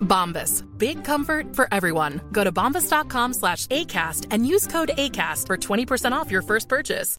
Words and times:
Bombas. 0.00 0.64
Big 0.78 1.04
comfort 1.04 1.56
for 1.56 1.68
everyone. 1.72 2.20
Go 2.32 2.44
to 2.44 2.52
bombas.com 2.52 3.34
slash 3.34 3.66
ACAST 3.66 4.26
and 4.30 4.46
use 4.46 4.66
code 4.66 4.90
ACAST 4.96 5.46
for 5.46 5.56
20% 5.56 6.12
off 6.12 6.30
your 6.30 6.42
first 6.42 6.68
purchase. 6.68 7.16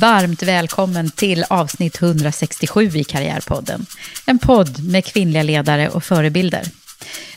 Varmt 0.00 0.42
välkommen 0.42 1.10
till 1.10 1.44
avsnitt 1.50 2.02
167 2.02 2.96
i 2.96 3.04
Karriärpodden. 3.04 3.86
En 4.26 4.38
podd 4.38 4.84
med 4.84 5.04
kvinnliga 5.04 5.42
ledare 5.42 5.88
och 5.88 6.04
förebilder. 6.04 6.64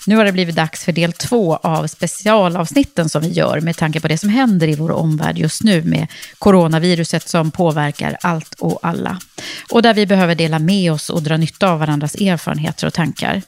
Nu 0.08 0.16
har 0.16 0.26
det 0.26 0.32
blivit 0.32 0.56
dags 0.56 0.84
för 0.86 0.92
del 0.92 1.14
två 1.14 1.56
av 1.56 1.88
specialavsnitten 1.88 3.10
som 3.10 3.22
vi 3.22 3.30
gör 3.30 3.62
med 3.62 3.78
tanke 3.78 4.00
på 4.00 4.08
det 4.08 4.18
som 4.18 4.30
händer 4.30 4.68
i 4.68 4.76
vår 4.76 4.92
omvärld 4.92 5.38
just 5.38 5.64
nu 5.64 5.84
med 5.84 6.08
coronaviruset 6.40 7.30
som 7.30 7.52
påverkar 7.52 8.18
allt 8.22 8.54
och 8.60 8.80
alla. 8.82 9.20
Och 9.72 9.82
där 9.82 9.94
vi 9.94 10.06
behöver 10.06 10.36
dela 10.36 10.60
med 10.60 10.92
oss 10.92 11.10
och 11.10 11.24
dra 11.24 11.38
nytta 11.38 11.70
av 11.70 11.80
varandras 11.80 12.16
erfarenheter 12.16 12.88
och 12.88 12.94
tankar. 12.94 13.42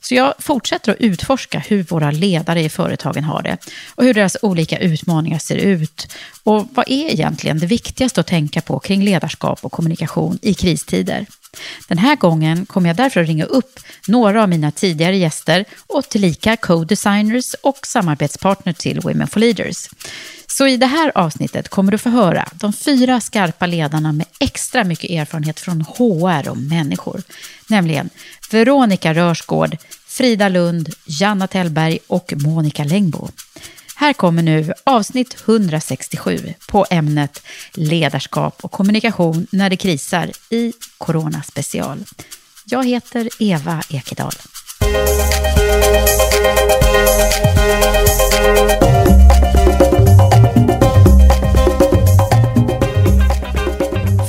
Så 0.00 0.14
jag 0.14 0.34
fortsätter 0.38 0.92
att 0.92 1.00
utforska 1.00 1.58
hur 1.58 1.82
våra 1.82 2.10
ledare 2.10 2.62
i 2.62 2.68
företagen 2.68 3.24
har 3.24 3.42
det 3.42 3.56
och 3.94 4.04
hur 4.04 4.14
deras 4.14 4.36
olika 4.42 4.78
utmaningar 4.78 5.38
ser 5.38 5.56
ut. 5.56 6.12
Och 6.42 6.68
vad 6.74 6.84
är 6.88 7.12
egentligen 7.12 7.58
det 7.58 7.66
viktigaste 7.66 8.20
att 8.20 8.26
tänka 8.26 8.60
på 8.60 8.78
kring 8.78 9.04
ledarskap 9.04 9.64
och 9.64 9.72
kommunikation 9.72 10.38
i 10.42 10.54
kristider? 10.54 11.26
Den 11.88 11.98
här 11.98 12.16
gången 12.16 12.66
kommer 12.66 12.88
jag 12.88 12.96
därför 12.96 13.20
att 13.20 13.28
ringa 13.28 13.44
upp 13.44 13.80
några 14.06 14.42
av 14.42 14.48
mina 14.48 14.70
tidigare 14.70 15.16
gäster 15.16 15.64
och 15.94 16.08
tillika 16.08 16.56
co-designers 16.56 17.54
och 17.62 17.86
samarbetspartner 17.86 18.72
till 18.72 19.00
Women 19.00 19.28
for 19.28 19.40
Leaders. 19.40 19.88
Så 20.46 20.66
i 20.66 20.76
det 20.76 20.86
här 20.86 21.12
avsnittet 21.14 21.68
kommer 21.68 21.92
du 21.92 21.98
få 21.98 22.08
höra 22.08 22.48
de 22.52 22.72
fyra 22.72 23.20
skarpa 23.20 23.66
ledarna 23.66 24.12
med 24.12 24.26
extra 24.40 24.84
mycket 24.84 25.10
erfarenhet 25.10 25.60
från 25.60 25.80
HR 25.80 26.48
och 26.48 26.56
människor. 26.56 27.22
Nämligen 27.68 28.10
Veronica 28.50 29.14
Rörsgård, 29.14 29.76
Frida 30.06 30.48
Lund, 30.48 30.88
Janna 31.06 31.46
Tellberg 31.46 31.98
och 32.06 32.32
Monica 32.36 32.84
Längbo. 32.84 33.28
Här 33.96 34.12
kommer 34.12 34.42
nu 34.42 34.72
avsnitt 34.84 35.36
167 35.44 36.54
på 36.68 36.86
ämnet 36.90 37.42
ledarskap 37.72 38.58
och 38.64 38.72
kommunikation 38.72 39.46
när 39.50 39.70
det 39.70 39.76
krisar 39.76 40.30
i 40.50 40.72
Corona 40.98 41.42
special. 41.42 42.04
Jag 42.64 42.86
heter 42.86 43.28
Eva 43.38 43.82
Ekedal. 43.90 44.32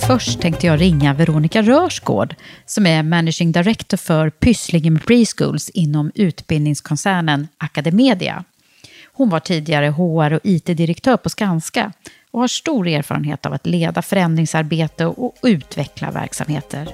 Först 0.08 0.42
tänkte 0.42 0.68
jag 0.68 0.82
ringa 0.82 1.14
Veronica 1.14 1.62
Rörsgård 1.62 2.36
som 2.66 2.86
är 2.86 3.04
Managing 3.04 3.52
Director 3.52 3.98
för 3.98 4.30
Pysslingen 4.30 5.00
Preschools 5.00 5.70
inom 5.70 6.12
utbildningskoncernen 6.16 7.48
Academedia. 7.58 8.44
Hon 9.14 9.30
var 9.30 9.40
tidigare 9.40 9.90
HR 9.90 10.34
och 10.34 10.40
IT-direktör 10.44 11.18
på 11.18 11.30
Skanska 11.30 11.92
och 12.32 12.40
har 12.40 12.48
stor 12.48 12.88
erfarenhet 12.88 13.46
av 13.46 13.54
att 13.54 13.66
leda 13.66 14.02
förändringsarbete 14.02 15.06
och 15.06 15.36
utveckla 15.44 16.12
verksamheter. 16.12 16.88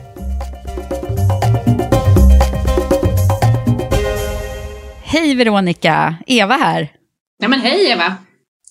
Hej 5.11 5.35
Veronica! 5.35 6.15
Eva 6.27 6.53
här. 6.53 6.91
Ja 7.37 7.47
men 7.47 7.59
hej 7.59 7.91
Eva! 7.91 8.15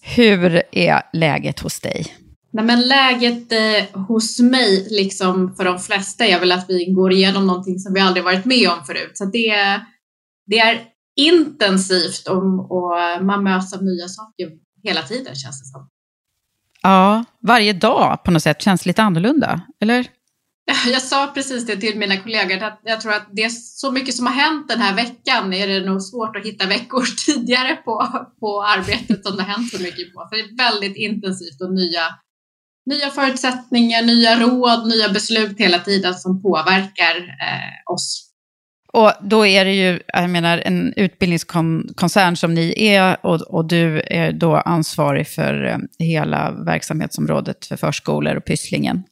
Hur 0.03 0.62
är 0.72 1.03
läget 1.12 1.60
hos 1.60 1.81
dig? 1.81 2.06
Nej, 2.53 2.65
men 2.65 2.88
läget 2.88 3.53
eh, 3.53 4.00
hos 4.00 4.41
mig, 4.41 4.87
liksom 4.91 5.54
för 5.56 5.65
de 5.65 5.78
flesta, 5.78 6.26
är 6.26 6.41
väl 6.41 6.53
att 6.53 6.65
vi 6.69 6.93
går 6.93 7.12
igenom 7.12 7.47
någonting 7.47 7.78
som 7.78 7.94
vi 7.94 8.00
aldrig 8.00 8.25
varit 8.25 8.44
med 8.44 8.71
om 8.71 8.84
förut. 8.84 9.10
Så 9.15 9.25
det, 9.25 9.81
det 10.47 10.59
är 10.59 10.82
intensivt 11.16 12.28
och, 12.28 12.72
och 12.72 13.25
man 13.25 13.44
möts 13.44 13.75
av 13.75 13.84
nya 13.84 14.09
saker 14.09 14.49
hela 14.82 15.03
tiden 15.03 15.34
känns 15.34 15.60
det 15.60 15.66
som. 15.66 15.88
Ja, 16.82 17.25
varje 17.41 17.72
dag 17.72 18.25
på 18.25 18.31
något 18.31 18.43
sätt 18.43 18.62
känns 18.62 18.87
lite 18.87 19.03
annorlunda, 19.03 19.60
eller? 19.81 20.06
Jag 20.93 21.03
sa 21.03 21.27
precis 21.34 21.67
det 21.67 21.77
till 21.77 21.99
mina 21.99 22.17
kollegor, 22.17 22.62
att 22.62 22.81
jag 22.84 23.01
tror 23.01 23.12
att 23.12 23.29
det 23.33 23.43
är 23.43 23.49
så 23.49 23.91
mycket 23.93 24.15
som 24.15 24.27
har 24.27 24.34
hänt 24.34 24.69
den 24.69 24.81
här 24.81 24.95
veckan 24.95 25.53
är 25.53 25.67
det 25.69 25.87
nog 25.87 26.03
svårt 26.03 26.37
att 26.37 26.47
hitta 26.47 26.67
veckor 26.67 27.05
tidigare 27.27 27.77
på, 27.77 28.27
på 28.41 28.62
arbetet 28.62 29.27
som 29.27 29.37
det 29.37 29.43
har 29.43 29.51
hänt 29.51 29.71
så 29.71 29.83
mycket 29.83 30.15
på. 30.15 30.29
För 30.31 30.37
det 30.37 30.43
är 30.43 30.71
väldigt 30.71 30.97
intensivt 30.97 31.61
och 31.61 31.75
nya, 31.75 32.03
nya 32.87 33.11
förutsättningar, 33.11 34.03
nya 34.03 34.41
råd, 34.41 34.89
nya 34.89 35.09
beslut 35.09 35.59
hela 35.59 35.79
tiden 35.79 36.15
som 36.15 36.43
påverkar 36.43 37.17
eh, 37.17 37.93
oss. 37.95 38.25
Och 38.93 39.12
då 39.21 39.47
är 39.47 39.65
det 39.65 39.75
ju, 39.75 40.00
jag 40.06 40.31
menar, 40.31 40.59
en 40.59 40.93
utbildningskoncern 40.97 42.37
som 42.37 42.55
ni 42.55 42.75
är 42.77 43.27
och, 43.27 43.41
och 43.41 43.65
du 43.65 44.03
är 44.06 44.33
då 44.33 44.56
ansvarig 44.56 45.29
för 45.29 45.65
eh, 45.65 45.79
hela 45.99 46.50
verksamhetsområdet 46.50 47.67
för 47.67 47.77
förskolor 47.77 48.37
och 48.37 48.45
Pysslingen. 48.45 49.03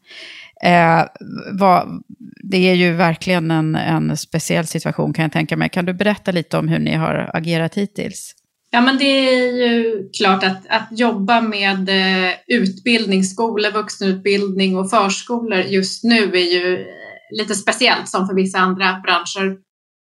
Eh, 0.64 1.04
vad, 1.52 2.02
det 2.50 2.70
är 2.70 2.74
ju 2.74 2.92
verkligen 2.92 3.50
en, 3.50 3.74
en 3.74 4.16
speciell 4.16 4.66
situation 4.66 5.12
kan 5.12 5.22
jag 5.22 5.32
tänka 5.32 5.56
mig. 5.56 5.68
Kan 5.68 5.84
du 5.84 5.94
berätta 5.94 6.32
lite 6.32 6.58
om 6.58 6.68
hur 6.68 6.78
ni 6.78 6.94
har 6.94 7.30
agerat 7.34 7.74
hittills? 7.74 8.34
Ja, 8.70 8.80
men 8.80 8.98
det 8.98 9.04
är 9.04 9.52
ju 9.52 10.08
klart 10.16 10.44
att, 10.44 10.66
att 10.68 10.88
jobba 10.98 11.40
med 11.40 11.88
eh, 11.88 12.34
utbildning, 12.46 13.24
skolor, 13.24 13.72
vuxenutbildning 13.72 14.76
och 14.76 14.90
förskolor 14.90 15.58
just 15.58 16.04
nu 16.04 16.36
är 16.36 16.52
ju 16.52 16.80
eh, 16.80 17.38
lite 17.38 17.54
speciellt 17.54 18.08
som 18.08 18.26
för 18.26 18.34
vissa 18.34 18.58
andra 18.58 19.00
branscher 19.04 19.56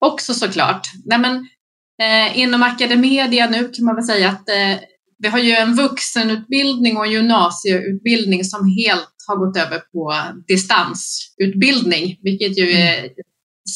också 0.04 0.34
såklart. 0.34 0.86
Nej, 1.04 1.18
men, 1.18 1.34
eh, 2.02 2.38
inom 2.38 2.62
Academedia 2.62 3.50
nu 3.50 3.68
kan 3.68 3.84
man 3.84 3.94
väl 3.94 4.04
säga 4.04 4.28
att 4.28 4.48
eh, 4.48 4.78
vi 5.22 5.28
har 5.28 5.38
ju 5.38 5.52
en 5.52 5.74
vuxenutbildning 5.74 6.96
och 6.96 7.06
gymnasieutbildning 7.06 8.44
som 8.44 8.76
helt 8.76 9.14
har 9.28 9.36
gått 9.36 9.56
över 9.56 9.78
på 9.78 10.14
distansutbildning, 10.48 12.18
vilket 12.22 12.58
ju 12.58 12.72
är 12.72 13.08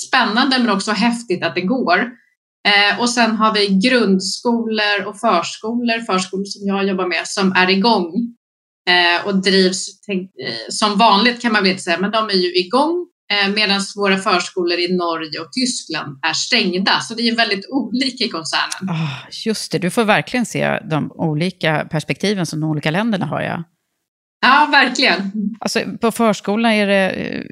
spännande 0.07 0.59
men 0.59 0.71
också 0.71 0.91
häftigt 0.91 1.45
att 1.45 1.55
det 1.55 1.61
går. 1.61 1.99
Eh, 2.69 3.01
och 3.01 3.11
sen 3.11 3.37
har 3.37 3.55
vi 3.55 3.89
grundskolor 3.89 5.07
och 5.07 5.21
förskolor, 5.21 6.01
förskolor 6.01 6.45
som 6.45 6.67
jag 6.67 6.89
jobbar 6.89 7.07
med, 7.07 7.27
som 7.27 7.53
är 7.53 7.71
igång 7.71 8.37
eh, 8.89 9.27
och 9.27 9.43
drivs 9.43 10.01
tänk, 10.01 10.23
eh, 10.23 10.69
som 10.69 10.99
vanligt 10.99 11.43
kan 11.43 11.53
man 11.53 11.63
väl 11.63 11.71
inte 11.71 11.83
säga, 11.83 11.99
men 12.01 12.11
de 12.11 12.29
är 12.29 12.35
ju 12.35 12.55
igång 12.55 13.07
medan 13.55 13.81
våra 13.97 14.19
förskolor 14.19 14.79
i 14.79 14.97
Norge 14.97 15.41
och 15.41 15.53
Tyskland 15.53 16.19
är 16.23 16.33
stängda. 16.33 17.01
Så 17.01 17.15
det 17.15 17.29
är 17.29 17.37
väldigt 17.37 17.69
olika 17.71 18.25
i 18.25 18.29
koncernen. 18.29 18.91
Oh, 18.91 19.17
just 19.47 19.73
det, 19.73 19.79
du 19.79 19.91
får 19.91 20.05
verkligen 20.05 20.47
se 20.47 20.81
de 20.91 21.13
olika 21.13 21.89
perspektiven 21.91 22.47
som 22.47 22.61
de 22.61 22.71
olika 22.71 22.91
länderna 22.91 23.27
har. 23.27 23.43
Ja, 23.43 23.65
ja 24.43 24.69
verkligen. 24.71 25.33
Alltså, 25.61 25.81
på 26.01 26.13
förskolan 26.13 26.73
är 26.73 26.87
det, 26.87 27.43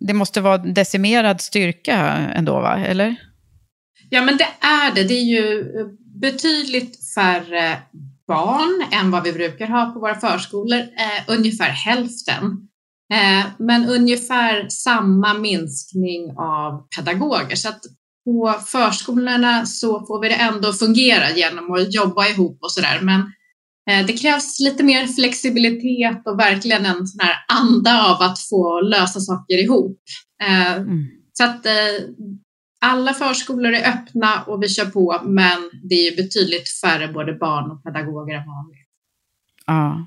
det 0.00 0.14
måste 0.14 0.40
vara 0.40 0.58
decimerad 0.58 1.40
styrka 1.40 1.96
ändå, 2.34 2.60
va? 2.60 2.78
eller? 2.78 3.16
Ja, 4.10 4.22
men 4.22 4.36
det 4.36 4.48
är 4.60 4.94
det. 4.94 5.04
Det 5.04 5.14
är 5.14 5.24
ju 5.24 5.64
betydligt 6.20 7.14
färre 7.14 7.78
barn 8.26 8.84
än 8.92 9.10
vad 9.10 9.22
vi 9.22 9.32
brukar 9.32 9.66
ha 9.66 9.86
på 9.86 10.00
våra 10.00 10.14
förskolor, 10.14 10.78
eh, 10.78 11.22
ungefär 11.26 11.70
hälften. 11.70 12.68
Eh, 13.12 13.46
men 13.58 13.88
ungefär 13.88 14.68
samma 14.68 15.34
minskning 15.34 16.34
av 16.38 16.86
pedagoger. 16.96 17.56
Så 17.56 17.68
att 17.68 17.80
på 18.24 18.54
förskolorna 18.66 19.66
så 19.66 20.06
får 20.06 20.20
vi 20.20 20.28
det 20.28 20.34
ändå 20.34 20.72
fungera 20.72 21.30
genom 21.30 21.72
att 21.72 21.94
jobba 21.94 22.26
ihop 22.26 22.58
och 22.62 22.72
sådär. 22.72 23.00
Men 23.02 23.20
eh, 23.90 24.06
det 24.06 24.12
krävs 24.12 24.60
lite 24.60 24.82
mer 24.82 25.06
flexibilitet 25.06 26.22
och 26.26 26.38
verkligen 26.38 26.86
en 26.86 27.06
sån 27.06 27.20
här 27.20 27.36
anda 27.48 28.04
av 28.04 28.22
att 28.22 28.38
få 28.38 28.80
lösa 28.80 29.20
saker 29.20 29.64
ihop. 29.64 29.98
Eh, 30.42 30.72
mm. 30.72 31.06
Så 31.32 31.44
att 31.44 31.66
alla 32.80 33.14
förskolor 33.14 33.72
är 33.72 33.88
öppna 33.88 34.42
och 34.42 34.62
vi 34.62 34.68
kör 34.68 34.84
på, 34.84 35.20
men 35.24 35.70
det 35.82 35.94
är 35.94 36.16
betydligt 36.16 36.68
färre 36.84 37.08
både 37.08 37.32
barn 37.32 37.70
och 37.70 37.84
pedagoger 37.84 38.34
än 38.34 38.46
vanligt. 38.46 38.88
Ja. 39.66 40.06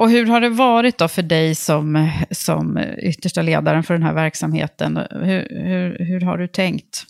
Och 0.00 0.10
hur 0.10 0.26
har 0.26 0.40
det 0.40 0.48
varit 0.48 0.98
då 0.98 1.08
för 1.08 1.22
dig 1.22 1.54
som, 1.54 2.10
som 2.30 2.78
yttersta 3.02 3.42
ledaren 3.42 3.82
för 3.82 3.94
den 3.94 4.02
här 4.02 4.14
verksamheten? 4.14 4.96
Hur, 5.10 5.48
hur, 5.50 6.04
hur 6.04 6.20
har 6.20 6.38
du 6.38 6.48
tänkt? 6.48 7.06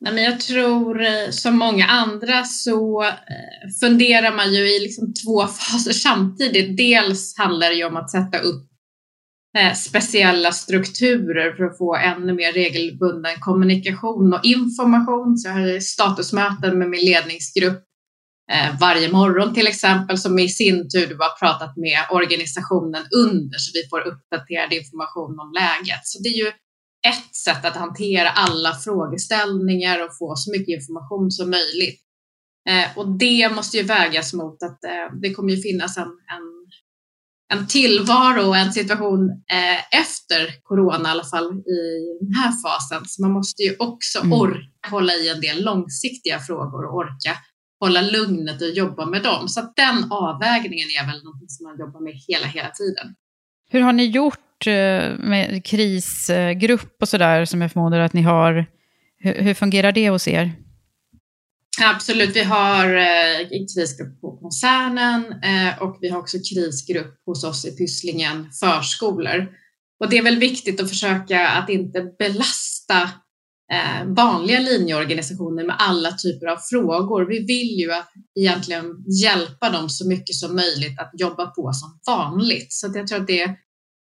Nej, 0.00 0.14
men 0.14 0.24
jag 0.24 0.40
tror 0.40 1.02
eh, 1.02 1.30
som 1.30 1.58
många 1.58 1.86
andra 1.86 2.44
så 2.44 3.02
eh, 3.02 3.70
funderar 3.80 4.36
man 4.36 4.54
ju 4.54 4.76
i 4.76 4.80
liksom 4.80 5.14
två 5.14 5.46
faser 5.46 5.92
samtidigt. 5.92 6.76
Dels 6.76 7.38
handlar 7.38 7.68
det 7.68 7.74
ju 7.74 7.84
om 7.84 7.96
att 7.96 8.10
sätta 8.10 8.38
upp 8.38 8.68
eh, 9.58 9.74
speciella 9.74 10.52
strukturer 10.52 11.52
för 11.56 11.64
att 11.64 11.78
få 11.78 11.96
ännu 11.96 12.32
mer 12.32 12.52
regelbunden 12.52 13.40
kommunikation 13.40 14.34
och 14.34 14.44
information. 14.44 15.38
Så 15.38 15.48
jag 15.48 15.54
har 15.54 15.80
statusmöten 15.80 16.78
med 16.78 16.88
min 16.90 17.04
ledningsgrupp 17.04 17.84
varje 18.80 19.12
morgon 19.12 19.54
till 19.54 19.66
exempel 19.66 20.18
som 20.18 20.38
i 20.38 20.48
sin 20.48 20.88
tur 20.88 21.16
har 21.18 21.38
pratat 21.38 21.76
med 21.76 21.98
organisationen 22.10 23.02
under 23.16 23.58
så 23.58 23.70
vi 23.74 23.88
får 23.90 24.00
uppdaterad 24.00 24.72
information 24.72 25.40
om 25.40 25.52
läget. 25.52 26.00
Så 26.02 26.22
det 26.22 26.28
är 26.28 26.38
ju 26.44 26.48
ett 27.08 27.34
sätt 27.34 27.64
att 27.64 27.76
hantera 27.76 28.30
alla 28.30 28.74
frågeställningar 28.74 30.04
och 30.04 30.18
få 30.18 30.36
så 30.36 30.50
mycket 30.50 30.80
information 30.80 31.30
som 31.30 31.50
möjligt. 31.50 32.00
Eh, 32.68 32.98
och 32.98 33.18
det 33.18 33.54
måste 33.54 33.76
ju 33.76 33.82
vägas 33.82 34.32
mot 34.32 34.62
att 34.62 34.78
det 35.22 35.34
kommer 35.34 35.52
ju 35.52 35.62
finnas 35.62 35.96
en, 35.96 36.02
en 36.02 36.52
en 37.52 37.66
tillvaro 37.66 38.48
och 38.48 38.56
en 38.56 38.72
situation 38.72 39.30
eh, 39.30 40.00
efter 40.00 40.62
corona 40.62 41.08
i 41.08 41.12
alla 41.12 41.24
fall 41.24 41.52
i 41.52 41.80
den 42.20 42.34
här 42.34 42.52
fasen. 42.62 43.02
Så 43.06 43.22
man 43.22 43.32
måste 43.32 43.62
ju 43.62 43.76
också 43.78 44.18
mm. 44.18 44.32
orka 44.32 44.88
hålla 44.90 45.12
i 45.12 45.28
en 45.28 45.40
del 45.40 45.64
långsiktiga 45.64 46.38
frågor 46.40 46.84
och 46.84 46.96
orka 46.96 47.36
hålla 47.82 48.00
lugnet 48.00 48.62
och 48.62 48.68
jobba 48.68 49.06
med 49.06 49.22
dem. 49.22 49.48
Så 49.48 49.60
att 49.60 49.76
den 49.76 50.12
avvägningen 50.12 50.88
är 51.00 51.06
väl 51.06 51.24
något 51.24 51.50
som 51.50 51.66
man 51.66 51.78
jobbar 51.78 52.00
med 52.00 52.14
hela, 52.28 52.46
hela 52.46 52.68
tiden. 52.68 53.14
Hur 53.70 53.80
har 53.80 53.92
ni 53.92 54.06
gjort 54.06 54.66
eh, 54.66 55.18
med 55.18 55.64
krisgrupp 55.64 56.96
och 57.00 57.08
sådär 57.08 57.44
som 57.44 57.60
jag 57.60 57.72
förmodar 57.72 58.00
att 58.00 58.12
ni 58.12 58.22
har? 58.22 58.66
Hur, 59.18 59.54
fungerar 59.54 59.92
det 59.92 60.10
hos 60.10 60.28
er? 60.28 60.52
Absolut, 61.82 62.36
vi 62.36 62.42
har 62.42 62.96
eh, 62.96 63.46
krisgrupp 63.74 64.20
på 64.20 64.36
koncernen 64.36 65.24
eh, 65.42 65.82
och 65.82 65.98
vi 66.00 66.08
har 66.08 66.18
också 66.18 66.38
krisgrupp 66.38 67.22
hos 67.26 67.44
oss 67.44 67.64
i 67.64 67.76
Pysslingen 67.76 68.52
förskolor. 68.52 69.48
Och 70.00 70.10
det 70.10 70.18
är 70.18 70.22
väl 70.22 70.38
viktigt 70.38 70.80
att 70.80 70.88
försöka 70.88 71.48
att 71.48 71.68
inte 71.68 72.02
belasta 72.18 73.10
eh, 73.72 74.06
vanliga 74.06 74.60
linjeorganisationer 74.60 75.64
med 75.64 75.76
alla 75.78 76.12
typer 76.12 76.46
av 76.46 76.56
frågor. 76.56 77.26
Vi 77.26 77.38
vill 77.38 77.80
ju 77.80 77.92
egentligen 78.40 79.04
hjälpa 79.22 79.70
dem 79.70 79.88
så 79.88 80.08
mycket 80.08 80.36
som 80.36 80.56
möjligt 80.56 81.00
att 81.00 81.10
jobba 81.12 81.46
på 81.46 81.72
som 81.72 82.00
vanligt. 82.06 82.72
Så 82.72 82.92
jag 82.94 83.06
tror 83.06 83.20
att 83.20 83.26
det, 83.26 83.56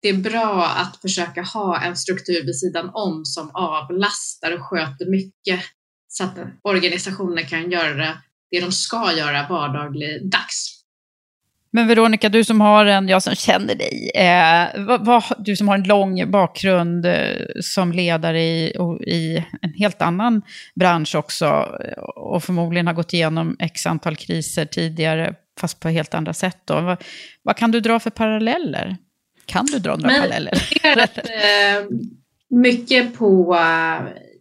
det 0.02 0.10
är 0.10 0.18
bra 0.18 0.66
att 0.66 1.02
försöka 1.02 1.42
ha 1.42 1.81
en 1.81 1.96
struktur 1.96 2.46
vid 2.46 2.60
sidan 2.60 2.90
om 2.94 3.25
som 3.25 3.52
avlastar 3.54 4.52
och 4.52 4.62
sköter 4.62 5.06
mycket 5.12 5.60
så 6.08 6.24
att 6.24 6.38
organisationer 6.62 7.42
kan 7.42 7.72
göra 7.72 8.18
det 8.51 8.60
de 8.60 8.72
ska 8.72 9.13
göra 9.13 9.48
vardagligdags. 9.50 10.75
Men 11.75 11.88
Veronica, 11.88 12.30
du 12.30 12.44
som 12.44 12.62
har 12.62 12.86
en, 12.86 13.07
jag 13.07 13.24
som 13.24 13.36
känner 13.36 13.75
dig, 13.75 14.12
eh, 14.16 14.86
vad, 14.86 15.06
vad, 15.06 15.24
du 15.38 15.56
som 15.56 15.68
har 15.68 15.75
en 15.75 15.83
lång 15.83 16.31
bakgrund 16.31 17.06
eh, 17.06 17.16
som 17.62 17.92
ledare 17.92 18.42
i, 18.42 18.75
i, 19.07 19.45
en 19.62 19.74
helt 19.74 20.01
annan 20.01 20.42
bransch 20.75 21.16
också 21.16 21.45
och 22.16 22.44
förmodligen 22.44 22.88
har 22.88 22.94
gått 22.94 23.13
igenom 23.13 23.56
x 23.60 23.86
antal 23.86 24.16
kriser 24.16 24.66
tidigare, 24.66 25.33
fast 25.60 25.80
på 25.80 25.89
helt 25.89 26.13
andra 26.13 26.33
sätt. 26.33 26.57
Då. 26.66 26.81
Vad, 26.81 27.04
vad 27.44 27.57
kan 27.57 27.72
du 27.72 27.80
dra 27.80 28.00
för 28.00 28.10
paralleller? 28.10 28.98
Kan 29.45 29.66
du 29.66 29.80
dra 29.80 29.95
några 29.95 30.07
Men, 30.07 30.22
paralleller? 30.22 30.54
Att, 30.98 31.18
eh, 31.18 31.98
mycket 32.50 33.18
på 33.18 33.57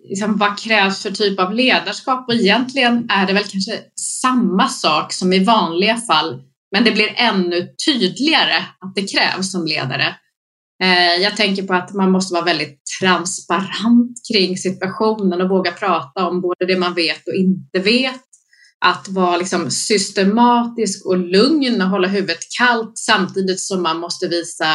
liksom, 0.09 0.37
vad 0.37 0.59
krävs 0.59 1.03
för 1.03 1.11
typ 1.11 1.41
av 1.41 1.55
ledarskap? 1.55 2.29
Och 2.29 2.35
egentligen 2.35 3.11
är 3.11 3.27
det 3.27 3.33
väl 3.33 3.45
kanske 3.45 3.79
samma 3.95 4.69
sak 4.69 5.13
som 5.13 5.33
i 5.33 5.45
vanliga 5.45 5.97
fall, 5.97 6.43
men 6.75 6.85
det 6.85 6.93
blir 6.93 7.15
ännu 7.17 7.69
tydligare 7.87 8.57
att 8.57 8.95
det 8.95 9.13
krävs 9.13 9.53
som 9.53 9.67
ledare. 9.67 10.17
Eh, 10.83 11.23
jag 11.23 11.37
tänker 11.37 11.63
på 11.63 11.75
att 11.75 11.95
man 11.95 12.11
måste 12.11 12.35
vara 12.35 12.45
väldigt 12.45 12.83
transparent 13.01 14.19
kring 14.33 14.57
situationen 14.57 15.41
och 15.41 15.49
våga 15.49 15.73
prata 15.73 16.29
om 16.29 16.41
både 16.41 16.67
det 16.67 16.79
man 16.79 16.95
vet 16.95 17.29
och 17.29 17.35
inte 17.35 17.79
vet 17.79 18.21
att 18.85 19.09
vara 19.09 19.37
liksom 19.37 19.71
systematisk 19.71 21.07
och 21.07 21.19
lugn 21.19 21.83
och 21.83 21.89
hålla 21.89 22.09
huvudet 22.09 22.39
kallt 22.59 22.99
samtidigt 22.99 23.61
som 23.61 23.83
man 23.83 23.99
måste 23.99 24.29
visa 24.29 24.67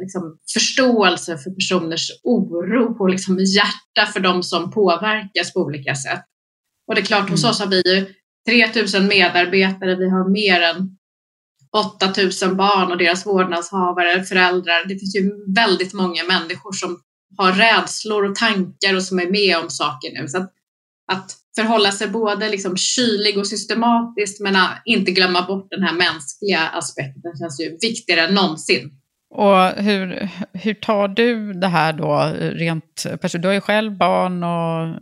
liksom 0.00 0.38
förståelse 0.52 1.38
för 1.38 1.50
personers 1.50 2.10
oro 2.22 2.96
och 3.02 3.10
liksom 3.10 3.38
hjärta 3.38 4.12
för 4.12 4.20
de 4.20 4.42
som 4.42 4.70
påverkas 4.70 5.52
på 5.52 5.60
olika 5.60 5.94
sätt. 5.94 6.22
Och 6.88 6.94
det 6.94 7.00
är 7.00 7.04
klart, 7.04 7.20
mm. 7.20 7.30
hos 7.30 7.44
oss 7.44 7.60
har 7.60 7.66
vi 7.66 7.82
ju 7.86 8.06
3000 8.48 9.06
medarbetare, 9.06 9.96
vi 9.96 10.10
har 10.10 10.30
mer 10.30 10.60
än 10.60 10.96
8000 11.74 12.56
barn 12.56 12.92
och 12.92 12.98
deras 12.98 13.26
vårdnadshavare, 13.26 14.24
föräldrar. 14.24 14.88
Det 14.88 14.98
finns 14.98 15.16
ju 15.16 15.30
väldigt 15.54 15.92
många 15.92 16.24
människor 16.24 16.72
som 16.72 17.00
har 17.36 17.52
rädslor 17.52 18.30
och 18.30 18.34
tankar 18.36 18.96
och 18.96 19.02
som 19.02 19.18
är 19.18 19.30
med 19.30 19.58
om 19.58 19.70
saker 19.70 20.20
nu. 20.20 20.28
Så 20.28 20.38
att, 20.38 20.52
att 21.12 21.36
förhålla 21.56 21.92
sig 21.92 22.08
både 22.08 22.48
liksom 22.48 22.76
kylig 22.76 23.38
och 23.38 23.46
systematisk 23.46 24.40
men 24.40 24.54
äh, 24.54 24.68
inte 24.84 25.12
glömma 25.12 25.42
bort 25.42 25.70
den 25.70 25.82
här 25.82 25.94
mänskliga 25.94 26.60
aspekten 26.60 27.38
känns 27.38 27.60
ju 27.60 27.78
viktigare 27.80 28.20
än 28.20 28.34
någonsin. 28.34 28.90
Och 29.36 29.82
hur, 29.84 30.28
hur 30.52 30.74
tar 30.74 31.08
du 31.08 31.52
det 31.52 31.66
här 31.66 31.92
då 31.92 32.32
rent 32.38 33.06
personligt? 33.20 33.42
Du 33.42 33.48
har 33.48 33.54
ju 33.54 33.60
själv 33.60 33.96
barn 33.96 34.42
och, 34.42 34.96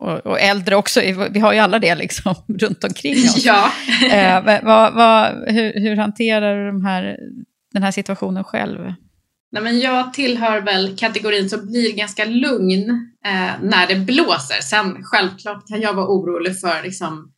och, 0.00 0.26
och, 0.26 0.40
äldre 0.40 0.76
också. 0.76 1.00
Vi 1.30 1.40
har 1.40 1.52
ju 1.52 1.58
alla 1.58 1.78
det 1.78 1.94
liksom 1.94 2.34
runt 2.58 2.84
omkring 2.84 3.12
oss. 3.12 3.44
Ja. 3.44 3.70
eh, 4.10 4.62
vad, 4.64 4.94
vad, 4.94 5.32
hur, 5.48 5.80
hur, 5.80 5.96
hanterar 5.96 6.56
du 6.56 6.66
de 6.66 6.84
här, 6.84 7.16
den 7.72 7.82
här 7.82 7.90
situationen 7.90 8.44
själv? 8.44 8.78
Nej, 9.52 9.62
men 9.62 9.80
jag 9.80 10.14
tillhör 10.14 10.60
väl 10.60 10.96
kategorin 10.96 11.50
som 11.50 11.66
blir 11.66 11.96
ganska 11.96 12.24
lugn 12.24 12.90
eh, 13.26 13.62
när 13.62 13.86
det 13.86 13.96
blåser. 13.96 14.60
Sen 14.62 15.04
självklart 15.04 15.68
kan 15.68 15.80
jag 15.80 15.94
vara 15.94 16.06
orolig 16.06 16.60
för 16.60 16.82
liksom, 16.82 17.32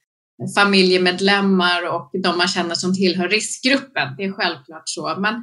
familjemedlemmar 0.56 1.94
och 1.94 2.10
de 2.22 2.38
man 2.38 2.48
känner 2.48 2.74
som 2.74 2.94
tillhör 2.94 3.28
riskgruppen. 3.28 4.14
Det 4.16 4.24
är 4.24 4.32
självklart 4.32 4.82
så. 4.84 5.14
Men, 5.18 5.42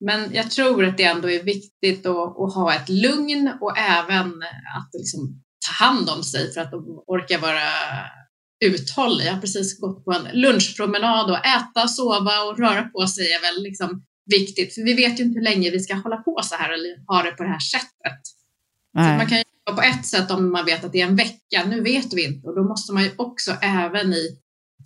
men 0.00 0.34
jag 0.34 0.50
tror 0.50 0.84
att 0.84 0.96
det 0.96 1.04
ändå 1.04 1.30
är 1.30 1.42
viktigt 1.42 2.06
att, 2.06 2.40
att 2.40 2.54
ha 2.54 2.74
ett 2.74 2.88
lugn 2.88 3.52
och 3.60 3.78
även 3.78 4.42
att 4.78 4.90
liksom, 4.92 5.42
ta 5.66 5.84
hand 5.84 6.10
om 6.10 6.22
sig 6.22 6.52
för 6.52 6.60
att 6.60 6.74
orka 7.06 7.38
vara 7.38 7.70
uthållig. 8.64 9.26
Jag 9.26 9.32
har 9.32 9.40
precis 9.40 9.80
gått 9.80 10.04
på 10.04 10.12
en 10.12 10.40
lunchpromenad 10.40 11.30
och 11.30 11.46
äta, 11.46 11.88
sova 11.88 12.42
och 12.42 12.58
röra 12.58 12.82
på 12.82 13.06
sig 13.06 13.32
är 13.32 13.40
väl 13.40 13.62
liksom 13.62 14.04
viktigt, 14.30 14.74
för 14.74 14.82
vi 14.82 14.94
vet 14.94 15.20
ju 15.20 15.24
inte 15.24 15.38
hur 15.38 15.44
länge 15.44 15.70
vi 15.70 15.80
ska 15.80 15.94
hålla 15.94 16.16
på 16.16 16.40
så 16.42 16.54
här 16.54 16.72
eller 16.72 17.06
ha 17.06 17.22
det 17.22 17.30
på 17.30 17.42
det 17.42 17.48
här 17.48 17.58
sättet. 17.58 18.20
man 18.94 19.26
kan 19.26 19.38
ju 19.38 19.44
jobba 19.66 19.82
på 19.82 19.88
ett 19.88 20.06
sätt 20.06 20.30
om 20.30 20.52
man 20.52 20.64
vet 20.64 20.84
att 20.84 20.92
det 20.92 21.00
är 21.00 21.06
en 21.06 21.16
vecka, 21.16 21.64
nu 21.66 21.80
vet 21.80 22.14
vi 22.14 22.24
inte 22.24 22.48
och 22.48 22.56
då 22.56 22.62
måste 22.62 22.92
man 22.92 23.02
ju 23.02 23.10
också 23.16 23.52
även 23.62 24.12
i 24.12 24.38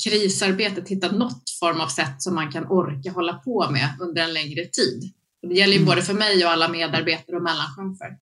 krisarbetet 0.04 0.88
hitta 0.88 1.12
något 1.12 1.50
form 1.60 1.80
av 1.80 1.88
sätt 1.88 2.22
som 2.22 2.34
man 2.34 2.52
kan 2.52 2.66
orka 2.66 3.10
hålla 3.10 3.32
på 3.32 3.70
med 3.70 3.88
under 4.00 4.22
en 4.22 4.32
längre 4.32 4.64
tid. 4.64 5.12
Det 5.48 5.54
gäller 5.54 5.72
ju 5.72 5.78
mm. 5.78 5.86
både 5.86 6.02
för 6.02 6.14
mig 6.14 6.44
och 6.44 6.50
alla 6.50 6.68
medarbetare 6.68 7.36
och 7.36 7.42
mellanchefer. 7.42 8.16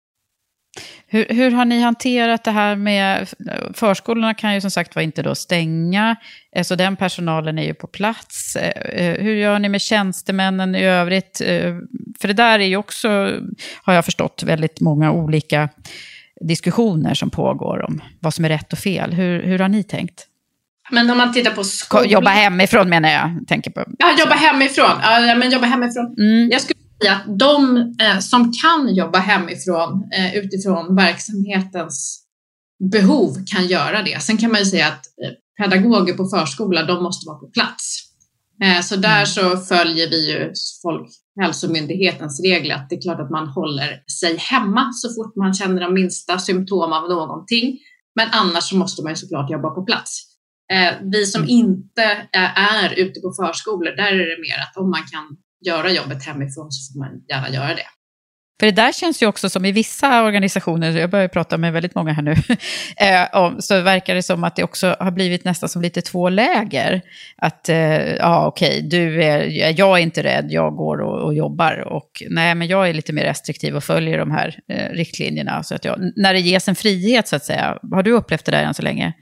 Hur, 1.06 1.26
hur, 1.28 1.50
har 1.50 1.64
ni 1.64 1.80
hanterat 1.80 2.44
det 2.44 2.50
här 2.50 2.76
med, 2.76 3.28
förskolorna 3.74 4.34
kan 4.34 4.54
ju 4.54 4.60
som 4.60 4.70
sagt 4.70 4.94
var 4.94 5.02
inte 5.02 5.22
då 5.22 5.34
stänga, 5.34 6.16
eh, 6.56 6.62
så 6.62 6.74
den 6.74 6.96
personalen 6.96 7.58
är 7.58 7.62
ju 7.62 7.74
på 7.74 7.86
plats. 7.86 8.56
Eh, 8.56 9.06
eh, 9.06 9.22
hur 9.22 9.34
gör 9.34 9.58
ni 9.58 9.68
med 9.68 9.80
tjänstemännen 9.80 10.74
i 10.74 10.84
övrigt? 10.84 11.38
För 12.20 12.28
det 12.28 12.34
där 12.34 12.58
är 12.58 12.66
ju 12.66 12.76
också, 12.76 13.08
har 13.82 13.94
jag 13.94 14.04
förstått, 14.04 14.42
väldigt 14.42 14.80
många 14.80 15.12
olika 15.12 15.68
diskussioner 16.40 17.14
som 17.14 17.30
pågår 17.30 17.84
om 17.84 18.02
vad 18.20 18.34
som 18.34 18.44
är 18.44 18.48
rätt 18.48 18.72
och 18.72 18.78
fel. 18.78 19.12
Hur, 19.12 19.42
hur 19.42 19.58
har 19.58 19.68
ni 19.68 19.82
tänkt? 19.82 20.26
Men 20.92 21.10
om 21.10 21.18
man 21.18 21.32
tittar 21.32 21.50
på 21.50 21.64
skolan... 21.64 22.08
Jobba 22.08 22.30
hemifrån 22.30 22.88
menar 22.88 23.08
jag. 23.08 23.48
Tänker 23.48 23.70
på. 23.70 23.84
Ja, 23.98 24.06
jobba 24.18 24.34
hemifrån. 24.34 24.90
Ja, 25.02 25.34
men 25.34 25.50
jobba 25.50 25.66
hemifrån. 25.66 26.14
Mm. 26.18 26.50
Jag 26.50 26.60
skulle 26.60 26.80
säga 27.02 27.12
att 27.12 27.38
de 27.38 27.76
eh, 28.00 28.18
som 28.18 28.52
kan 28.52 28.94
jobba 28.94 29.18
hemifrån 29.18 30.10
eh, 30.18 30.36
utifrån 30.36 30.96
verksamhetens 30.96 32.22
behov 32.92 33.36
kan 33.46 33.66
göra 33.66 34.02
det. 34.02 34.22
Sen 34.22 34.36
kan 34.36 34.50
man 34.50 34.60
ju 34.60 34.66
säga 34.66 34.86
att 34.86 35.06
eh, 35.24 35.64
pedagoger 35.64 36.14
på 36.14 36.28
förskola, 36.28 36.82
de 36.82 37.02
måste 37.02 37.26
vara 37.26 37.38
på 37.38 37.46
plats. 37.46 38.02
Eh, 38.62 38.80
så 38.80 38.96
där 38.96 39.14
mm. 39.14 39.26
så 39.26 39.56
följer 39.56 40.10
vi 40.10 40.30
ju 40.32 40.52
Folkhälsomyndighetens 40.82 42.40
regler 42.40 42.74
att 42.74 42.90
det 42.90 42.96
är 42.96 43.00
klart 43.00 43.20
att 43.20 43.30
man 43.30 43.48
håller 43.48 44.02
sig 44.20 44.36
hemma 44.36 44.92
så 44.92 45.08
fort 45.08 45.36
man 45.36 45.54
känner 45.54 45.80
de 45.80 45.94
minsta 45.94 46.38
symptom 46.38 46.92
av 46.92 47.08
någonting. 47.08 47.78
Men 48.16 48.28
annars 48.32 48.64
så 48.64 48.76
måste 48.76 49.02
man 49.02 49.12
ju 49.12 49.16
såklart 49.16 49.50
jobba 49.50 49.70
på 49.70 49.82
plats. 49.82 50.31
Eh, 50.72 50.94
vi 51.12 51.26
som 51.26 51.42
mm. 51.42 51.50
inte 51.50 52.26
är 52.32 52.94
ute 52.98 53.20
på 53.20 53.32
förskolor, 53.32 53.96
där 53.96 54.12
är 54.12 54.36
det 54.36 54.40
mer 54.40 54.58
att 54.62 54.76
om 54.76 54.90
man 54.90 55.02
kan 55.12 55.36
göra 55.66 55.90
jobbet 55.90 56.24
hemifrån 56.24 56.72
så 56.72 56.92
får 56.92 56.98
man 56.98 57.24
gärna 57.28 57.50
göra 57.50 57.74
det. 57.74 57.86
För 58.62 58.66
det 58.66 58.72
där 58.72 58.92
känns 58.92 59.22
ju 59.22 59.26
också 59.26 59.50
som 59.50 59.64
i 59.64 59.72
vissa 59.72 60.24
organisationer, 60.24 60.90
jag 60.90 61.10
börjar 61.10 61.28
prata 61.28 61.58
med 61.58 61.72
väldigt 61.72 61.94
många 61.94 62.12
här 62.12 62.22
nu, 62.22 62.30
eh, 62.96 63.58
så 63.58 63.80
verkar 63.80 64.14
det 64.14 64.22
som 64.22 64.44
att 64.44 64.56
det 64.56 64.64
också 64.64 64.96
har 65.00 65.10
blivit 65.10 65.44
nästan 65.44 65.68
som 65.68 65.82
lite 65.82 66.02
två 66.02 66.28
läger. 66.28 67.02
Att, 67.36 67.68
eh, 67.68 68.14
ja 68.14 68.46
okej, 68.46 68.78
okay, 68.78 68.88
du 68.88 69.24
är, 69.24 69.70
jag 69.78 69.98
är 69.98 70.02
inte 70.02 70.22
rädd, 70.22 70.46
jag 70.50 70.76
går 70.76 71.00
och, 71.00 71.22
och, 71.24 71.34
jobbar. 71.34 71.88
Och 71.88 72.22
nej, 72.30 72.54
men 72.54 72.68
jag 72.68 72.88
är 72.88 72.94
lite 72.94 73.12
mer 73.12 73.24
restriktiv 73.24 73.76
och 73.76 73.84
följer 73.84 74.18
de 74.18 74.30
här 74.30 74.58
eh, 74.68 74.94
riktlinjerna. 74.94 75.62
Så 75.62 75.74
att 75.74 75.84
jag, 75.84 76.12
när 76.16 76.32
det 76.32 76.40
ges 76.40 76.68
en 76.68 76.74
frihet 76.74 77.28
så 77.28 77.36
att 77.36 77.44
säga, 77.44 77.78
har 77.92 78.02
du 78.02 78.10
upplevt 78.12 78.44
det 78.44 78.52
där 78.52 78.64
än 78.64 78.74
så 78.74 78.82
länge? 78.82 79.12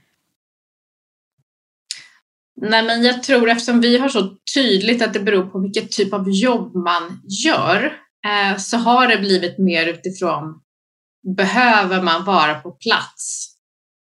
Nej, 2.63 2.87
men 2.87 3.03
jag 3.03 3.23
tror 3.23 3.51
eftersom 3.51 3.81
vi 3.81 3.99
har 3.99 4.09
så 4.09 4.37
tydligt 4.55 5.03
att 5.03 5.13
det 5.13 5.21
beror 5.21 5.47
på 5.47 5.61
vilket 5.61 5.91
typ 5.91 6.13
av 6.13 6.31
jobb 6.31 6.75
man 6.75 7.21
gör 7.45 7.85
eh, 8.27 8.59
så 8.59 8.77
har 8.77 9.09
det 9.09 9.19
blivit 9.19 9.59
mer 9.59 9.87
utifrån 9.87 10.61
behöver 11.37 12.03
man 12.03 12.25
vara 12.25 12.55
på 12.55 12.71
plats 12.71 13.55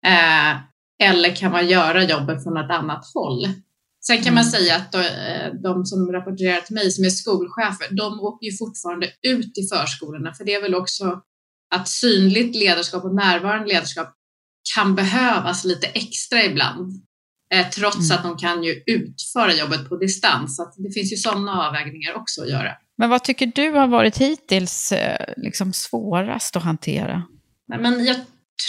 eh, 0.05 0.57
eller 1.07 1.35
kan 1.35 1.51
man 1.51 1.67
göra 1.67 2.03
jobbet 2.03 2.43
från 2.43 2.57
ett 2.57 2.71
annat 2.71 3.05
håll? 3.13 3.47
Sen 4.05 4.23
kan 4.23 4.33
man 4.33 4.43
mm. 4.43 4.51
säga 4.51 4.75
att 4.75 4.95
eh, 4.95 5.53
de 5.63 5.85
som 5.85 6.11
rapporterar 6.11 6.61
till 6.61 6.75
mig 6.75 6.91
som 6.91 7.05
är 7.05 7.09
skolchefer, 7.09 7.95
de 7.95 8.19
åker 8.19 8.45
ju 8.45 8.57
fortfarande 8.57 9.07
ut 9.21 9.57
i 9.57 9.67
förskolorna 9.67 10.33
för 10.33 10.45
det 10.45 10.53
är 10.53 10.61
väl 10.61 10.75
också 10.75 11.21
att 11.75 11.87
synligt 11.87 12.55
ledarskap 12.55 13.03
och 13.03 13.15
närvarande 13.15 13.67
ledarskap 13.67 14.13
kan 14.75 14.95
behövas 14.95 15.63
lite 15.63 15.87
extra 15.87 16.43
ibland. 16.43 17.03
Eh, 17.53 17.69
trots 17.69 18.11
mm. 18.11 18.17
att 18.17 18.23
de 18.23 18.37
kan 18.37 18.63
ju 18.63 18.83
utföra 18.85 19.53
jobbet 19.53 19.89
på 19.89 19.97
distans. 19.97 20.55
Så 20.55 20.73
det 20.77 20.93
finns 20.93 21.13
ju 21.13 21.17
sådana 21.17 21.67
avvägningar 21.67 22.13
också 22.15 22.41
att 22.41 22.49
göra. 22.49 22.71
Men 22.97 23.09
vad 23.09 23.23
tycker 23.23 23.51
du 23.55 23.71
har 23.71 23.87
varit 23.87 24.17
hittills 24.17 24.91
eh, 24.91 25.33
liksom 25.37 25.73
svårast 25.73 26.55
att 26.55 26.63
hantera? 26.63 27.23
Nej, 27.67 27.79
men 27.79 28.05
jag 28.05 28.15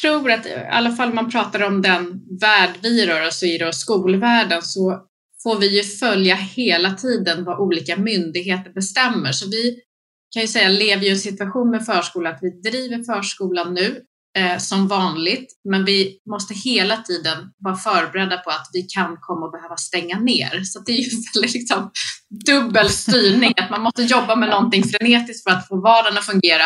tror 0.01 0.31
att 0.31 0.47
i 0.47 0.55
alla 0.71 0.91
fall 0.91 1.15
man 1.15 1.31
pratar 1.31 1.63
om 1.63 1.83
den 1.83 2.23
värld 2.41 2.71
vi 2.83 3.07
rör 3.07 3.27
oss 3.27 3.43
i, 3.43 3.59
då, 3.59 3.73
skolvärlden, 3.73 4.63
så 4.63 5.01
får 5.43 5.59
vi 5.59 5.77
ju 5.77 5.83
följa 5.83 6.35
hela 6.35 6.93
tiden 6.93 7.45
vad 7.45 7.59
olika 7.59 7.97
myndigheter 7.97 8.73
bestämmer. 8.73 9.33
Så 9.33 9.51
vi 9.51 9.79
kan 10.35 10.43
ju 10.43 10.49
säga 10.49 10.69
lever 10.69 11.07
i 11.07 11.11
en 11.11 11.19
situation 11.19 11.71
med 11.71 11.87
förskola 11.87 12.31
att 12.31 12.39
vi 12.43 12.51
driver 12.71 13.03
förskolan 13.15 13.75
nu 13.75 14.01
eh, 14.39 14.59
som 14.59 14.89
vanligt, 14.89 15.47
men 15.71 15.85
vi 15.85 16.19
måste 16.31 16.55
hela 16.55 16.97
tiden 16.97 17.39
vara 17.59 17.77
förberedda 17.77 18.37
på 18.37 18.51
att 18.51 18.71
vi 18.73 18.83
kan 18.83 19.17
komma 19.21 19.47
att 19.47 19.53
behöva 19.53 19.77
stänga 19.77 20.19
ner. 20.19 20.63
Så 20.65 20.81
det 20.81 20.93
är 20.93 20.97
ju 20.97 21.11
väldigt 21.35 21.55
liksom, 21.61 21.91
dubbel 22.47 22.91
styrning, 22.91 23.53
att 23.57 23.71
man 23.71 23.83
måste 23.83 24.03
jobba 24.03 24.37
med 24.37 24.49
någonting 24.49 24.85
frenetiskt 24.85 25.43
för 25.43 25.51
att 25.51 25.69
få 25.69 25.81
vardagen 25.81 26.19
att 26.19 26.27
fungera. 26.27 26.65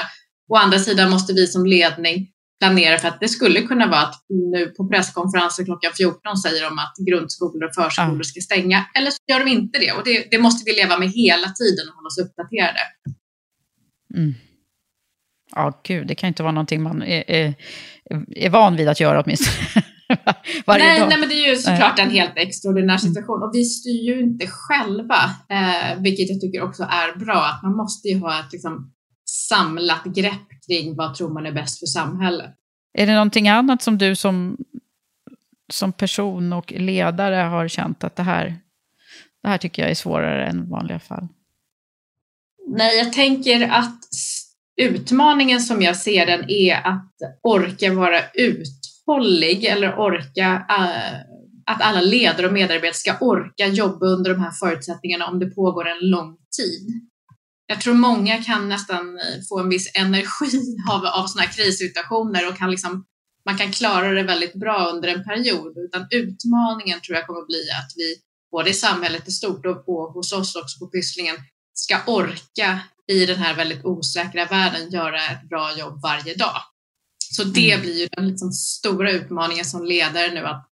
Å 0.51 0.57
andra 0.57 0.79
sidan 0.79 1.11
måste 1.11 1.33
vi 1.33 1.47
som 1.47 1.67
ledning 1.67 2.29
planera 2.61 2.99
för 2.99 3.09
att 3.09 3.21
det 3.21 3.29
skulle 3.29 3.63
kunna 3.63 3.87
vara 3.87 4.01
att 4.01 4.25
nu 4.29 4.67
på 4.67 4.89
presskonferensen 4.89 5.65
klockan 5.65 5.93
14 5.97 6.37
säger 6.37 6.63
de 6.63 6.79
att 6.79 6.95
grundskolor 7.09 7.65
och 7.69 7.75
förskolor 7.75 8.23
ska 8.23 8.41
stänga, 8.41 8.87
eller 8.95 9.11
så 9.11 9.19
gör 9.27 9.45
de 9.45 9.51
inte 9.51 9.79
det. 9.79 9.93
Och 9.93 10.05
det, 10.05 10.29
det 10.31 10.39
måste 10.39 10.71
vi 10.71 10.77
leva 10.77 10.99
med 10.99 11.09
hela 11.09 11.49
tiden 11.49 11.89
och 11.89 11.95
hålla 11.95 12.07
oss 12.07 12.19
uppdaterade. 12.19 12.81
Mm. 14.15 14.35
Ja, 15.59 15.81
gud, 15.83 16.07
det 16.07 16.15
kan 16.15 16.29
inte 16.29 16.43
vara 16.43 16.53
någonting 16.53 16.83
man 16.83 17.03
är, 17.03 17.31
är, 17.31 17.55
är 18.37 18.51
van 18.51 18.77
vid 18.77 18.89
att 18.89 19.01
göra 19.01 19.23
åtminstone. 19.23 19.57
Varje 20.67 20.85
nej, 20.85 21.01
dag. 21.01 21.09
nej, 21.09 21.19
men 21.19 21.29
det 21.29 21.35
är 21.35 21.51
ju 21.51 21.57
såklart 21.57 21.99
en 21.99 22.11
helt 22.11 22.33
extraordinär 22.37 22.95
mm. 22.95 22.99
situation 22.99 23.43
och 23.43 23.51
vi 23.55 23.65
styr 23.65 24.03
ju 24.03 24.21
inte 24.21 24.47
själva, 24.47 25.17
eh, 25.49 26.01
vilket 26.03 26.31
jag 26.31 26.41
tycker 26.41 26.63
också 26.63 26.83
är 26.83 27.19
bra. 27.19 27.45
Att 27.45 27.63
man 27.63 27.77
måste 27.77 28.09
ju 28.09 28.19
ha 28.19 28.41
ett 28.41 28.53
liksom, 28.53 28.93
samlat 29.49 30.05
grepp 30.05 30.49
kring 30.67 30.97
vad 30.97 31.15
tror 31.15 31.31
man 31.33 31.47
är 31.47 31.53
bäst 31.53 31.79
för 31.79 31.87
samhället. 31.87 32.55
Är 32.93 33.07
det 33.07 33.15
någonting 33.15 33.49
annat 33.49 33.83
som 33.83 33.99
du 33.99 34.17
som, 34.17 34.57
som 35.73 35.93
person 35.93 36.53
och 36.53 36.73
ledare 36.73 37.37
har 37.37 37.69
känt 37.69 38.05
att 38.05 38.17
det 38.17 38.23
här, 38.23 38.57
det 39.43 39.49
här 39.49 39.59
tycker 39.59 39.83
jag 39.83 39.91
är 39.91 39.95
svårare 39.95 40.47
än 40.47 40.71
vanliga 40.71 40.99
fall? 40.99 41.29
Nej, 42.69 42.99
jag 42.99 43.13
tänker 43.13 43.69
att 43.69 43.99
utmaningen 44.79 45.61
som 45.61 45.83
jag 45.83 45.97
ser 45.97 46.27
den 46.27 46.51
är 46.51 46.75
att 46.75 47.15
orka 47.43 47.95
vara 47.95 48.23
uthållig 48.35 49.65
eller 49.65 49.99
orka 49.99 50.67
uh, 50.71 51.29
att 51.71 51.83
alla 51.83 52.01
ledare 52.01 52.47
och 52.47 52.53
medarbetare 52.53 52.95
ska 52.95 53.19
orka 53.21 53.67
jobba 53.67 54.07
under 54.07 54.31
de 54.31 54.43
här 54.43 54.51
förutsättningarna 54.51 55.27
om 55.27 55.39
det 55.39 55.47
pågår 55.47 55.89
en 55.89 56.11
lång 56.11 56.37
tid. 56.57 57.03
Jag 57.67 57.81
tror 57.81 57.95
många 57.95 58.43
kan 58.43 58.69
nästan 58.69 59.19
eh, 59.19 59.41
få 59.49 59.61
en 59.61 59.69
viss 59.69 59.91
energi 59.95 60.77
av, 60.91 61.05
av 61.05 61.27
sådana 61.27 61.47
här 61.47 61.53
krissituationer 61.53 62.49
och 62.49 62.57
kan 62.57 62.71
liksom, 62.71 63.05
man 63.45 63.59
kan 63.59 63.73
klara 63.73 64.11
det 64.11 64.23
väldigt 64.23 64.55
bra 64.55 64.91
under 64.95 65.09
en 65.09 65.25
period. 65.25 65.79
Utan 65.79 66.07
utmaningen 66.11 67.01
tror 67.01 67.17
jag 67.17 67.27
kommer 67.27 67.47
bli 67.47 67.63
att 67.81 67.93
vi, 67.97 68.17
både 68.51 68.71
i 68.71 68.75
samhället 68.75 69.29
i 69.29 69.31
stort 69.31 69.67
och 69.67 69.87
på, 69.87 70.11
hos 70.15 70.33
oss 70.33 70.57
också 70.57 70.79
på 70.79 70.91
Pysslingen, 70.91 71.37
ska 71.75 71.97
orka 72.07 72.81
i 73.09 73.27
den 73.27 73.37
här 73.37 73.55
väldigt 73.55 73.85
osäkra 73.85 74.45
världen 74.45 74.91
göra 74.91 75.17
ett 75.17 75.49
bra 75.49 75.79
jobb 75.79 76.03
varje 76.03 76.35
dag. 76.35 76.63
Så 77.31 77.45
det 77.45 77.73
mm. 77.73 77.81
blir 77.81 78.01
ju 78.01 78.09
den 78.13 78.29
liksom 78.29 78.53
stora 78.53 79.13
utmaningen 79.13 79.65
som 79.65 79.85
ledare 79.85 80.35
nu 80.35 80.47
att 80.47 80.69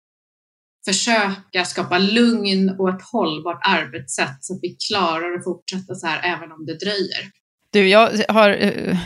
försöka 0.85 1.65
skapa 1.65 1.99
lugn 1.99 2.71
och 2.79 2.89
ett 2.89 3.03
hållbart 3.13 3.61
arbetssätt 3.63 4.37
så 4.41 4.55
att 4.55 4.59
vi 4.63 4.77
klarar 4.89 5.39
att 5.39 5.45
fortsätta 5.45 5.95
så 5.95 6.07
här 6.07 6.37
även 6.37 6.53
om 6.53 6.67
det 6.67 6.79
dröjer. 6.79 7.31
Du, 7.73 7.89
jag 7.89 8.11
har 8.29 8.51
eh, 8.51 8.99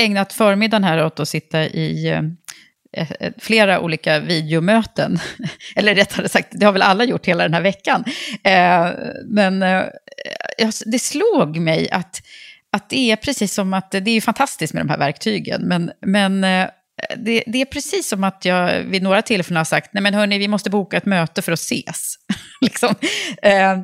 ägnat 0.00 0.32
förmiddagen 0.32 0.84
här 0.84 1.06
åt 1.06 1.20
att 1.20 1.28
sitta 1.28 1.64
i 1.64 2.08
eh, 2.08 2.22
eh, 3.20 3.32
flera 3.38 3.80
olika 3.80 4.20
videomöten. 4.20 5.18
Eller 5.76 5.94
rättare 5.94 6.28
sagt, 6.28 6.48
det 6.52 6.66
har 6.66 6.72
väl 6.72 6.82
alla 6.82 7.04
gjort 7.04 7.26
hela 7.26 7.42
den 7.42 7.54
här 7.54 7.62
veckan. 7.62 8.04
Men 9.24 9.60
det 10.86 10.98
slog 10.98 11.56
mig 11.56 11.90
att 11.90 12.22
att 12.76 12.90
det 12.90 13.10
är 13.10 13.16
precis 13.16 13.54
som 13.54 13.74
att, 13.74 13.90
det 13.90 14.10
är 14.10 14.14
ju 14.14 14.20
fantastiskt 14.20 14.74
med 14.74 14.86
de 14.86 14.90
här 14.90 14.98
verktygen, 14.98 15.62
men, 15.68 15.90
men 16.06 16.44
eh, 16.44 16.68
det, 17.16 17.44
det, 17.46 17.60
är 17.60 17.64
precis 17.64 18.08
som 18.08 18.24
att 18.24 18.44
jag 18.44 18.82
vid 18.82 19.02
några 19.02 19.22
tillfällen 19.22 19.56
har 19.56 19.64
sagt, 19.64 19.94
nej 19.94 20.02
men 20.02 20.14
hörni, 20.14 20.38
vi 20.38 20.48
måste 20.48 20.70
boka 20.70 20.96
ett 20.96 21.06
möte 21.06 21.42
för 21.42 21.52
att 21.52 21.58
ses. 21.58 22.14
liksom. 22.60 22.94
eh, 23.42 23.80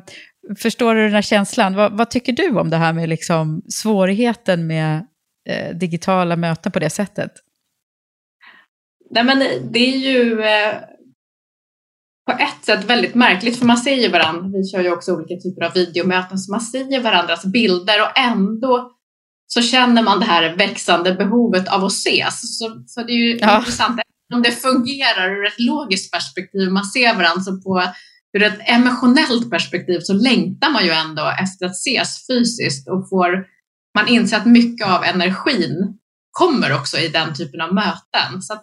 förstår 0.57 0.95
du 0.95 1.03
den 1.03 1.13
här 1.13 1.21
känslan? 1.21 1.75
Vad, 1.75 1.97
vad, 1.97 2.09
tycker 2.09 2.33
du 2.33 2.49
om 2.49 2.69
det 2.69 2.77
här 2.77 2.93
med 2.93 3.09
liksom, 3.09 3.61
svårigheten 3.69 4.67
med 4.67 5.05
eh, 5.49 5.75
digitala 5.75 6.35
möten 6.35 6.71
på 6.71 6.79
det 6.79 6.89
sättet? 6.89 7.31
Nej, 9.09 9.23
men 9.23 9.39
det 9.71 9.79
är 9.79 9.97
ju 9.97 10.41
eh, 10.41 10.75
på 12.25 12.31
ett 12.31 12.65
sätt 12.65 12.85
väldigt 12.85 13.15
märkligt 13.15 13.59
för 13.59 13.65
man 13.65 13.77
ser 13.77 13.95
ju 13.95 14.09
varandra. 14.09 14.57
Vi 14.57 14.67
kör 14.67 14.81
ju 14.81 14.91
också 14.91 15.13
olika 15.13 15.35
typer 15.35 15.65
av 15.65 15.73
videomöten 15.73 16.37
så 16.37 16.51
man 16.51 16.61
ser 16.61 16.91
ju 16.91 16.99
varandras 16.99 17.45
bilder 17.45 18.01
och 18.01 18.17
ändå 18.17 18.91
så 19.47 19.61
känner 19.61 20.03
man 20.03 20.19
det 20.19 20.25
här 20.25 20.55
växande 20.55 21.13
behovet 21.13 21.67
av 21.67 21.83
att 21.83 21.91
ses. 21.91 22.57
Så, 22.59 22.83
så 22.87 23.03
det 23.03 23.11
är 23.11 23.17
ju 23.17 23.37
ja. 23.37 23.57
intressant 23.57 24.01
om 24.33 24.41
det 24.41 24.51
fungerar 24.51 25.31
ur 25.31 25.47
ett 25.47 25.59
logiskt 25.59 26.11
perspektiv. 26.11 26.71
Man 26.71 26.85
ser 26.85 27.15
varandra 27.15 27.41
så 27.41 27.61
på 27.61 27.83
ur 28.37 28.43
ett 28.43 28.59
emotionellt 28.65 29.49
perspektiv 29.49 29.99
så 29.99 30.13
längtar 30.13 30.69
man 30.69 30.85
ju 30.85 30.91
ändå 30.91 31.33
efter 31.43 31.65
att 31.65 31.71
ses 31.71 32.27
fysiskt 32.27 32.89
och 32.89 33.09
får 33.09 33.45
man 33.97 34.07
inser 34.07 34.37
att 34.37 34.45
mycket 34.45 34.87
av 34.87 35.03
energin 35.03 35.97
kommer 36.31 36.75
också 36.75 36.97
i 36.97 37.07
den 37.07 37.35
typen 37.35 37.61
av 37.61 37.73
möten. 37.73 38.41
Så 38.41 38.53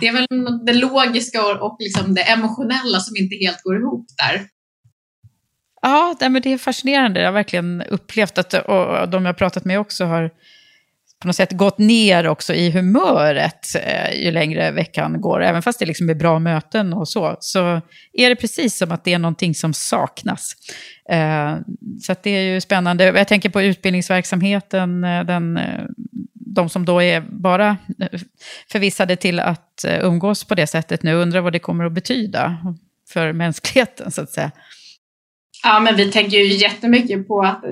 det 0.00 0.06
är 0.08 0.12
väl 0.12 0.26
det 0.66 0.72
logiska 0.72 1.42
och, 1.42 1.66
och 1.66 1.76
liksom 1.80 2.14
det 2.14 2.22
emotionella 2.22 3.00
som 3.00 3.16
inte 3.16 3.36
helt 3.36 3.62
går 3.62 3.76
ihop 3.76 4.06
där. 4.18 4.46
Ja, 5.82 6.16
men 6.20 6.42
det 6.42 6.52
är 6.52 6.58
fascinerande. 6.58 7.20
Jag 7.20 7.28
har 7.28 7.32
verkligen 7.32 7.82
upplevt 7.82 8.38
att, 8.38 8.54
och 8.54 9.08
de 9.08 9.26
jag 9.26 9.36
pratat 9.36 9.64
med 9.64 9.80
också 9.80 10.04
har 10.04 10.30
på 11.22 11.28
något 11.28 11.36
sätt 11.36 11.52
gått 11.52 11.78
ner 11.78 12.26
också 12.26 12.54
i 12.54 12.70
humöret 12.70 13.66
eh, 13.74 14.24
ju 14.24 14.30
längre 14.30 14.70
veckan 14.70 15.20
går. 15.20 15.42
Även 15.42 15.62
fast 15.62 15.78
det 15.78 15.86
liksom 15.86 16.10
är 16.10 16.14
bra 16.14 16.38
möten 16.38 16.92
och 16.92 17.08
så, 17.08 17.36
så 17.40 17.80
är 18.12 18.28
det 18.28 18.36
precis 18.36 18.76
som 18.76 18.92
att 18.92 19.04
det 19.04 19.12
är 19.12 19.18
någonting 19.18 19.54
som 19.54 19.74
saknas. 19.74 20.52
Eh, 21.10 21.56
så 22.00 22.14
det 22.22 22.30
är 22.30 22.42
ju 22.42 22.60
spännande. 22.60 23.04
Jag 23.04 23.28
tänker 23.28 23.50
på 23.50 23.62
utbildningsverksamheten, 23.62 25.04
eh, 25.04 25.24
den, 25.24 25.56
eh, 25.56 25.84
de 26.54 26.68
som 26.68 26.84
då 26.84 27.02
är 27.02 27.20
bara 27.20 27.76
eh, 27.98 28.20
förvissade 28.72 29.16
till 29.16 29.40
att 29.40 29.84
eh, 29.84 30.04
umgås 30.04 30.44
på 30.44 30.54
det 30.54 30.66
sättet 30.66 31.02
nu, 31.02 31.14
undrar 31.14 31.40
vad 31.40 31.52
det 31.52 31.58
kommer 31.58 31.84
att 31.84 31.92
betyda 31.92 32.56
för 33.12 33.32
mänskligheten 33.32 34.10
så 34.10 34.22
att 34.22 34.30
säga. 34.30 34.50
Ja, 35.64 35.80
men 35.80 35.96
vi 35.96 36.12
tänker 36.12 36.36
ju 36.36 36.56
jättemycket 36.56 37.28
på 37.28 37.42
att 37.42 37.64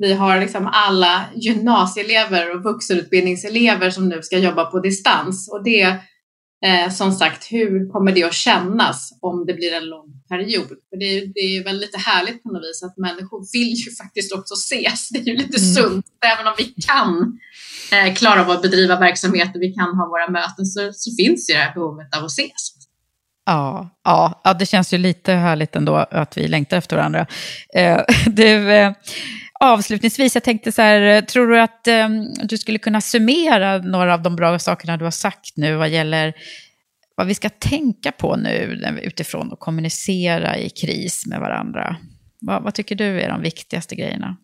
vi 0.00 0.12
har 0.12 0.40
liksom 0.40 0.70
alla 0.72 1.24
gymnasieelever 1.34 2.56
och 2.56 2.62
vuxenutbildningselever 2.62 3.90
som 3.90 4.08
nu 4.08 4.22
ska 4.22 4.38
jobba 4.38 4.64
på 4.64 4.80
distans. 4.80 5.48
Och 5.52 5.64
det, 5.64 5.96
eh, 6.64 6.90
som 6.90 7.12
sagt, 7.12 7.52
hur 7.52 7.92
kommer 7.92 8.12
det 8.12 8.24
att 8.24 8.34
kännas 8.34 9.18
om 9.20 9.46
det 9.46 9.54
blir 9.54 9.72
en 9.72 9.88
lång 9.88 10.22
period? 10.28 10.68
För 10.90 10.96
det, 10.96 11.26
det 11.34 11.40
är 11.40 11.64
väl 11.64 11.80
lite 11.80 11.98
härligt 11.98 12.42
på 12.42 12.48
något 12.48 12.62
vis 12.62 12.82
att 12.82 12.96
människor 12.96 13.46
vill 13.52 13.74
ju 13.84 13.90
faktiskt 13.90 14.32
också 14.32 14.54
ses. 14.54 15.08
Det 15.08 15.18
är 15.18 15.24
ju 15.24 15.36
lite 15.36 15.58
mm. 15.58 15.74
sunt, 15.74 16.06
även 16.34 16.46
om 16.46 16.54
vi 16.58 16.64
kan 16.64 17.38
eh, 17.92 18.14
klara 18.14 18.40
av 18.40 18.50
att 18.50 18.62
bedriva 18.62 18.98
verksamhet 18.98 19.56
och 19.56 19.62
vi 19.62 19.72
kan 19.72 19.94
ha 19.96 20.06
våra 20.06 20.30
möten 20.30 20.66
så, 20.66 20.90
så 20.92 21.16
finns 21.16 21.50
ju 21.50 21.54
det 21.54 21.60
här 21.60 21.74
behovet 21.74 22.16
av 22.16 22.24
att 22.24 22.30
ses. 22.30 22.72
Ja, 23.46 23.90
ja, 24.04 24.40
ja, 24.44 24.54
det 24.54 24.66
känns 24.66 24.94
ju 24.94 24.98
lite 24.98 25.32
härligt 25.32 25.76
ändå 25.76 25.96
att 25.96 26.38
vi 26.38 26.48
längtar 26.48 26.76
efter 26.76 26.96
varandra. 26.96 27.26
Eh, 27.74 28.00
du, 28.26 28.72
eh, 28.72 28.92
avslutningsvis, 29.62 30.34
jag 30.34 30.44
tänkte 30.44 30.72
så 30.72 30.82
här, 30.82 31.22
tror 31.22 31.46
du 31.46 31.60
att 31.60 31.88
eh, 31.88 32.08
du 32.44 32.58
skulle 32.58 32.78
kunna 32.78 33.00
summera 33.00 33.78
några 33.78 34.14
av 34.14 34.22
de 34.22 34.36
bra 34.36 34.58
sakerna 34.58 34.96
du 34.96 35.04
har 35.04 35.10
sagt 35.10 35.56
nu 35.56 35.76
vad 35.76 35.88
gäller 35.88 36.34
vad 37.16 37.26
vi 37.26 37.34
ska 37.34 37.48
tänka 37.48 38.12
på 38.12 38.36
nu 38.36 38.80
utifrån 39.02 39.52
att 39.52 39.60
kommunicera 39.60 40.58
i 40.58 40.70
kris 40.70 41.26
med 41.26 41.40
varandra? 41.40 41.96
Vad, 42.40 42.62
vad 42.62 42.74
tycker 42.74 42.94
du 42.94 43.20
är 43.20 43.28
de 43.28 43.42
viktigaste 43.42 43.94
grejerna? 43.94 44.36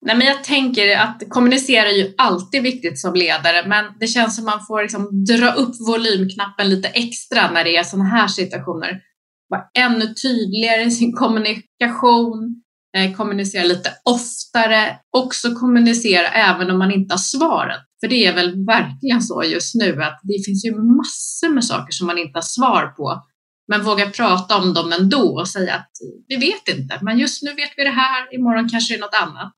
Nej, 0.00 0.16
men 0.16 0.26
jag 0.26 0.44
tänker 0.44 0.96
att 0.96 1.22
kommunicera 1.28 1.88
är 1.88 1.96
ju 1.96 2.14
alltid 2.18 2.62
viktigt 2.62 2.98
som 2.98 3.14
ledare, 3.14 3.68
men 3.68 3.84
det 4.00 4.06
känns 4.06 4.36
som 4.36 4.44
man 4.44 4.66
får 4.66 4.82
liksom 4.82 5.24
dra 5.24 5.52
upp 5.52 5.74
volymknappen 5.88 6.68
lite 6.68 6.88
extra 6.88 7.50
när 7.50 7.64
det 7.64 7.76
är 7.76 7.82
sådana 7.82 8.08
här 8.08 8.28
situationer. 8.28 9.00
Vara 9.48 9.62
ännu 9.78 10.14
tydligare 10.14 10.82
i 10.82 10.90
sin 10.90 11.12
kommunikation, 11.12 12.62
Eh, 12.98 13.16
kommunicera 13.16 13.64
lite 13.64 13.90
oftare, 14.04 14.98
också 15.16 15.54
kommunicera 15.54 16.26
även 16.28 16.70
om 16.70 16.78
man 16.78 16.92
inte 16.92 17.12
har 17.12 17.18
svaret. 17.18 17.80
För 18.00 18.08
det 18.08 18.26
är 18.26 18.34
väl 18.34 18.64
verkligen 18.66 19.22
så 19.22 19.44
just 19.44 19.74
nu 19.74 20.02
att 20.02 20.20
det 20.22 20.44
finns 20.46 20.64
ju 20.64 20.70
massor 20.74 21.48
med 21.54 21.64
saker 21.64 21.92
som 21.92 22.06
man 22.06 22.18
inte 22.18 22.36
har 22.36 22.42
svar 22.42 22.86
på, 22.86 23.22
men 23.68 23.84
våga 23.84 24.10
prata 24.10 24.56
om 24.56 24.74
dem 24.74 24.92
ändå 24.92 25.40
och 25.40 25.48
säga 25.48 25.74
att 25.74 25.90
vi 26.28 26.36
vet 26.36 26.78
inte, 26.78 26.98
men 27.02 27.18
just 27.18 27.42
nu 27.42 27.54
vet 27.54 27.70
vi 27.76 27.84
det 27.84 27.90
här, 27.90 28.34
imorgon 28.34 28.68
kanske 28.68 28.94
det 28.94 28.98
är 28.98 29.00
något 29.00 29.22
annat. 29.22 29.52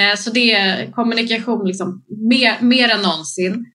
Eh, 0.00 0.16
så 0.16 0.30
det 0.30 0.52
är 0.52 0.92
kommunikation 0.92 1.66
liksom 1.66 2.04
mer, 2.30 2.60
mer 2.60 2.88
än 2.88 3.02
någonsin. 3.02 3.66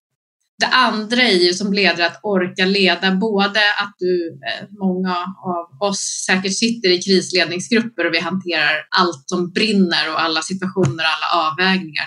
Det 0.60 0.68
andra 0.68 1.22
är 1.22 1.38
ju 1.38 1.54
som 1.54 1.74
ledare 1.74 2.06
att 2.06 2.20
orka 2.24 2.66
leda 2.66 3.16
både 3.16 3.60
att 3.60 3.96
du, 4.00 4.40
eh, 4.48 4.68
många 4.80 5.16
av 5.46 5.90
oss 5.90 6.24
säkert 6.26 6.58
sitter 6.58 6.90
i 6.90 7.02
krisledningsgrupper 7.02 8.06
och 8.08 8.14
vi 8.14 8.20
hanterar 8.20 8.88
allt 8.98 9.24
som 9.26 9.52
brinner 9.52 10.12
och 10.12 10.22
alla 10.22 10.42
situationer, 10.42 11.04
alla 11.04 11.50
avvägningar. 11.50 12.06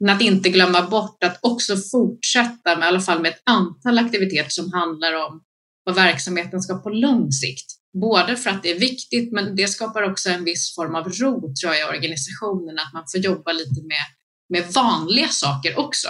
Men 0.00 0.16
att 0.16 0.22
inte 0.22 0.48
glömma 0.48 0.82
bort 0.82 1.24
att 1.24 1.38
också 1.42 1.76
fortsätta 1.76 2.76
med 2.76 2.86
i 2.86 2.88
alla 2.88 3.00
fall 3.00 3.22
med 3.22 3.30
ett 3.30 3.42
antal 3.44 3.98
aktiviteter 3.98 4.50
som 4.50 4.72
handlar 4.72 5.26
om 5.26 5.42
vad 5.84 5.94
verksamheten 5.94 6.62
ska 6.62 6.78
på 6.78 6.90
lång 6.90 7.32
sikt. 7.32 7.66
Både 8.00 8.36
för 8.36 8.50
att 8.50 8.62
det 8.62 8.70
är 8.70 8.78
viktigt, 8.78 9.32
men 9.32 9.56
det 9.56 9.68
skapar 9.68 10.02
också 10.02 10.30
en 10.30 10.44
viss 10.44 10.74
form 10.74 10.94
av 10.94 11.08
ro 11.08 11.54
tror 11.54 11.74
jag 11.74 11.80
i 11.80 11.96
organisationen, 11.96 12.78
att 12.78 12.92
man 12.92 13.04
får 13.12 13.20
jobba 13.20 13.52
lite 13.52 13.82
med, 13.82 14.06
med 14.48 14.72
vanliga 14.72 15.28
saker 15.28 15.78
också. 15.78 16.08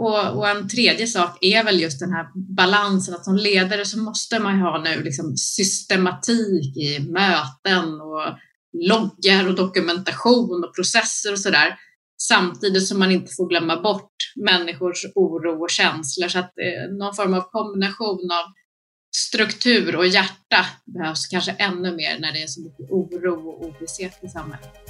Och, 0.00 0.36
och, 0.36 0.48
en 0.48 0.68
tredje 0.68 1.06
sak 1.06 1.38
är 1.40 1.64
väl 1.64 1.80
just 1.80 2.00
den 2.00 2.12
här 2.12 2.26
balansen 2.56 3.14
att 3.14 3.24
som 3.24 3.36
ledare 3.36 3.84
så 3.84 3.98
måste 3.98 4.38
man 4.38 4.58
ha 4.58 4.82
nu 4.82 5.02
liksom 5.02 5.36
systematik 5.36 6.76
i 6.76 6.98
möten 7.00 8.00
och 8.00 8.22
loggar 8.88 9.48
och 9.48 9.54
dokumentation 9.54 10.64
och 10.64 10.74
processer 10.74 11.32
och 11.32 11.40
sådär. 11.40 11.78
Samtidigt 12.22 12.86
som 12.86 12.98
man 12.98 13.10
inte 13.10 13.34
får 13.34 13.48
glömma 13.48 13.80
bort 13.80 14.12
människors 14.36 15.04
oro 15.14 15.62
och 15.62 15.70
känslor. 15.70 16.28
Så 16.28 16.38
att 16.38 16.52
eh, 16.58 16.96
någon 16.98 17.14
form 17.14 17.34
av 17.34 17.40
kombination 17.40 18.30
av 18.30 18.44
struktur 19.16 19.96
och 19.96 20.06
hjärta 20.06 20.66
behövs 20.86 21.26
kanske 21.26 21.52
ännu 21.52 21.96
mer 21.96 22.18
när 22.18 22.32
det 22.32 22.42
är 22.42 22.46
så 22.46 22.62
mycket 22.62 22.90
oro 22.90 23.48
och 23.48 23.66
ovisshet 23.66 24.18
i 24.22 24.28
samhället. 24.28 24.89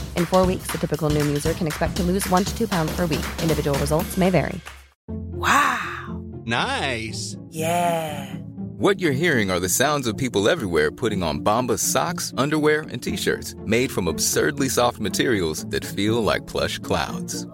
In 0.17 0.25
four 0.25 0.47
weeks, 0.47 0.71
the 0.71 0.79
typical 0.79 1.11
Noom 1.11 1.27
user 1.27 1.53
can 1.53 1.67
expect 1.67 1.95
to 1.97 2.03
lose 2.03 2.27
one 2.29 2.43
to 2.43 2.57
two 2.57 2.67
pounds 2.67 2.95
per 2.95 3.05
week. 3.05 3.25
Individual 3.43 3.77
results 3.77 4.17
may 4.17 4.31
vary. 4.31 4.59
Wow! 5.07 6.23
Nice! 6.45 7.37
Yeah! 7.49 8.35
What 8.77 8.99
you're 8.99 9.11
hearing 9.11 9.51
are 9.51 9.59
the 9.59 9.69
sounds 9.69 10.07
of 10.07 10.17
people 10.17 10.49
everywhere 10.49 10.89
putting 10.89 11.21
on 11.21 11.41
Bombas 11.41 11.79
socks, 11.79 12.33
underwear, 12.35 12.81
and 12.81 13.01
t-shirts 13.01 13.53
made 13.63 13.91
from 13.91 14.07
absurdly 14.07 14.69
soft 14.69 14.99
materials 14.99 15.67
that 15.67 15.85
feel 15.85 16.23
like 16.23 16.47
plush 16.47 16.79
clouds. 16.79 17.45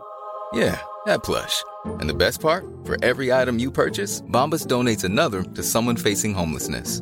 Yeah, 0.54 0.80
that 1.06 1.24
plush. 1.24 1.64
And 2.00 2.10
the 2.10 2.14
best 2.14 2.40
part? 2.40 2.66
For 2.86 2.96
every 3.04 3.34
item 3.34 3.60
you 3.60 3.72
purchase, 3.72 4.22
Bombas 4.22 4.66
donates 4.66 5.04
another 5.04 5.44
to 5.44 5.64
someone 5.64 5.98
facing 5.98 6.34
homelessness. 6.34 7.02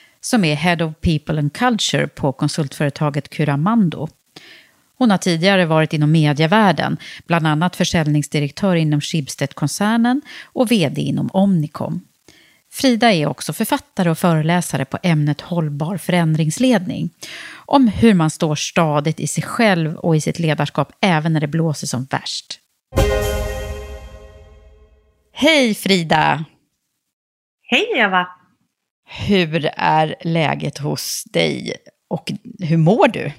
som 0.21 0.45
är 0.45 0.55
Head 0.55 0.85
of 0.85 0.93
People 1.01 1.39
and 1.39 1.53
Culture 1.53 2.07
på 2.07 2.31
konsultföretaget 2.31 3.29
Curamando. 3.29 4.07
Hon 4.97 5.11
har 5.11 5.17
tidigare 5.17 5.65
varit 5.65 5.93
inom 5.93 6.11
medievärlden, 6.11 6.97
bland 7.27 7.47
annat 7.47 7.75
försäljningsdirektör 7.75 8.75
inom 8.75 9.01
Schibsted-koncernen 9.01 10.21
och 10.43 10.71
vd 10.71 11.01
inom 11.01 11.29
Omnicom. 11.33 12.01
Frida 12.71 13.13
är 13.13 13.27
också 13.27 13.53
författare 13.53 14.09
och 14.09 14.17
föreläsare 14.17 14.85
på 14.85 14.97
ämnet 15.03 15.41
hållbar 15.41 15.97
förändringsledning. 15.97 17.09
Om 17.65 17.87
hur 17.87 18.13
man 18.13 18.29
står 18.29 18.55
stadigt 18.55 19.19
i 19.19 19.27
sig 19.27 19.43
själv 19.43 19.95
och 19.95 20.15
i 20.15 20.21
sitt 20.21 20.39
ledarskap 20.39 20.91
även 21.01 21.33
när 21.33 21.39
det 21.39 21.47
blåser 21.47 21.87
som 21.87 22.05
värst. 22.05 22.59
Hej 25.33 25.75
Frida! 25.75 26.45
Hej 27.61 27.85
Eva! 27.95 28.27
Hur 29.13 29.69
är 29.77 30.15
läget 30.21 30.77
hos 30.77 31.23
dig 31.23 31.73
och 32.09 32.31
hur 32.59 32.77
mår 32.77 33.07
du? 33.07 33.31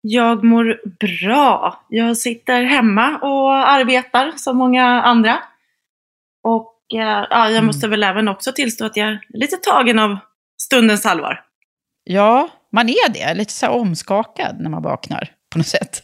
Jag 0.00 0.44
mår 0.44 0.80
bra. 1.00 1.84
Jag 1.88 2.16
sitter 2.16 2.62
hemma 2.62 3.18
och 3.18 3.68
arbetar 3.68 4.32
som 4.36 4.56
många 4.56 4.84
andra. 4.84 5.38
Och 6.42 6.76
eh, 6.94 7.26
ja, 7.30 7.44
jag 7.44 7.50
mm. 7.50 7.66
måste 7.66 7.88
väl 7.88 8.02
även 8.02 8.28
också 8.28 8.52
tillstå 8.52 8.84
att 8.84 8.96
jag 8.96 9.08
är 9.08 9.20
lite 9.28 9.56
tagen 9.56 9.98
av 9.98 10.18
stundens 10.62 11.06
allvar. 11.06 11.40
Ja, 12.04 12.48
man 12.72 12.88
är 12.88 13.12
det. 13.12 13.34
Lite 13.34 13.52
så 13.52 13.68
omskakad 13.68 14.60
när 14.60 14.70
man 14.70 14.82
vaknar 14.82 15.28
på 15.52 15.58
något 15.58 15.66
sätt. 15.66 16.02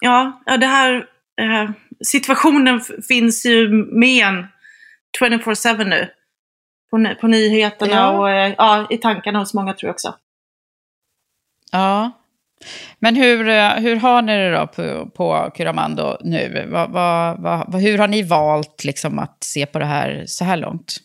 Ja, 0.00 0.42
ja 0.46 0.56
det 0.56 0.66
här 0.66 1.06
eh, 1.40 1.70
situationen 2.04 2.80
finns 3.08 3.46
ju 3.46 3.68
med 3.98 4.26
en 4.26 4.46
24-7 5.20 5.84
nu 5.84 6.08
på, 6.92 7.14
på 7.20 7.26
nyheterna 7.26 7.94
ja. 7.94 8.18
och 8.18 8.30
eh, 8.30 8.54
ja, 8.58 8.86
i 8.90 8.98
tankarna 8.98 9.38
hos 9.38 9.54
många 9.54 9.72
tror 9.72 9.88
jag 9.88 9.94
också. 9.94 10.14
Ja. 11.72 12.10
Men 12.98 13.16
hur, 13.16 13.48
eh, 13.48 13.70
hur 13.70 13.96
har 13.96 14.22
ni 14.22 14.32
det 14.32 14.50
då 14.50 14.66
på, 14.66 15.10
på 15.10 15.50
Curamando 15.54 16.16
nu? 16.20 16.68
Va, 16.70 16.86
va, 16.86 17.36
va, 17.38 17.78
hur 17.78 17.98
har 17.98 18.08
ni 18.08 18.22
valt 18.22 18.84
liksom 18.84 19.18
att 19.18 19.44
se 19.44 19.66
på 19.66 19.78
det 19.78 19.84
här 19.84 20.24
så 20.26 20.44
här 20.44 20.56
långt? 20.56 20.96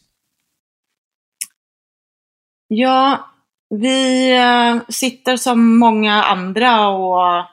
Ja, 2.68 3.30
vi 3.70 4.32
eh, 4.38 4.82
sitter 4.90 5.38
som 5.38 5.78
många 5.78 6.24
andra 6.24 6.88
och 6.88 7.46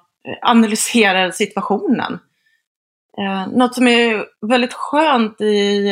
analyserar 0.42 1.30
situationen. 1.30 2.18
Något 3.52 3.74
som 3.74 3.88
är 3.88 4.26
väldigt 4.46 4.72
skönt 4.72 5.40
i 5.40 5.90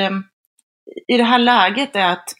i 1.14 1.16
det 1.16 1.24
här 1.24 1.38
läget 1.38 1.96
är 1.96 2.12
att 2.12 2.34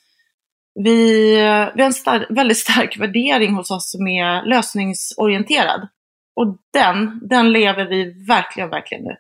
vi, 0.75 1.31
vi 1.75 1.83
har 1.83 1.87
en 1.87 1.93
star 1.93 2.27
väldigt 2.31 2.59
stark 2.59 2.99
värdering 2.99 3.55
hos 3.55 3.71
oss 3.71 3.91
som 3.91 4.07
är 4.07 4.43
lösningsorienterad. 4.43 5.89
Och 6.37 6.57
den, 6.73 7.29
den 7.29 7.53
lever 7.53 7.85
vi 7.85 8.25
verkligen, 8.27 8.71
verkligen 8.71 9.05
nu. 9.05 9.17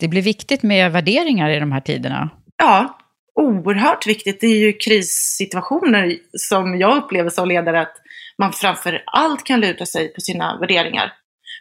Det 0.00 0.08
blir 0.08 0.22
viktigt 0.22 0.62
med 0.62 0.92
värderingar 0.92 1.50
i 1.50 1.60
de 1.60 1.72
här 1.72 1.80
tiderna. 1.80 2.30
Ja, 2.56 2.98
oerhört 3.34 4.06
viktigt. 4.06 4.40
Det 4.40 4.46
är 4.46 4.58
ju 4.58 4.72
krissituationer 4.72 6.16
som 6.32 6.78
jag 6.80 6.96
upplever 6.96 7.30
som 7.30 7.48
ledare 7.48 7.80
att 7.80 7.96
man 8.38 8.52
framför 8.52 9.02
allt 9.06 9.44
kan 9.44 9.60
luta 9.60 9.86
sig 9.86 10.14
på 10.14 10.20
sina 10.20 10.58
värderingar. 10.60 11.12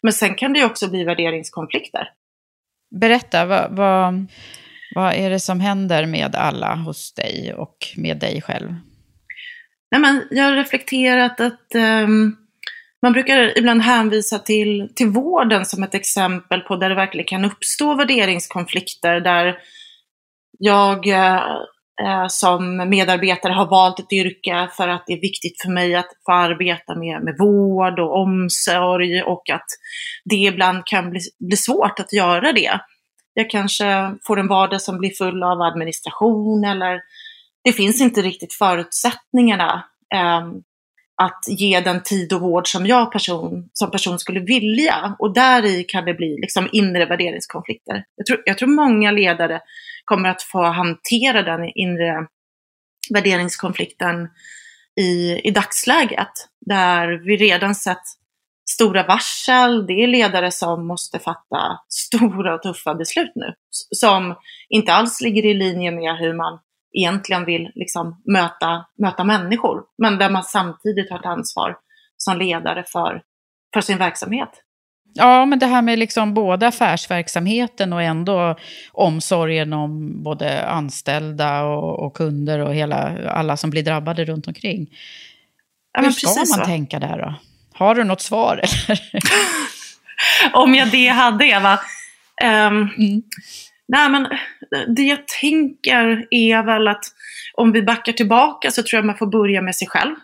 Men 0.02 0.14
sen 0.14 0.36
kan 0.36 0.54
det 0.54 0.60
ju 0.60 0.66
också 0.66 0.90
bli 0.90 1.04
värderingskonflikter. 1.04 2.10
Berätta, 3.00 3.46
vad, 3.46 3.76
vad, 3.76 4.28
vad 4.96 5.14
är 5.14 5.30
det 5.30 5.40
som 5.40 5.60
händer 5.60 6.06
med 6.06 6.36
alla 6.36 6.76
hos 6.76 7.14
dig 7.14 7.54
och 7.54 7.78
med 7.98 8.18
dig 8.18 8.42
själv? 8.42 8.76
Nej, 9.92 10.02
men 10.02 10.28
jag 10.32 10.44
har 10.44 10.56
reflekterat 10.56 11.40
att 11.40 11.76
um, 11.76 12.38
man 13.02 13.14
brukar 13.14 13.58
ibland 13.58 13.82
hänvisa 13.82 14.40
till, 14.40 14.90
till 14.96 15.08
vården 15.08 15.66
som 15.66 15.84
ett 15.84 15.96
exempel 15.96 16.62
på 16.62 16.76
där 16.76 16.90
det 16.90 16.96
verkligen 16.96 17.28
kan 17.28 17.46
uppstå 17.46 17.96
värderingskonflikter 17.96 19.20
där 19.20 19.58
jag 20.60 21.08
uh, 21.08 22.28
som 22.28 22.90
medarbetare 22.90 23.54
har 23.54 23.68
valt 23.68 24.00
ett 24.00 24.14
yrke 24.14 24.70
för 24.78 24.88
att 24.88 25.04
det 25.08 25.14
är 25.14 25.22
viktigt 25.22 25.62
för 25.62 25.72
mig 25.72 25.96
att 25.96 26.10
få 26.26 26.32
arbeta 26.32 26.96
med, 26.96 27.24
med 27.24 27.36
vård 27.40 28.00
och 28.00 28.22
omsorg 28.22 29.22
och 29.22 29.50
att 29.50 29.68
det 30.26 30.36
ibland 30.36 30.86
kan 30.86 31.10
bli, 31.10 31.20
bli 31.40 31.58
svårt 31.58 32.00
att 32.00 32.14
göra 32.14 32.54
det. 32.54 32.80
Jag 33.40 33.50
kanske 33.50 34.16
får 34.24 34.40
en 34.40 34.48
vardag 34.48 34.82
som 34.82 34.98
blir 34.98 35.10
full 35.10 35.44
av 35.44 35.62
administration 35.62 36.64
eller 36.64 37.02
det 37.64 37.74
finns 37.74 38.02
inte 38.02 38.22
riktigt 38.22 38.54
förutsättningarna 38.54 39.86
eh, 40.16 40.48
att 41.22 41.44
ge 41.48 41.80
den 41.80 42.04
tid 42.04 42.34
och 42.34 42.42
vård 42.42 42.68
som 42.68 42.86
jag 42.86 43.12
person, 43.12 43.70
som 43.74 43.92
person 43.92 44.20
skulle 44.20 44.40
vilja. 44.40 45.16
Och 45.20 45.34
där 45.34 45.66
i 45.66 45.84
kan 45.84 46.06
det 46.06 46.14
bli 46.14 46.38
liksom 46.42 46.70
inre 46.72 47.06
värderingskonflikter. 47.06 48.04
Jag 48.16 48.26
tror, 48.26 48.44
jag 48.46 48.58
tror 48.58 48.70
många 48.70 49.12
ledare 49.12 49.62
kommer 50.06 50.30
att 50.30 50.42
få 50.42 50.64
hantera 50.64 51.44
den 51.44 51.72
inre 51.76 52.28
värderingskonflikten 53.14 54.30
i, 55.00 55.42
i 55.44 55.52
dagsläget. 55.52 56.32
Där 56.66 57.08
vi 57.26 57.38
redan 57.38 57.76
sett 57.76 58.04
stora 58.72 59.04
varsel, 59.04 59.88
det 59.88 59.94
är 59.94 60.08
ledare 60.08 60.52
som 60.52 60.88
måste 60.88 61.20
fatta 61.20 61.80
stora 61.88 62.56
och 62.56 62.62
tuffa 62.62 62.96
beslut 62.96 63.32
nu. 63.36 63.54
Som 63.72 64.36
inte 64.70 64.94
alls 64.94 65.22
ligger 65.22 65.46
i 65.46 65.54
linje 65.54 65.92
med 65.92 66.18
hur 66.18 66.34
man 66.34 66.60
egentligen 66.98 67.46
vill 67.46 67.72
liksom 67.76 68.22
möta, 68.26 68.86
möta 68.98 69.24
människor. 69.24 69.84
Men 69.98 70.18
där 70.18 70.30
man 70.30 70.44
samtidigt 70.44 71.10
har 71.10 71.20
ett 71.20 71.26
ansvar 71.26 71.78
som 72.18 72.38
ledare 72.38 72.84
för, 72.88 73.22
för 73.74 73.82
sin 73.82 73.98
verksamhet. 73.98 74.50
Ja, 75.14 75.46
men 75.46 75.60
det 75.60 75.66
här 75.66 75.82
med 75.82 76.00
liksom 76.00 76.34
både 76.34 76.68
affärsverksamheten 76.68 77.94
och 77.94 78.02
ändå 78.02 78.56
omsorgen 78.92 79.74
om 79.74 80.24
både 80.24 80.66
anställda 80.68 81.64
och, 81.64 82.00
och 82.00 82.14
kunder 82.14 82.60
och 82.60 82.74
hela, 82.74 83.30
alla 83.30 83.58
som 83.58 83.70
blir 83.70 83.84
drabbade 83.84 84.26
runt 84.26 84.48
omkring. 84.48 84.88
Ja, 85.94 86.02
Hur 86.02 86.12
ska 86.12 86.28
man 86.28 86.46
så. 86.46 86.66
tänka 86.66 87.00
där 87.00 87.18
då? 87.18 87.36
Har 87.80 87.96
du 87.96 88.04
något 88.04 88.22
svar? 88.22 88.62
Om 90.54 90.76
jag 90.76 90.92
det 90.92 91.08
hade, 91.08 91.46
Eva? 91.46 91.80
Um, 92.44 92.90
mm. 92.98 93.22
Nej, 93.88 94.10
men 94.10 94.28
det 94.96 95.02
jag 95.02 95.28
tänker 95.28 96.28
är 96.32 96.64
väl 96.64 96.88
att 96.88 97.04
om 97.54 97.72
vi 97.72 97.82
backar 97.82 98.14
tillbaka 98.14 98.72
så 98.72 98.84
tror 98.84 98.98
jag 98.98 99.06
man 99.06 99.18
får 99.18 99.28
börja 99.32 99.62
med 99.62 99.76
sig 99.76 99.88
själv. 99.88 100.16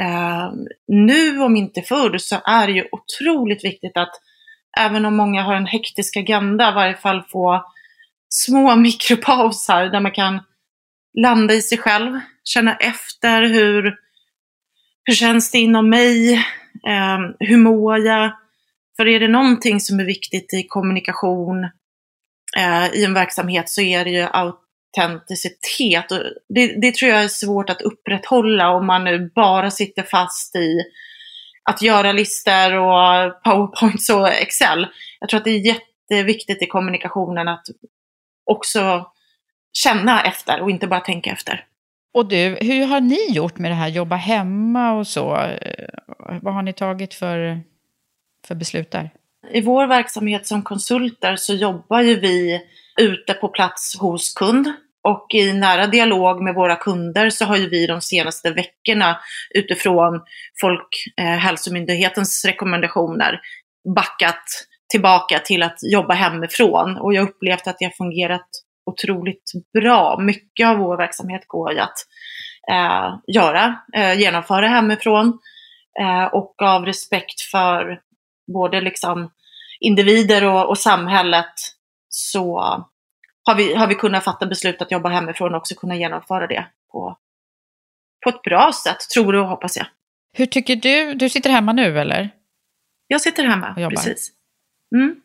Uh, 0.00 0.52
nu 0.88 1.40
om 1.40 1.56
inte 1.56 1.82
förr 1.82 2.18
så 2.18 2.40
är 2.44 2.66
det 2.66 2.72
ju 2.72 2.84
otroligt 2.92 3.64
viktigt 3.64 3.96
att 3.96 4.12
även 4.80 5.04
om 5.04 5.16
många 5.16 5.42
har 5.42 5.54
en 5.54 5.66
hektisk 5.66 6.16
agenda, 6.16 6.70
i 6.70 6.74
varje 6.74 6.96
fall 6.96 7.22
få 7.22 7.64
små 8.28 8.76
mikropauser 8.86 9.90
där 9.90 10.00
man 10.00 10.12
kan 10.12 10.40
landa 11.18 11.54
i 11.54 11.62
sig 11.62 11.78
själv, 11.78 12.20
känna 12.44 12.76
efter 12.76 13.42
hur, 13.42 13.94
hur 15.10 15.14
känns 15.14 15.50
det 15.50 15.58
inom 15.58 15.90
mig? 15.90 16.34
Eh, 16.86 17.18
hur 17.38 17.56
mår 17.56 17.98
jag? 17.98 18.32
För 18.96 19.08
är 19.08 19.20
det 19.20 19.28
någonting 19.28 19.80
som 19.80 20.00
är 20.00 20.04
viktigt 20.04 20.54
i 20.54 20.66
kommunikation 20.68 21.64
eh, 22.56 22.94
i 22.94 23.04
en 23.04 23.14
verksamhet 23.14 23.68
så 23.68 23.80
är 23.80 24.04
det 24.04 24.10
ju 24.10 24.22
autenticitet. 24.22 26.08
Det, 26.54 26.80
det 26.80 26.94
tror 26.94 27.10
jag 27.10 27.24
är 27.24 27.28
svårt 27.28 27.70
att 27.70 27.82
upprätthålla 27.82 28.70
om 28.70 28.86
man 28.86 29.04
nu 29.04 29.30
bara 29.34 29.70
sitter 29.70 30.02
fast 30.02 30.56
i 30.56 30.80
att 31.70 31.82
göra 31.82 32.12
listor 32.12 32.72
och 32.72 33.42
powerpoints 33.42 34.10
och 34.10 34.28
excel. 34.28 34.86
Jag 35.20 35.28
tror 35.28 35.38
att 35.38 35.44
det 35.44 35.50
är 35.50 35.66
jätteviktigt 35.66 36.62
i 36.62 36.66
kommunikationen 36.66 37.48
att 37.48 37.64
också 38.50 39.06
känna 39.72 40.22
efter 40.22 40.60
och 40.62 40.70
inte 40.70 40.86
bara 40.86 41.00
tänka 41.00 41.30
efter. 41.30 41.64
Och 42.14 42.28
du, 42.28 42.58
hur 42.60 42.86
har 42.86 43.00
ni 43.00 43.30
gjort 43.30 43.58
med 43.58 43.70
det 43.70 43.74
här 43.74 43.88
jobba 43.88 44.16
hemma 44.16 44.92
och 44.92 45.06
så? 45.06 45.24
Vad 46.42 46.54
har 46.54 46.62
ni 46.62 46.72
tagit 46.72 47.14
för, 47.14 47.60
för 48.46 48.54
beslut 48.54 48.90
där? 48.90 49.10
I 49.52 49.60
vår 49.60 49.86
verksamhet 49.86 50.46
som 50.46 50.62
konsulter 50.62 51.36
så 51.36 51.54
jobbar 51.54 52.00
ju 52.00 52.20
vi 52.20 52.62
ute 53.00 53.34
på 53.34 53.48
plats 53.48 53.96
hos 53.98 54.34
kund 54.34 54.72
och 55.02 55.26
i 55.34 55.52
nära 55.52 55.86
dialog 55.86 56.42
med 56.42 56.54
våra 56.54 56.76
kunder 56.76 57.30
så 57.30 57.44
har 57.44 57.56
ju 57.56 57.68
vi 57.68 57.86
de 57.86 58.00
senaste 58.00 58.50
veckorna 58.50 59.20
utifrån 59.54 60.20
Folkhälsomyndighetens 60.60 62.44
eh, 62.44 62.48
rekommendationer 62.48 63.40
backat 63.94 64.44
tillbaka 64.90 65.38
till 65.38 65.62
att 65.62 65.78
jobba 65.82 66.14
hemifrån. 66.14 66.96
Och 66.96 67.14
jag 67.14 67.28
upplevt 67.28 67.66
att 67.66 67.78
det 67.78 67.84
har 67.84 67.92
fungerat 67.92 68.48
otroligt 68.86 69.52
bra. 69.72 70.18
Mycket 70.20 70.66
av 70.66 70.76
vår 70.76 70.96
verksamhet 70.96 71.42
går 71.46 71.72
ju 71.72 71.78
att 71.78 72.06
eh, 72.70 73.14
göra, 73.26 73.80
eh, 73.96 74.20
genomföra 74.20 74.68
hemifrån. 74.68 75.38
Eh, 76.00 76.24
och 76.24 76.62
av 76.62 76.86
respekt 76.86 77.40
för 77.40 78.00
både 78.54 78.80
liksom 78.80 79.30
individer 79.80 80.44
och, 80.44 80.68
och 80.68 80.78
samhället 80.78 81.52
så 82.08 82.60
har 83.44 83.54
vi, 83.54 83.74
har 83.74 83.86
vi 83.86 83.94
kunnat 83.94 84.24
fatta 84.24 84.46
beslut 84.46 84.82
att 84.82 84.92
jobba 84.92 85.08
hemifrån 85.08 85.54
och 85.54 85.58
också 85.58 85.74
kunna 85.74 85.96
genomföra 85.96 86.46
det 86.46 86.66
på, 86.92 87.18
på 88.24 88.28
ett 88.30 88.42
bra 88.42 88.72
sätt, 88.84 88.98
tror 89.14 89.34
och 89.36 89.46
hoppas 89.46 89.76
jag. 89.76 89.86
Hur 90.32 90.46
tycker 90.46 90.76
du? 90.76 91.14
Du 91.14 91.28
sitter 91.28 91.50
hemma 91.50 91.72
nu 91.72 92.00
eller? 92.00 92.30
Jag 93.06 93.20
sitter 93.20 93.44
hemma, 93.44 93.74
precis. 93.90 94.32
Mm. 94.94 95.16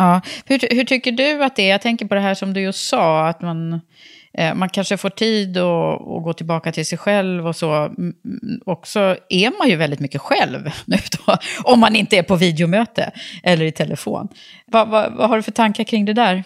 Ja. 0.00 0.20
Hur, 0.44 0.74
hur 0.74 0.84
tycker 0.84 1.12
du 1.12 1.44
att 1.44 1.56
det 1.56 1.62
är? 1.62 1.70
Jag 1.70 1.82
tänker 1.82 2.06
på 2.06 2.14
det 2.14 2.20
här 2.20 2.34
som 2.34 2.52
du 2.52 2.60
just 2.60 2.88
sa, 2.88 3.28
att 3.28 3.42
man, 3.42 3.80
eh, 4.34 4.54
man 4.54 4.68
kanske 4.68 4.96
får 4.96 5.10
tid 5.10 5.58
att, 5.58 5.98
gå 5.98 6.32
tillbaka 6.32 6.72
till 6.72 6.86
sig 6.86 6.98
själv 6.98 7.46
och 7.46 7.56
så. 7.56 7.94
Och 8.66 8.86
så 8.86 9.16
är 9.28 9.58
man 9.58 9.68
ju 9.68 9.76
väldigt 9.76 10.00
mycket 10.00 10.20
själv 10.20 10.70
nu 10.84 10.96
då, 11.26 11.36
om 11.62 11.80
man 11.80 11.96
inte 11.96 12.16
är 12.18 12.22
på 12.22 12.36
videomöte 12.36 13.10
eller 13.42 13.64
i 13.64 13.72
telefon. 13.72 14.28
Va, 14.66 14.84
va, 14.84 15.08
vad 15.10 15.28
har 15.28 15.36
du 15.36 15.42
för 15.42 15.52
tankar 15.52 15.84
kring 15.84 16.04
det 16.04 16.12
där? 16.12 16.44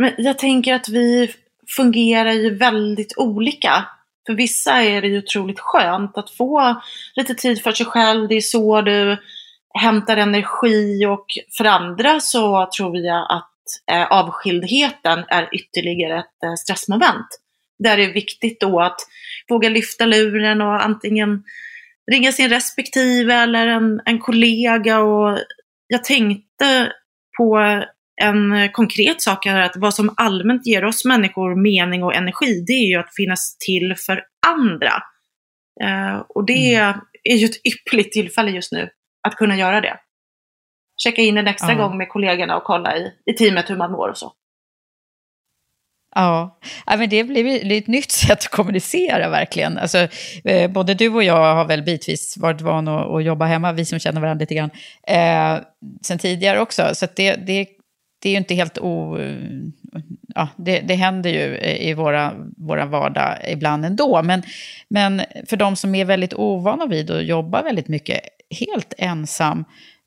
Men 0.00 0.12
jag 0.18 0.38
tänker 0.38 0.74
att 0.74 0.88
vi 0.88 1.30
fungerar 1.76 2.32
ju 2.32 2.54
väldigt 2.54 3.14
olika. 3.16 3.84
För 4.26 4.34
vissa 4.34 4.82
är 4.82 5.02
det 5.02 5.08
ju 5.08 5.18
otroligt 5.18 5.60
skönt 5.60 6.18
att 6.18 6.30
få 6.30 6.82
lite 7.14 7.34
tid 7.34 7.62
för 7.62 7.72
sig 7.72 7.86
själv. 7.86 8.28
Det 8.28 8.34
är 8.34 8.40
så 8.40 8.80
du 8.80 9.16
hämtar 9.74 10.16
energi 10.16 11.06
och 11.06 11.26
för 11.56 11.64
andra 11.64 12.20
så 12.20 12.68
tror 12.76 12.96
jag 12.96 13.26
att 13.30 13.54
eh, 13.92 14.12
avskildheten 14.12 15.24
är 15.28 15.54
ytterligare 15.54 16.18
ett 16.18 16.42
eh, 16.44 16.54
stressmoment. 16.54 17.26
Där 17.78 17.96
det 17.96 18.04
är 18.04 18.12
viktigt 18.12 18.60
då 18.60 18.80
att 18.80 19.00
våga 19.48 19.68
lyfta 19.68 20.06
luren 20.06 20.60
och 20.60 20.84
antingen 20.84 21.42
ringa 22.10 22.32
sin 22.32 22.48
respektive 22.48 23.34
eller 23.34 23.66
en, 23.66 24.00
en 24.04 24.18
kollega. 24.18 25.00
Och 25.00 25.38
jag 25.86 26.04
tänkte 26.04 26.92
på 27.38 27.58
en 28.22 28.72
konkret 28.72 29.22
sak 29.22 29.46
är 29.46 29.60
att 29.60 29.76
vad 29.76 29.94
som 29.94 30.14
allmänt 30.16 30.66
ger 30.66 30.84
oss 30.84 31.04
människor 31.04 31.62
mening 31.62 32.02
och 32.02 32.14
energi, 32.14 32.64
det 32.66 32.72
är 32.72 32.88
ju 32.88 32.96
att 32.96 33.14
finnas 33.14 33.56
till 33.58 33.94
för 33.96 34.22
andra. 34.46 34.92
Eh, 35.82 36.18
och 36.28 36.46
det 36.46 36.74
mm. 36.74 37.00
är 37.24 37.36
ju 37.36 37.44
ett 37.44 37.66
ypperligt 37.66 38.12
tillfälle 38.12 38.50
just 38.50 38.72
nu 38.72 38.88
att 39.28 39.34
kunna 39.34 39.56
göra 39.56 39.80
det. 39.80 39.96
Checka 41.02 41.22
in 41.22 41.38
en 41.38 41.46
extra 41.48 41.72
ja. 41.72 41.78
gång 41.78 41.98
med 41.98 42.08
kollegorna 42.08 42.56
och 42.56 42.64
kolla 42.64 42.96
i, 42.96 43.12
i 43.26 43.32
teamet 43.32 43.70
hur 43.70 43.76
man 43.76 43.92
mår 43.92 44.08
och 44.08 44.18
så. 44.18 44.32
Ja, 46.14 46.58
men 46.86 47.08
det 47.08 47.24
blir 47.24 47.72
ett 47.72 47.86
nytt 47.86 48.10
sätt 48.10 48.30
att 48.30 48.50
kommunicera 48.50 49.28
verkligen. 49.28 49.78
Alltså, 49.78 50.08
eh, 50.44 50.70
både 50.70 50.94
du 50.94 51.08
och 51.08 51.22
jag 51.22 51.54
har 51.54 51.64
väl 51.64 51.82
bitvis 51.82 52.36
varit 52.36 52.60
vana 52.60 53.04
att, 53.04 53.24
jobba 53.24 53.44
hemma, 53.44 53.72
vi 53.72 53.84
som 53.84 53.98
känner 53.98 54.20
varandra 54.20 54.42
lite 54.42 54.54
grann, 54.54 54.70
eh, 55.06 55.62
sen 56.02 56.18
tidigare 56.18 56.60
också. 56.60 56.94
Så 56.94 57.06
det, 57.16 57.34
det, 57.34 57.66
det 58.18 58.28
är 58.28 58.30
ju 58.30 58.38
inte 58.38 58.54
helt 58.54 58.78
o... 58.78 59.18
Ja, 60.34 60.48
det, 60.56 60.80
det 60.80 60.94
händer 60.94 61.30
ju 61.30 61.58
i 61.58 61.94
våra, 61.94 62.34
våra 62.56 62.86
vardag 62.86 63.38
ibland 63.48 63.84
ändå. 63.84 64.22
Men, 64.22 64.42
men 64.88 65.22
för 65.46 65.56
de 65.56 65.76
som 65.76 65.94
är 65.94 66.04
väldigt 66.04 66.34
ovana 66.34 66.86
vid 66.86 67.10
att 67.10 67.24
jobba 67.24 67.62
väldigt 67.62 67.88
mycket 67.88 68.20
helt 68.50 68.94
ensam 68.98 69.64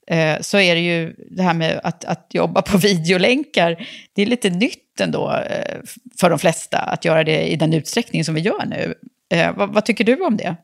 eh, 0.07 0.39
så 0.41 0.59
är 0.59 0.75
det 0.75 0.81
ju 0.81 1.15
det 1.29 1.43
här 1.43 1.53
med 1.53 1.81
att, 1.83 2.05
att 2.05 2.27
jobba 2.29 2.61
på 2.61 2.77
videolänkar, 2.83 3.87
det 4.13 4.21
är 4.21 4.25
lite 4.25 4.49
nytt 4.49 5.01
ändå 5.01 5.31
eh, 5.31 5.79
för 6.19 6.29
de 6.29 6.39
flesta 6.39 6.77
att 6.77 7.05
göra 7.05 7.23
det 7.23 7.51
i 7.51 7.55
den 7.55 7.73
utsträckning 7.73 8.25
som 8.25 8.35
vi 8.35 8.41
gör 8.41 8.65
nu. 8.65 8.93
Eh, 9.33 9.55
vad, 9.55 9.73
vad 9.73 9.85
tycker 9.85 10.03
du 10.03 10.25
om 10.25 10.37
det? 10.37 10.55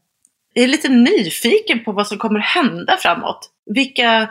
Jag 0.53 0.63
är 0.63 0.67
lite 0.67 0.89
nyfiken 0.89 1.83
på 1.83 1.91
vad 1.91 2.07
som 2.07 2.17
kommer 2.17 2.39
hända 2.39 2.97
framåt. 2.97 3.49
Vilka 3.65 4.29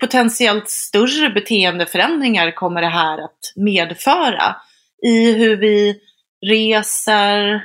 potentiellt 0.00 0.70
större 0.70 1.30
beteendeförändringar 1.30 2.50
kommer 2.50 2.80
det 2.80 2.88
här 2.88 3.24
att 3.24 3.52
medföra 3.56 4.56
i 5.06 5.32
hur 5.32 5.56
vi 5.56 5.96
reser 6.46 7.64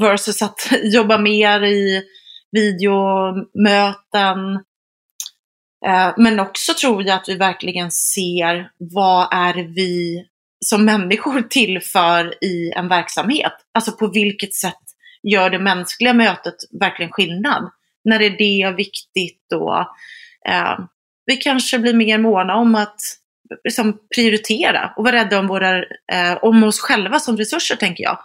versus 0.00 0.42
att 0.42 0.72
jobba 0.82 1.18
mer 1.18 1.64
i 1.64 2.02
videomöten. 2.52 4.54
Eh, 5.86 6.12
men 6.16 6.40
också 6.40 6.74
tror 6.74 7.02
jag 7.02 7.16
att 7.16 7.28
vi 7.28 7.36
verkligen 7.36 7.90
ser 7.90 8.70
vad 8.78 9.34
är 9.34 9.54
vi 9.54 10.24
som 10.64 10.84
människor 10.84 11.42
tillför 11.50 12.44
i 12.44 12.72
en 12.76 12.88
verksamhet. 12.88 13.52
Alltså 13.74 13.92
på 13.92 14.06
vilket 14.06 14.54
sätt 14.54 14.82
gör 15.22 15.50
det 15.50 15.58
mänskliga 15.58 16.14
mötet 16.14 16.56
verkligen 16.80 17.12
skillnad? 17.12 17.70
När 18.04 18.22
är 18.22 18.30
det 18.30 18.76
viktigt 18.76 19.52
och 19.52 19.78
eh, 20.52 20.78
vi 21.26 21.36
kanske 21.36 21.78
blir 21.78 21.94
mer 21.94 22.18
måna 22.18 22.56
om 22.56 22.74
att 22.74 23.00
liksom, 23.64 23.98
prioritera 24.14 24.92
och 24.96 25.04
vara 25.04 25.16
rädda 25.16 25.38
om, 25.38 25.46
våra, 25.46 25.78
eh, 26.12 26.38
om 26.42 26.64
oss 26.64 26.80
själva 26.80 27.18
som 27.18 27.36
resurser, 27.36 27.76
tänker 27.76 28.04
jag. 28.04 28.18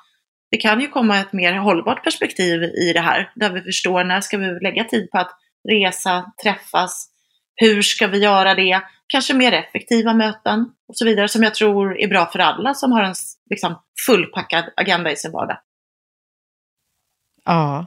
Det 0.51 0.57
kan 0.57 0.81
ju 0.81 0.87
komma 0.87 1.17
ett 1.17 1.33
mer 1.33 1.53
hållbart 1.53 2.03
perspektiv 2.03 2.63
i 2.63 2.93
det 2.93 2.99
här, 2.99 3.31
där 3.35 3.49
vi 3.49 3.61
förstår 3.61 4.03
när 4.03 4.21
ska 4.21 4.37
vi 4.37 4.45
lägga 4.45 4.83
tid 4.83 5.11
på 5.11 5.17
att 5.17 5.31
resa, 5.69 6.31
träffas, 6.43 7.09
hur 7.55 7.81
ska 7.81 8.07
vi 8.07 8.17
göra 8.17 8.55
det, 8.55 8.81
kanske 9.07 9.33
mer 9.33 9.51
effektiva 9.51 10.13
möten 10.13 10.65
och 10.87 10.97
så 10.97 11.05
vidare, 11.05 11.27
som 11.27 11.43
jag 11.43 11.55
tror 11.55 11.99
är 11.99 12.07
bra 12.07 12.25
för 12.25 12.39
alla 12.39 12.73
som 12.73 12.91
har 12.91 13.03
en 13.03 13.15
liksom, 13.49 13.81
fullpackad 14.05 14.65
agenda 14.75 15.11
i 15.11 15.15
sin 15.15 15.31
vardag. 15.31 15.57
Ja, 17.45 17.85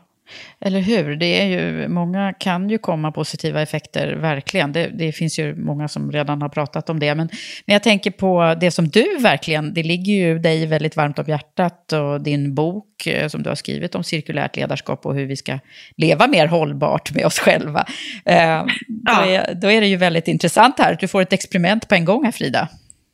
eller 0.61 0.81
hur? 0.81 1.17
Det 1.17 1.41
är 1.41 1.47
ju, 1.47 1.89
många 1.89 2.33
kan 2.33 2.71
ju 2.71 2.79
komma 2.79 3.13
positiva 3.13 3.63
effekter, 3.63 4.13
verkligen. 4.13 4.73
Det, 4.73 4.87
det, 4.87 5.13
finns 5.13 5.39
ju 5.39 5.55
många 5.55 5.89
som 5.89 6.13
redan 6.13 6.43
har 6.43 6.49
pratat 6.49 6.91
om 6.91 7.01
det. 7.01 7.15
Men, 7.15 7.29
men 7.67 7.73
jag 7.73 7.83
tänker 7.83 8.11
på 8.11 8.57
det 8.61 8.71
som 8.71 8.89
du 8.89 9.19
verkligen, 9.21 9.75
det 9.75 9.83
ligger 9.83 10.13
ju 10.13 10.39
dig 10.39 10.67
väldigt 10.67 10.97
varmt 10.97 11.19
om 11.19 11.25
hjärtat 11.29 11.93
och 11.93 12.23
din 12.23 12.55
bok 12.55 13.07
eh, 13.07 13.29
som 13.29 13.43
du 13.43 13.49
har 13.49 13.57
skrivit 13.57 13.95
om 13.95 14.05
cirkulärt 14.05 14.57
ledarskap 14.57 15.07
och 15.07 15.15
hur 15.15 15.27
vi 15.27 15.37
ska 15.37 15.59
leva 15.97 16.27
mer 16.27 16.47
hållbart 16.47 17.15
med 17.15 17.27
oss 17.27 17.39
själva. 17.39 17.87
Eh, 18.25 18.65
då, 18.89 19.13
är, 19.13 19.55
då 19.55 19.71
är 19.71 19.81
det 19.81 19.87
ju 19.87 19.97
väldigt 19.97 20.29
intressant 20.29 20.79
här, 20.79 20.93
att 20.93 21.01
du 21.01 21.09
får 21.09 21.23
ett 21.23 21.33
experiment 21.33 21.89
på 21.89 21.95
en 21.95 22.05
gång 22.05 22.25
här 22.25 22.33
Frida. 22.33 22.69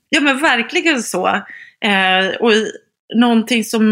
Ja 0.08 0.20
men 0.20 0.40
verkligen 0.40 1.02
så. 1.02 1.26
Eh, 1.80 2.36
och 2.40 2.52
någonting 3.14 3.64
som 3.64 3.82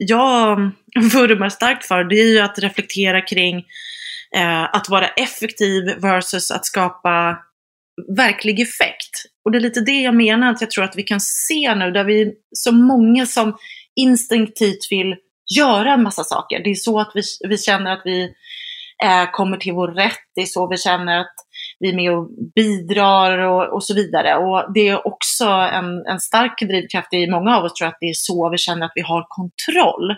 jag 0.00 0.58
vurmar 1.12 1.48
starkt 1.48 1.86
för, 1.86 2.04
det 2.04 2.20
är 2.20 2.28
ju 2.28 2.38
att 2.38 2.58
reflektera 2.58 3.20
kring 3.20 3.56
eh, 4.36 4.62
att 4.62 4.88
vara 4.88 5.08
effektiv 5.08 5.84
versus 5.98 6.50
att 6.50 6.66
skapa 6.66 7.38
verklig 8.16 8.60
effekt. 8.60 9.10
Och 9.44 9.50
det 9.50 9.58
är 9.58 9.60
lite 9.60 9.80
det 9.80 10.00
jag 10.00 10.14
menar 10.14 10.50
att 10.50 10.60
jag 10.60 10.70
tror 10.70 10.84
att 10.84 10.96
vi 10.96 11.02
kan 11.02 11.20
se 11.20 11.74
nu, 11.74 11.90
där 11.90 12.04
vi 12.04 12.22
är 12.22 12.32
så 12.52 12.72
många 12.72 13.26
som 13.26 13.56
instinktivt 13.96 14.92
vill 14.92 15.16
göra 15.58 15.94
en 15.94 16.02
massa 16.02 16.24
saker. 16.24 16.64
Det 16.64 16.70
är 16.70 16.74
så 16.74 17.00
att 17.00 17.12
vi, 17.14 17.22
vi 17.48 17.58
känner 17.58 17.92
att 17.92 18.02
vi 18.04 18.22
eh, 19.04 19.30
kommer 19.32 19.56
till 19.56 19.72
vår 19.72 19.88
rätt, 19.88 20.20
det 20.34 20.40
är 20.40 20.46
så 20.46 20.68
vi 20.68 20.78
känner 20.78 21.20
att 21.20 21.34
vi 21.80 21.88
är 21.88 21.96
med 21.96 22.12
och 22.12 22.28
bidrar 22.54 23.38
och, 23.38 23.74
och 23.74 23.84
så 23.84 23.94
vidare. 23.94 24.36
Och 24.36 24.72
det 24.74 24.88
är 24.88 25.06
också 25.06 25.44
en, 25.44 26.06
en 26.06 26.20
stark 26.20 26.60
drivkraft 26.60 27.14
i 27.14 27.30
många 27.30 27.56
av 27.56 27.64
oss 27.64 27.74
tror 27.74 27.86
jag, 27.86 27.92
att 27.92 28.00
det 28.00 28.06
är 28.06 28.14
så 28.14 28.50
vi 28.50 28.58
känner 28.58 28.86
att 28.86 28.92
vi 28.94 29.00
har 29.00 29.26
kontroll. 29.28 30.16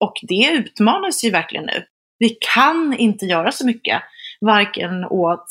Och 0.00 0.14
det 0.22 0.50
utmanas 0.52 1.24
ju 1.24 1.30
verkligen 1.30 1.66
nu. 1.66 1.84
Vi 2.18 2.36
kan 2.54 2.94
inte 2.98 3.26
göra 3.26 3.52
så 3.52 3.66
mycket, 3.66 4.02
varken 4.40 5.04
åt, 5.04 5.46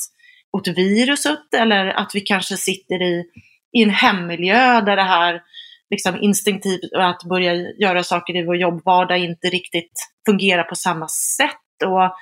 åt 0.52 0.68
viruset 0.68 1.54
eller 1.54 1.86
att 1.86 2.10
vi 2.14 2.20
kanske 2.20 2.56
sitter 2.56 3.02
i, 3.02 3.24
i 3.72 3.82
en 3.82 3.90
hemmiljö 3.90 4.80
där 4.80 4.96
det 4.96 5.02
här 5.02 5.42
liksom 5.90 6.22
instinktivt 6.22 6.80
att 6.96 7.24
börja 7.24 7.54
göra 7.54 8.02
saker 8.02 8.36
i 8.36 8.46
vår 8.46 8.56
jobbvardag 8.56 9.18
inte 9.18 9.48
riktigt 9.48 9.92
fungerar 10.26 10.62
på 10.62 10.74
samma 10.74 11.08
sätt. 11.08 11.86
Och 11.86 12.14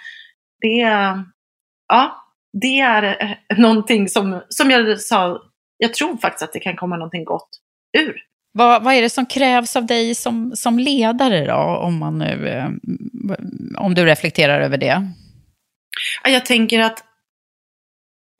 det, 0.60 0.78
ja, 1.88 2.27
det 2.52 2.80
är 2.80 3.02
eh, 3.48 3.58
någonting 3.58 4.08
som, 4.08 4.42
som 4.48 4.70
jag 4.70 5.00
sa, 5.00 5.42
jag 5.78 5.94
tror 5.94 6.16
faktiskt 6.16 6.42
att 6.42 6.52
det 6.52 6.60
kan 6.60 6.76
komma 6.76 6.96
någonting 6.96 7.24
gott 7.24 7.48
ur 7.98 8.16
Vad, 8.52 8.84
vad 8.84 8.94
är 8.94 9.02
det 9.02 9.10
som 9.10 9.26
krävs 9.26 9.76
av 9.76 9.86
dig 9.86 10.14
som, 10.14 10.52
som 10.54 10.78
ledare 10.78 11.46
då, 11.46 11.54
om, 11.56 11.98
man 11.98 12.18
nu, 12.18 12.48
eh, 12.48 12.68
om 13.78 13.94
du 13.94 14.04
reflekterar 14.04 14.60
över 14.60 14.78
det? 14.78 15.12
Jag 16.24 16.46
tänker 16.46 16.80
att 16.80 17.04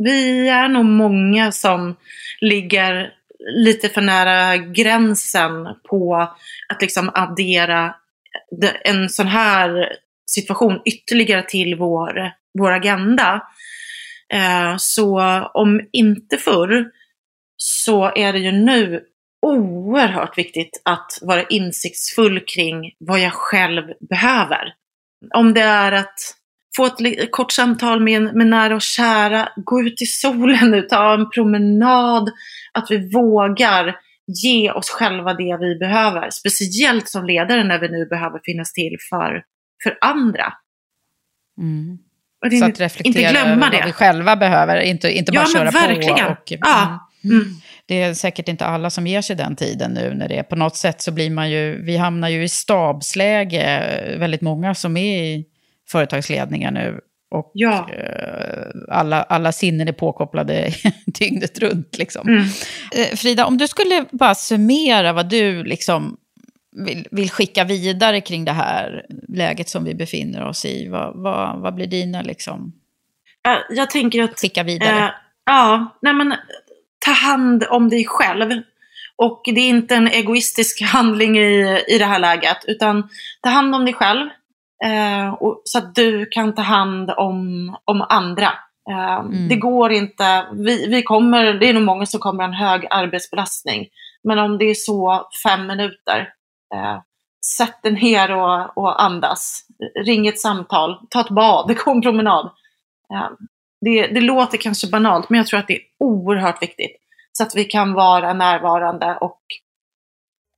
vi 0.05 0.49
är 0.49 0.69
nog 0.69 0.85
många 0.85 1.53
som 1.53 1.97
ligger 2.41 3.13
lite 3.55 3.89
för 3.89 4.01
nära 4.01 4.57
gränsen 4.57 5.69
på 5.91 6.17
att 6.69 6.83
liksom 6.83 7.11
addera 7.15 7.95
en 8.85 9.09
sån 9.09 9.27
här 9.27 9.93
situation 10.31 10.81
ytterligare 10.85 11.43
till 11.43 11.75
vår, 11.75 12.33
vår 12.59 12.73
agenda. 12.73 13.43
Eh, 14.33 14.75
så 14.79 15.21
om 15.55 15.81
inte 15.93 16.37
förr 16.37 16.91
så 17.57 18.13
är 18.17 18.33
det 18.33 18.39
ju 18.39 18.53
nu 18.53 19.05
oerhört 19.47 20.39
viktigt 20.39 20.83
att 20.85 21.19
vara 21.23 21.43
insiktsfull 21.43 22.41
kring 22.41 22.93
vad 22.99 23.21
jag 23.21 23.33
själv 23.33 23.83
behöver. 24.09 24.75
Om 25.35 25.55
det 25.55 25.61
är 25.61 25.93
att 25.93 26.15
få 26.77 26.87
ett 26.87 27.31
kort 27.31 27.53
samtal 27.53 28.01
med, 28.01 28.35
med 28.35 28.47
nära 28.47 28.75
och 28.75 28.83
kära, 28.83 29.49
gå 29.57 29.81
ut 29.81 30.03
i 30.03 30.07
solen 30.07 30.71
nu, 30.71 30.83
ta 30.91 31.15
en 31.15 31.31
promenad, 31.31 32.31
att 32.73 32.91
vi 32.91 33.11
vågar 33.11 33.97
ge 34.43 34.71
oss 34.71 34.91
själva 34.91 35.35
det 35.35 35.57
vi 35.61 35.79
behöver. 35.79 36.31
Speciellt 36.31 37.09
som 37.09 37.27
ledare 37.27 37.65
när 37.65 37.79
vi 37.79 37.89
nu 37.89 38.07
behöver 38.07 38.41
finnas 38.45 38.73
till 38.73 38.97
för, 39.11 39.45
för 39.83 39.99
andra. 40.01 40.53
Mm. 41.61 41.99
Så 42.59 42.65
att 42.65 42.81
reflektera 42.81 43.29
inte 43.29 43.33
glömma 43.33 43.67
över 43.67 43.71
det. 43.71 43.77
vad 43.77 43.87
vi 43.87 43.93
själva 43.93 44.37
behöver, 44.37 44.81
inte, 44.81 45.19
inte 45.19 45.33
bara 45.33 45.41
ja, 45.41 45.59
köra 45.59 45.71
verkligen. 45.71 46.27
på. 46.27 46.33
Och, 46.33 46.43
ja. 46.47 47.09
Mm. 47.25 47.37
mm. 47.37 47.55
Det 47.87 48.03
är 48.03 48.15
säkert 48.15 48.49
inte 48.49 48.65
alla 48.67 48.91
som 48.91 49.07
ger 49.07 49.23
sig 49.23 49.37
den 49.37 49.57
tiden 49.57 49.91
nu 49.91 50.15
när 50.15 50.29
det 50.29 50.39
är 50.39 50.43
på 50.43 50.57
något 50.57 50.77
sätt 50.77 51.03
så 51.03 51.13
blir 51.13 51.31
man 51.31 51.51
ju, 51.51 51.83
vi 51.83 51.97
hamnar 51.97 52.29
ju 52.29 52.43
i 52.43 52.49
stabsläge, 52.49 54.17
väldigt 54.19 54.41
många 54.41 54.75
som 54.75 54.97
är 54.97 55.23
i 55.23 55.45
företagsledningar 55.89 56.71
nu. 56.71 57.01
Och 57.31 57.51
ja. 57.55 57.89
eh, 57.93 58.67
alla, 58.89 59.23
alla 59.23 59.53
sinnen 59.53 59.89
är 59.89 59.93
påkopplade 59.93 60.71
dygnet 61.07 61.59
runt. 61.59 61.99
Liksom. 61.99 62.29
Mm. 62.29 62.43
Eh, 62.95 63.17
Frida, 63.17 63.47
om 63.47 63.59
du 63.59 63.69
skulle 63.69 64.05
bara 64.11 64.35
summera 64.35 65.13
vad 65.13 65.29
du 65.29 65.65
liksom 65.65 66.17
vill, 66.87 67.07
vill, 67.11 67.31
skicka 67.31 67.65
vidare 67.65 68.21
kring 68.21 68.45
det 68.45 68.53
här 68.53 69.07
läget 69.29 69.69
som 69.69 69.85
vi 69.85 69.95
befinner 69.95 70.47
oss 70.47 70.65
i. 70.65 70.89
Vad, 70.89 71.23
vad, 71.23 71.61
vad 71.61 71.75
blir 71.75 71.87
dina 71.87 72.23
liksom? 72.23 72.73
Jag 73.71 73.91
tänker 73.91 74.23
att... 74.23 74.41
Skicka 74.41 74.63
vidare. 74.63 75.05
Eh, 75.05 75.11
ja, 75.45 75.97
nej 76.03 76.15
men 76.15 76.35
ta 76.99 77.11
hand 77.11 77.65
om 77.71 77.89
dig 77.89 78.05
själv. 78.07 78.63
Och 79.17 79.43
det 79.45 79.61
är 79.61 79.69
inte 79.69 79.95
en 79.95 80.09
egoistisk 80.09 80.83
handling 80.93 81.39
i, 81.39 81.85
i 81.89 81.99
det 81.99 82.05
här 82.05 82.19
läget, 82.19 82.59
utan 82.67 83.09
ta 83.43 83.51
hand 83.51 83.75
om 83.75 83.85
dig 83.85 83.95
själv. 83.95 84.29
Eh, 84.85 85.29
och, 85.29 85.63
så 85.65 85.79
att 85.79 85.95
du 85.95 86.27
kan 86.27 86.55
ta 86.55 86.63
hand 86.63 87.11
om, 87.11 87.77
om 87.85 88.07
andra. 88.09 88.53
Eh, 88.91 89.19
mm. 89.19 89.49
Det 89.49 89.57
går 89.57 89.93
inte, 89.93 90.47
vi, 90.53 90.87
vi 90.87 91.03
kommer, 91.03 91.45
det 91.53 91.69
är 91.69 91.75
nog 91.75 91.83
många 91.83 92.07
som 92.07 92.21
kommer 92.21 92.45
en 92.45 92.53
hög 92.53 92.87
arbetsbelastning. 92.91 93.87
Men 94.25 94.39
om 94.39 94.59
det 94.59 94.65
är 94.65 94.75
så 94.75 95.29
fem 95.45 95.67
minuter, 95.67 96.29
Eh, 96.75 97.01
sätt 97.57 97.83
dig 97.83 97.93
ner 97.93 98.33
och, 98.33 98.79
och 98.79 99.03
andas. 99.03 99.67
Ring 100.05 100.27
ett 100.27 100.41
samtal, 100.41 100.99
ta 101.11 101.21
ett 101.21 101.31
bad, 101.31 101.77
gå 101.85 101.91
en 101.91 102.03
promenad. 102.03 102.51
Eh, 103.15 103.31
det, 103.81 104.07
det 104.07 104.21
låter 104.21 104.59
kanske 104.59 104.91
banalt, 104.91 105.31
men 105.31 105.39
jag 105.39 105.47
tror 105.47 105.61
att 105.61 105.69
det 105.69 105.77
är 105.77 105.83
oerhört 105.99 106.63
viktigt. 106.63 106.97
Så 107.33 107.43
att 107.43 107.55
vi 107.55 107.65
kan 107.65 107.93
vara 107.93 108.33
närvarande 108.33 109.19
och 109.21 109.41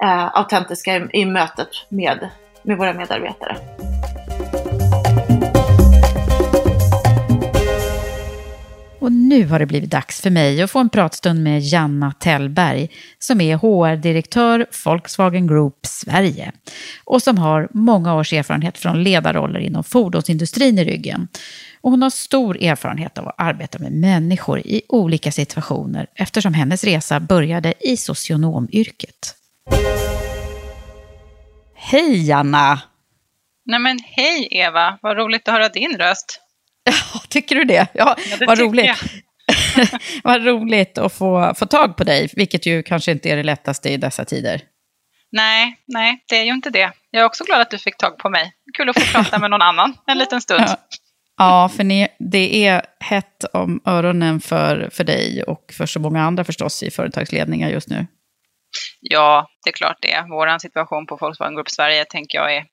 eh, 0.04 0.36
autentiska 0.36 0.96
i, 0.96 1.08
i 1.12 1.24
mötet 1.24 1.68
med, 1.88 2.30
med 2.62 2.78
våra 2.78 2.92
medarbetare. 2.92 3.56
Och 9.00 9.12
nu 9.12 9.46
har 9.46 9.58
det 9.58 9.66
blivit 9.66 9.90
dags 9.90 10.20
för 10.20 10.30
mig 10.30 10.62
att 10.62 10.70
få 10.70 10.78
en 10.78 10.88
pratstund 10.88 11.42
med 11.42 11.60
Janna 11.60 12.12
Tellberg 12.12 12.88
som 13.18 13.40
är 13.40 13.56
HR-direktör 13.56 14.66
Volkswagen 14.84 15.46
Group 15.46 15.86
Sverige 15.86 16.52
och 17.04 17.22
som 17.22 17.38
har 17.38 17.68
många 17.70 18.14
års 18.14 18.32
erfarenhet 18.32 18.78
från 18.78 19.02
ledarroller 19.02 19.60
inom 19.60 19.84
fordonsindustrin 19.84 20.78
i 20.78 20.84
ryggen. 20.84 21.28
Och 21.80 21.90
hon 21.90 22.02
har 22.02 22.10
stor 22.10 22.62
erfarenhet 22.62 23.18
av 23.18 23.28
att 23.28 23.34
arbeta 23.38 23.78
med 23.78 23.92
människor 23.92 24.58
i 24.58 24.82
olika 24.88 25.32
situationer 25.32 26.06
eftersom 26.14 26.54
hennes 26.54 26.84
resa 26.84 27.20
började 27.20 27.74
i 27.80 27.96
socionomyrket. 27.96 29.34
Hej 31.74 32.28
Janna! 32.28 32.80
Nej 33.64 33.80
men 33.80 33.98
hej 34.02 34.48
Eva, 34.50 34.98
vad 35.02 35.16
roligt 35.16 35.48
att 35.48 35.54
höra 35.54 35.68
din 35.68 35.98
röst. 35.98 36.40
Tycker 37.30 37.54
du 37.54 37.64
det? 37.64 37.86
Ja, 37.94 38.16
ja 38.30 38.36
det 38.38 38.46
vad 38.46 38.58
roligt. 38.58 38.90
vad 40.22 40.44
roligt 40.44 40.98
att 40.98 41.12
få, 41.12 41.54
få 41.56 41.66
tag 41.66 41.96
på 41.96 42.04
dig, 42.04 42.30
vilket 42.36 42.66
ju 42.66 42.82
kanske 42.82 43.12
inte 43.12 43.30
är 43.30 43.36
det 43.36 43.42
lättaste 43.42 43.90
i 43.90 43.96
dessa 43.96 44.24
tider. 44.24 44.60
Nej, 45.32 45.76
nej, 45.86 46.24
det 46.28 46.36
är 46.36 46.44
ju 46.44 46.52
inte 46.52 46.70
det. 46.70 46.92
Jag 47.10 47.20
är 47.20 47.26
också 47.26 47.44
glad 47.44 47.60
att 47.60 47.70
du 47.70 47.78
fick 47.78 47.96
tag 47.96 48.18
på 48.18 48.30
mig. 48.30 48.52
Kul 48.76 48.88
att 48.88 49.00
få 49.00 49.12
prata 49.12 49.38
med 49.38 49.50
någon 49.50 49.62
annan 49.62 49.94
en 50.06 50.18
liten 50.18 50.40
stund. 50.40 50.64
Ja, 50.66 50.76
ja 51.36 51.68
för 51.68 51.84
ni, 51.84 52.08
det 52.18 52.66
är 52.66 52.82
hett 53.00 53.44
om 53.52 53.80
öronen 53.84 54.40
för, 54.40 54.88
för 54.92 55.04
dig 55.04 55.42
och 55.42 55.72
för 55.76 55.86
så 55.86 56.00
många 56.00 56.22
andra 56.22 56.44
förstås 56.44 56.82
i 56.82 56.90
företagsledningar 56.90 57.70
just 57.70 57.88
nu. 57.88 58.06
Ja, 59.00 59.48
det 59.64 59.70
är 59.70 59.74
klart 59.74 59.98
det. 60.00 60.24
Vår 60.28 60.58
situation 60.58 61.06
på 61.06 61.16
Volkswagen 61.16 61.54
Group 61.54 61.70
Sverige 61.70 62.04
tänker 62.04 62.38
jag 62.38 62.56
är, 62.56 62.64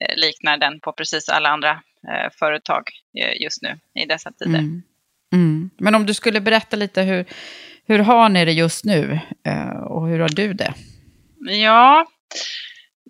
eh, 0.00 0.16
liknar 0.16 0.58
den 0.58 0.80
på 0.80 0.92
precis 0.92 1.28
alla 1.28 1.48
andra 1.48 1.82
företag 2.38 2.82
eh, 3.18 3.42
just 3.42 3.62
nu 3.62 3.78
i 4.02 4.06
dessa 4.06 4.32
tider. 4.32 4.58
Mm. 4.58 4.82
Mm. 5.32 5.70
Men 5.78 5.94
om 5.94 6.06
du 6.06 6.14
skulle 6.14 6.40
berätta 6.40 6.76
lite, 6.76 7.02
hur, 7.02 7.24
hur 7.86 7.98
har 7.98 8.28
ni 8.28 8.44
det 8.44 8.52
just 8.52 8.84
nu 8.84 9.20
eh, 9.46 9.68
och 9.68 10.08
hur 10.08 10.18
har 10.18 10.28
du 10.28 10.52
det? 10.52 10.74
Ja, 11.40 12.06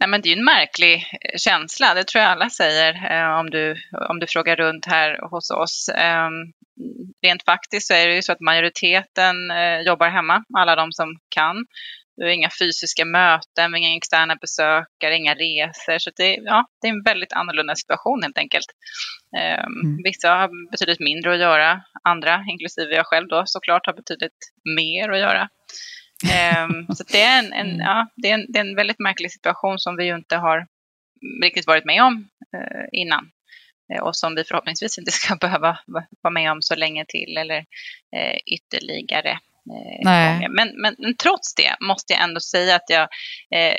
Nej, 0.00 0.08
men 0.08 0.22
det 0.22 0.28
är 0.28 0.30
ju 0.30 0.38
en 0.38 0.44
märklig 0.44 1.06
känsla, 1.36 1.94
det 1.94 2.04
tror 2.04 2.22
jag 2.22 2.30
alla 2.30 2.50
säger 2.50 3.12
eh, 3.12 3.38
om, 3.38 3.50
du, 3.50 3.76
om 4.08 4.20
du 4.20 4.26
frågar 4.26 4.56
runt 4.56 4.86
här 4.86 5.28
hos 5.30 5.50
oss. 5.50 5.88
Eh, 5.88 6.28
rent 7.22 7.44
faktiskt 7.44 7.86
så 7.86 7.94
är 7.94 8.08
det 8.08 8.14
ju 8.14 8.22
så 8.22 8.32
att 8.32 8.40
majoriteten 8.40 9.50
eh, 9.50 9.80
jobbar 9.80 10.08
hemma, 10.08 10.44
alla 10.58 10.76
de 10.76 10.92
som 10.92 11.18
kan. 11.28 11.66
Du 12.16 12.24
har 12.24 12.30
inga 12.30 12.50
fysiska 12.60 13.04
möten, 13.04 13.76
inga 13.76 13.96
externa 13.96 14.36
besökare, 14.36 15.16
inga 15.16 15.34
resor. 15.34 15.98
Så 15.98 16.10
det, 16.16 16.34
ja, 16.34 16.66
det 16.80 16.88
är 16.88 16.92
en 16.92 17.02
väldigt 17.02 17.32
annorlunda 17.32 17.74
situation 17.74 18.22
helt 18.22 18.38
enkelt. 18.38 18.66
Um, 19.36 19.90
mm. 19.90 20.02
Vissa 20.04 20.28
har 20.28 20.70
betydligt 20.70 21.00
mindre 21.00 21.34
att 21.34 21.40
göra, 21.40 21.82
andra, 22.04 22.44
inklusive 22.50 22.94
jag 22.94 23.06
själv 23.06 23.28
då, 23.28 23.42
såklart 23.46 23.86
har 23.86 23.94
betydligt 23.94 24.38
mer 24.76 25.08
att 25.10 25.18
göra. 25.18 25.48
Um, 26.64 26.86
så 26.94 27.04
det 27.12 27.22
är 27.22 27.38
en, 27.38 27.52
en, 27.52 27.66
mm. 27.66 27.80
ja, 27.80 28.06
det, 28.16 28.30
är 28.30 28.34
en, 28.34 28.46
det 28.48 28.58
är 28.58 28.64
en 28.64 28.76
väldigt 28.76 28.98
märklig 28.98 29.32
situation 29.32 29.78
som 29.78 29.96
vi 29.96 30.04
ju 30.04 30.14
inte 30.14 30.36
har 30.36 30.66
riktigt 31.44 31.66
varit 31.66 31.84
med 31.84 32.02
om 32.02 32.28
uh, 32.56 32.84
innan 32.92 33.30
uh, 33.94 34.02
och 34.02 34.16
som 34.16 34.34
vi 34.34 34.44
förhoppningsvis 34.44 34.98
inte 34.98 35.10
ska 35.20 35.36
behöva 35.36 35.78
vara 36.22 36.32
med 36.32 36.52
om 36.52 36.62
så 36.62 36.74
länge 36.74 37.04
till 37.08 37.36
eller 37.36 37.58
uh, 38.16 38.36
ytterligare. 38.46 39.38
Eh, 39.70 40.50
men, 40.50 40.68
men, 40.82 41.16
trots 41.16 41.54
det 41.54 41.76
måste 41.80 42.12
jag 42.12 42.22
ändå 42.22 42.40
säga 42.40 42.76
att 42.76 42.88
jag, 42.88 43.08
eh, 43.54 43.76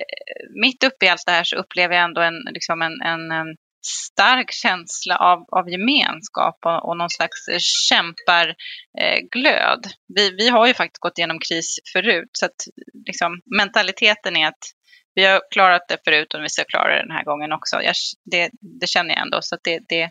mitt 0.61 0.83
uppe 0.83 1.05
i 1.05 1.09
allt 1.09 1.25
det 1.25 1.31
här 1.31 1.43
så 1.43 1.55
upplever 1.55 1.95
jag 1.95 2.03
ändå 2.03 2.21
en, 2.21 2.39
liksom 2.53 2.81
en, 2.81 3.01
en, 3.01 3.31
en 3.31 3.55
stark 3.85 4.51
känsla 4.51 5.15
av, 5.17 5.45
av 5.51 5.69
gemenskap 5.69 6.59
och, 6.65 6.89
och 6.89 6.97
någon 6.97 7.09
slags 7.09 7.45
kämparglöd. 7.89 9.85
Eh, 9.85 9.91
vi, 10.15 10.35
vi 10.37 10.49
har 10.49 10.67
ju 10.67 10.73
faktiskt 10.73 11.01
gått 11.01 11.17
igenom 11.17 11.39
kris 11.39 11.79
förut, 11.93 12.29
så 12.31 12.45
att 12.45 12.59
liksom, 13.07 13.41
mentaliteten 13.57 14.35
är 14.35 14.47
att 14.47 14.63
vi 15.15 15.25
har 15.25 15.41
klarat 15.51 15.87
det 15.87 15.97
förut 16.05 16.33
och 16.33 16.43
vi 16.43 16.49
ska 16.49 16.63
klara 16.63 16.95
det 16.95 17.01
den 17.01 17.17
här 17.17 17.23
gången 17.23 17.51
också. 17.51 17.81
Jag, 17.81 17.95
det, 18.31 18.49
det 18.79 18.87
känner 18.87 19.09
jag 19.09 19.21
ändå, 19.21 19.39
så 19.41 19.57
det, 19.63 19.79
det, 19.89 20.09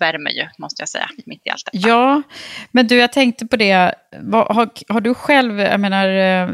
värmer 0.00 0.30
ju, 0.30 0.48
måste 0.58 0.82
jag 0.82 0.88
säga, 0.88 1.08
mitt 1.26 1.46
i 1.46 1.50
allt 1.50 1.68
detta. 1.72 1.88
Ja, 1.88 2.22
men 2.70 2.86
du, 2.86 2.96
jag 2.96 3.12
tänkte 3.12 3.46
på 3.46 3.56
det. 3.56 3.94
Har, 4.32 4.92
har 4.92 5.00
du 5.00 5.14
själv, 5.14 5.60
jag 5.60 5.80
menar, 5.80 6.08
eh, 6.08 6.48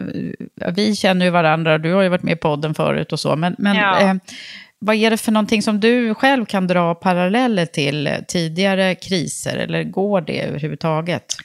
vi 0.74 0.96
känner 0.96 1.26
ju 1.26 1.30
varandra, 1.30 1.78
du 1.78 1.92
har 1.92 2.02
ju 2.02 2.08
varit 2.08 2.22
med 2.22 2.32
i 2.32 2.36
podden 2.36 2.74
förut 2.74 3.12
och 3.12 3.20
så, 3.20 3.36
men, 3.36 3.54
men 3.58 3.76
ja. 3.76 4.00
eh, 4.00 4.14
vad 4.80 4.96
är 4.96 5.10
det 5.10 5.16
för 5.16 5.32
någonting 5.32 5.62
som 5.62 5.80
du 5.80 6.14
själv 6.14 6.44
kan 6.44 6.66
dra 6.66 6.94
paralleller 6.94 7.66
till 7.66 8.10
tidigare 8.28 8.94
kriser, 8.94 9.56
eller 9.56 9.84
går 9.84 10.20
det 10.20 10.40
överhuvudtaget? 10.40 11.36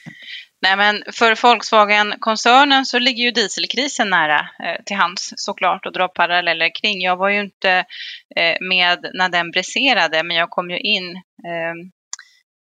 Nej, 0.64 0.76
men 0.76 1.02
för 1.12 1.42
Volkswagen-koncernen 1.42 2.86
så 2.86 2.98
ligger 2.98 3.24
ju 3.24 3.30
dieselkrisen 3.30 4.10
nära 4.10 4.40
eh, 4.64 4.82
till 4.84 4.96
hands 4.96 5.32
såklart 5.36 5.86
och 5.86 5.92
dra 5.92 6.08
paralleller 6.08 6.70
kring. 6.80 7.00
Jag 7.00 7.16
var 7.16 7.28
ju 7.28 7.40
inte 7.40 7.84
eh, 8.36 8.56
med 8.60 9.10
när 9.14 9.28
den 9.28 9.50
briserade, 9.50 10.22
men 10.22 10.36
jag 10.36 10.50
kom 10.50 10.70
ju 10.70 10.78
in 10.78 11.16
ehm, 11.48 11.80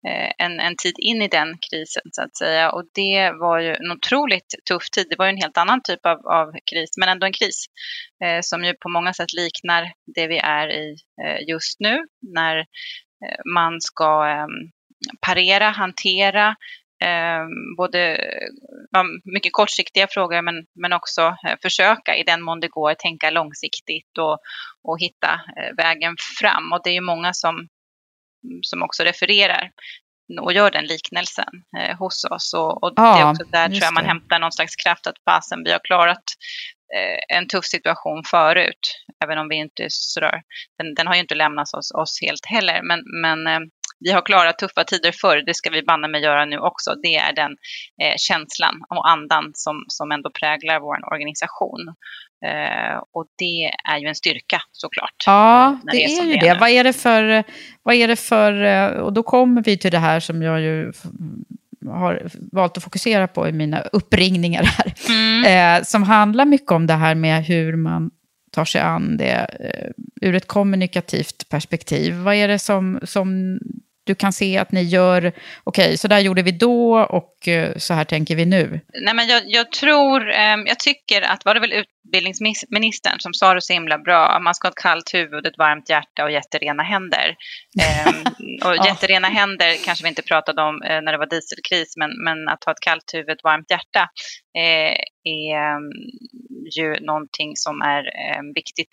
eh, 0.09 0.33
en, 0.39 0.61
en 0.61 0.77
tid 0.77 0.95
in 0.99 1.23
i 1.23 1.29
den 1.29 1.59
krisen 1.71 2.03
så 2.13 2.23
att 2.23 2.37
säga. 2.37 2.71
Och 2.73 2.85
det 2.95 3.31
var 3.31 3.59
ju 3.59 3.75
en 3.75 3.93
otroligt 3.93 4.55
tuff 4.69 4.91
tid. 4.91 5.07
Det 5.11 5.19
var 5.19 5.27
ju 5.27 5.31
en 5.31 5.43
helt 5.43 5.59
annan 5.59 5.81
typ 5.83 6.07
av, 6.07 6.27
av 6.27 6.53
kris, 6.71 6.91
men 6.97 7.09
ändå 7.09 7.27
en 7.27 7.33
kris 7.33 7.67
eh, 8.25 8.41
som 8.41 8.65
ju 8.65 8.75
på 8.75 8.89
många 8.89 9.13
sätt 9.15 9.33
liknar 9.33 9.93
det 10.15 10.27
vi 10.27 10.39
är 10.39 10.69
i 10.69 10.97
eh, 11.25 11.49
just 11.49 11.81
nu 11.81 12.05
när 12.35 12.59
eh, 12.59 13.41
man 13.55 13.81
ska 13.81 14.29
eh, 14.29 14.47
parera, 15.21 15.71
hantera 15.71 16.57
både 17.77 18.19
ja, 18.91 19.05
mycket 19.25 19.53
kortsiktiga 19.53 20.07
frågor 20.11 20.43
men, 20.43 20.67
men 20.75 20.93
också 20.93 21.21
eh, 21.21 21.57
försöka 21.63 22.17
i 22.17 22.23
den 22.23 22.43
mån 22.43 22.61
det 22.61 22.69
går 22.69 22.95
tänka 22.95 23.31
långsiktigt 23.31 24.19
och, 24.19 24.39
och 24.83 25.01
hitta 25.01 25.41
eh, 25.57 25.77
vägen 25.77 26.17
fram. 26.41 26.73
Och 26.73 26.81
det 26.85 26.91
är 26.91 26.95
ju 26.95 27.01
många 27.01 27.33
som, 27.33 27.69
som 28.63 28.83
också 28.83 29.03
refererar 29.03 29.71
och 30.41 30.53
gör 30.53 30.71
den 30.71 30.87
liknelsen 30.87 31.53
eh, 31.79 31.97
hos 31.99 32.25
oss. 32.25 32.55
Och, 32.55 32.83
och 32.83 32.93
ja, 32.97 33.15
det 33.15 33.21
är 33.21 33.31
också 33.31 33.45
där 33.45 33.69
tror 33.69 33.83
jag 33.83 33.95
man 33.95 34.05
hämtar 34.05 34.39
någon 34.39 34.53
slags 34.53 34.77
kraft 34.77 35.07
att 35.07 35.17
fasen 35.25 35.65
vi 35.65 35.73
har 35.73 35.81
klarat 35.85 36.25
eh, 36.97 37.37
en 37.37 37.49
tuff 37.49 37.65
situation 37.65 38.23
förut. 38.27 39.05
Även 39.25 39.39
om 39.39 39.49
vi 39.49 39.57
inte 39.57 39.87
sådär, 39.89 40.43
den, 40.79 40.95
den 40.95 41.07
har 41.07 41.15
ju 41.15 41.21
inte 41.21 41.35
lämnat 41.35 41.75
oss, 41.75 41.93
oss 41.95 42.19
helt 42.23 42.47
heller. 42.47 42.83
Men, 42.83 43.01
men 43.23 43.47
eh, 43.47 43.69
vi 44.05 44.13
har 44.13 44.23
klarat 44.23 44.59
tuffa 44.59 44.85
tider 44.85 45.13
förr, 45.13 45.43
det 45.47 45.55
ska 45.55 45.71
vi 45.71 45.83
banne 45.83 46.09
mig 46.09 46.23
göra 46.23 46.45
nu 46.45 46.59
också. 46.59 46.95
Det 47.03 47.17
är 47.17 47.33
den 47.33 47.51
eh, 48.03 48.17
känslan 48.17 48.75
och 48.91 49.09
andan 49.11 49.51
som, 49.55 49.85
som 49.89 50.13
ändå 50.13 50.31
präglar 50.31 50.81
vår 50.81 51.13
organisation. 51.13 51.95
Eh, 52.47 53.03
och 53.13 53.27
det 53.39 53.71
är 53.93 53.99
ju 53.99 54.07
en 54.07 54.15
styrka 54.15 54.63
såklart. 54.73 55.15
Ja, 55.27 55.79
det, 55.85 55.91
det, 55.91 56.05
är, 56.05 56.23
är 56.23 56.27
ju 56.27 56.37
det. 56.37 56.53
det. 56.53 56.59
Vad 56.61 56.71
är 56.71 56.85
det, 56.85 56.93
för, 56.93 57.45
vad 57.83 57.95
är 57.95 58.09
det 58.09 58.17
för, 58.17 58.65
eh, 58.65 58.87
och 58.87 59.13
då 59.13 59.23
kommer 59.23 59.63
vi 59.63 59.79
till 59.79 59.91
det 59.91 59.99
här 59.99 60.21
som 60.21 60.43
jag 60.43 60.61
ju 60.61 60.93
har 61.91 62.23
valt 62.53 62.77
att 62.77 62.85
fokusera 62.85 63.29
på 63.29 63.49
i 63.49 63.53
mina 63.53 63.81
uppringningar 63.81 64.63
här. 64.63 64.95
Mm. 65.09 65.81
Eh, 65.81 65.85
som 65.85 66.03
handlar 66.03 66.45
mycket 66.45 66.71
om 66.71 66.87
det 66.87 66.95
här 66.95 67.15
med 67.15 67.45
hur 67.45 67.77
man 67.77 68.11
tar 68.51 68.65
sig 68.65 68.81
an 68.81 69.17
det 69.17 69.47
eh, 69.61 70.29
ur 70.29 70.35
ett 70.35 70.47
kommunikativt 70.47 71.49
perspektiv. 71.49 72.15
Vad 72.15 72.35
är 72.35 72.49
det 72.49 72.59
som, 72.59 73.01
som 73.03 73.59
du 74.05 74.15
kan 74.15 74.33
se 74.33 74.59
att 74.59 74.73
ni 74.73 74.83
gör, 74.83 75.33
okej, 75.65 75.85
okay, 75.85 75.97
så 75.97 76.09
där 76.09 76.19
gjorde 76.19 76.43
vi 76.43 76.51
då 76.53 76.99
och 76.99 77.49
eh, 77.49 77.77
så 77.77 77.95
här 77.95 78.05
tänker 78.05 78.37
vi 78.37 78.45
nu? 78.45 78.81
Nej, 79.03 79.15
men 79.15 79.27
jag, 79.27 79.43
jag 79.47 79.73
tror, 79.73 80.31
eh, 80.31 80.57
jag 80.67 80.79
tycker 80.79 81.23
att, 81.23 81.45
var 81.45 81.55
det 81.55 81.61
väl 81.61 81.73
utbildningsministern 81.73 83.21
som 83.21 83.35
sa 83.35 83.55
det 83.55 83.63
så 83.63 83.73
himla 83.73 83.99
bra, 83.99 84.39
man 84.41 84.55
ska 84.55 84.69
ha 84.69 84.71
ett 84.71 84.83
kallt 84.83 85.15
huvud, 85.15 85.47
ett 85.47 85.59
varmt 85.59 85.89
hjärta 85.89 86.25
och 86.25 86.31
jätterena 86.31 86.83
händer. 86.83 87.37
Eh, 87.81 88.13
och 88.69 88.87
jätterena 88.87 89.29
händer 89.29 89.85
kanske 89.85 90.05
vi 90.05 90.09
inte 90.09 90.23
pratade 90.23 90.63
om 90.63 90.83
eh, 90.83 91.01
när 91.03 91.13
det 91.13 91.19
var 91.19 91.27
dieselkris, 91.27 91.97
men, 91.97 92.11
men 92.25 92.49
att 92.49 92.65
ha 92.65 92.73
ett 92.73 92.81
kallt 92.81 93.15
huvud, 93.15 93.31
ett 93.31 93.45
varmt 93.45 93.71
hjärta 93.71 94.09
eh, 94.59 94.95
är 95.25 95.57
ehm, 95.57 95.91
ju 96.77 97.01
någonting 97.01 97.53
som 97.57 97.81
är 97.81 98.03
ehm, 98.03 98.53
viktigt 98.55 98.89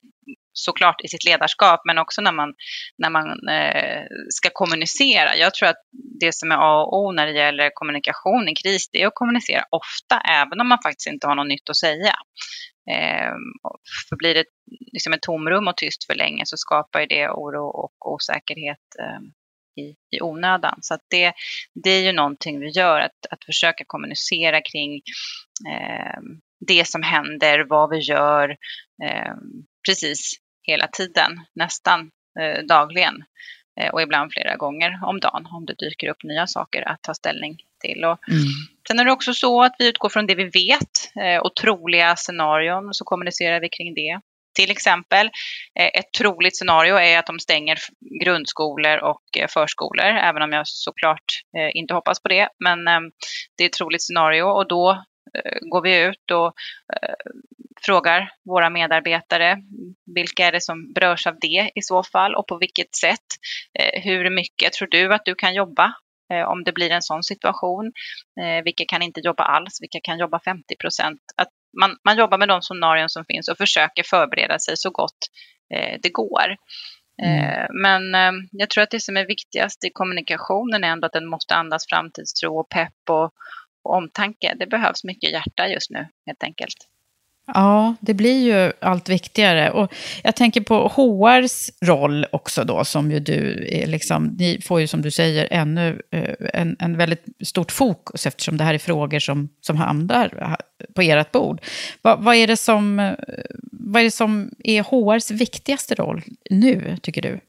såklart 0.66 1.02
i 1.04 1.08
sitt 1.08 1.26
ledarskap 1.26 1.82
men 1.86 1.98
också 1.98 2.22
när 2.22 2.32
man, 2.32 2.54
när 2.98 3.10
man 3.10 3.28
eh, 3.50 4.04
ska 4.30 4.50
kommunicera. 4.54 5.36
Jag 5.36 5.54
tror 5.54 5.70
att 5.70 5.84
det 6.20 6.36
som 6.36 6.52
är 6.52 6.56
A 6.56 6.84
och 6.84 6.98
O 7.00 7.12
när 7.12 7.26
det 7.28 7.34
gäller 7.34 7.70
kommunikation 7.74 8.50
i 8.50 8.56
kris 8.56 8.90
det 8.92 9.02
är 9.02 9.08
att 9.08 9.16
kommunicera 9.16 9.64
ofta 9.72 10.22
även 10.22 10.62
om 10.62 10.68
man 10.68 10.80
faktiskt 10.84 11.08
inte 11.08 11.28
har 11.28 11.36
något 11.36 11.48
nytt 11.48 11.70
att 11.70 11.78
säga. 11.78 12.14
Eh, 12.92 13.34
för 14.10 14.16
blir 14.16 14.34
det 14.34 14.46
liksom 14.92 15.14
ett 15.14 15.22
tomrum 15.22 15.68
och 15.68 15.78
tyst 15.78 16.06
för 16.06 16.16
länge 16.16 16.44
så 16.46 16.58
skapar 16.58 17.06
det 17.10 17.30
oro 17.30 17.66
och 17.66 18.14
osäkerhet 18.14 18.86
eh, 19.00 19.20
i, 19.84 19.96
i 20.18 20.22
onödan. 20.22 20.80
Så 20.82 20.94
att 20.94 21.06
det, 21.10 21.34
det 21.84 21.90
är 21.90 22.04
ju 22.04 22.12
någonting 22.12 22.60
vi 22.60 22.70
gör, 22.70 23.00
att, 23.00 23.26
att 23.30 23.46
försöka 23.46 23.84
kommunicera 23.88 24.62
kring 24.62 25.02
eh, 25.70 26.20
det 26.68 26.88
som 26.88 27.04
händer, 27.04 27.66
vad 27.70 27.90
vi 27.90 27.98
gör, 27.98 28.50
eh, 29.04 29.34
precis 29.88 30.34
hela 30.72 30.88
tiden, 30.88 31.32
nästan 31.56 32.12
eh, 32.40 32.64
dagligen 32.64 33.16
eh, 33.80 33.90
och 33.90 34.02
ibland 34.02 34.32
flera 34.34 34.56
gånger 34.56 35.00
om 35.06 35.20
dagen 35.20 35.46
om 35.46 35.66
det 35.66 35.76
dyker 35.80 36.10
upp 36.10 36.24
nya 36.24 36.48
saker 36.48 36.88
att 36.88 37.02
ta 37.02 37.14
ställning 37.14 37.58
till. 37.80 38.06
Och 38.06 38.30
mm. 38.30 38.44
Sen 38.88 39.00
är 39.00 39.06
det 39.06 39.12
också 39.12 39.34
så 39.34 39.64
att 39.64 39.76
vi 39.80 39.90
utgår 39.90 40.10
från 40.10 40.28
det 40.28 40.36
vi 40.36 40.44
vet 40.44 41.24
eh, 41.24 41.38
och 41.38 41.56
troliga 41.56 42.16
scenarion 42.16 42.94
så 42.94 43.06
kommunicerar 43.06 43.60
vi 43.60 43.70
kring 43.70 43.94
det. 43.94 44.20
Till 44.56 44.72
exempel, 44.72 45.26
eh, 45.80 45.86
ett 45.86 46.14
troligt 46.18 46.58
scenario 46.58 46.96
är 46.96 47.20
att 47.20 47.26
de 47.26 47.40
stänger 47.40 47.78
grundskolor 48.24 48.98
och 48.98 49.24
eh, 49.38 49.48
förskolor, 49.48 50.06
även 50.06 50.42
om 50.42 50.52
jag 50.52 50.68
såklart 50.68 51.24
eh, 51.58 51.70
inte 51.74 51.94
hoppas 51.94 52.22
på 52.22 52.28
det. 52.28 52.50
Men 52.60 52.86
det 53.58 53.64
är 53.64 53.68
ett 53.68 53.74
troligt 53.74 54.04
scenario 54.04 54.44
och 54.44 54.68
då 54.68 55.04
går 55.62 55.82
vi 55.82 56.06
ut 56.06 56.32
och 56.32 56.54
frågar 57.82 58.32
våra 58.46 58.70
medarbetare 58.70 59.58
vilka 60.16 60.48
är 60.48 60.52
det 60.52 60.62
som 60.62 60.94
berörs 60.94 61.28
av 61.28 61.36
det 61.42 61.72
i 61.76 61.82
så 61.82 62.04
fall 62.04 62.36
och 62.36 62.48
på 62.48 62.58
vilket 62.58 62.96
sätt. 62.96 63.28
Eh, 63.80 64.02
hur 64.02 64.30
mycket 64.30 64.74
tror 64.74 64.88
du 64.88 65.14
att 65.14 65.26
du 65.26 65.36
kan 65.36 65.54
jobba 65.54 65.94
eh, 66.34 66.50
om 66.50 66.64
det 66.64 66.74
blir 66.74 66.92
en 66.92 67.02
sån 67.02 67.24
situation? 67.24 67.92
Eh, 68.42 68.64
vilka 68.64 68.86
kan 68.86 69.02
inte 69.02 69.22
jobba 69.24 69.44
alls? 69.44 69.82
Vilka 69.82 70.00
kan 70.04 70.20
jobba 70.20 70.40
50 70.40 70.76
procent? 70.76 71.22
Man, 71.80 71.98
man 72.06 72.18
jobbar 72.18 72.38
med 72.38 72.48
de 72.48 72.62
scenarion 72.62 73.10
som 73.10 73.26
finns 73.26 73.48
och 73.48 73.58
försöker 73.58 74.04
förbereda 74.04 74.60
sig 74.60 74.78
så 74.78 74.90
gott 74.90 75.18
det 76.02 76.10
går. 76.10 76.56
Mm. 77.22 77.68
Men 77.82 78.02
jag 78.52 78.70
tror 78.70 78.84
att 78.84 78.92
det 78.92 79.00
som 79.00 79.18
är 79.18 79.28
viktigast 79.28 79.84
i 79.86 79.90
kommunikationen 79.90 80.84
är 80.84 80.88
ändå 80.88 81.06
att 81.06 81.14
den 81.14 81.30
måste 81.30 81.56
andas 81.56 81.86
framtidstro 81.90 82.60
och 82.60 82.70
pepp 82.70 83.10
och, 83.10 83.34
och 83.84 83.96
omtanke. 83.96 84.56
Det 84.60 84.68
behövs 84.68 85.04
mycket 85.04 85.32
hjärta 85.32 85.68
just 85.68 85.92
nu 85.92 86.08
helt 86.26 86.44
enkelt. 86.44 86.88
Ja, 87.54 87.96
det 88.00 88.14
blir 88.14 88.44
ju 88.44 88.72
allt 88.82 89.10
viktigare. 89.10 89.72
Och 89.72 89.94
jag 90.24 90.36
tänker 90.36 90.62
på 90.62 90.88
HRs 90.88 91.70
roll 91.82 92.26
också 92.32 92.64
då, 92.64 92.86
som 92.86 93.12
ju 93.12 93.20
du 93.20 93.56
liksom, 93.86 94.36
ni 94.40 94.62
får 94.62 94.82
ju 94.82 94.88
som 94.88 95.02
du 95.02 95.12
säger 95.12 95.48
ännu 95.52 96.02
eh, 96.12 96.36
en, 96.54 96.76
en 96.80 96.98
väldigt 96.98 97.26
stort 97.44 97.72
fokus 97.72 98.28
eftersom 98.28 98.58
det 98.58 98.64
här 98.64 98.74
är 98.74 98.78
frågor 98.78 99.20
som, 99.20 99.50
som 99.62 99.78
hamnar 99.78 100.58
på 100.96 101.02
ert 101.02 101.32
bord. 101.32 101.62
Vad, 102.02 102.24
vad, 102.24 102.36
är 102.36 102.48
det 102.48 102.58
som, 102.58 103.00
eh, 103.00 103.14
vad 103.72 104.02
är 104.02 104.04
det 104.04 104.12
som 104.12 104.52
är 104.64 104.84
HRs 104.84 105.32
viktigaste 105.32 105.96
roll 105.96 106.22
nu, 106.50 106.98
tycker 107.02 107.22
du? 107.22 107.40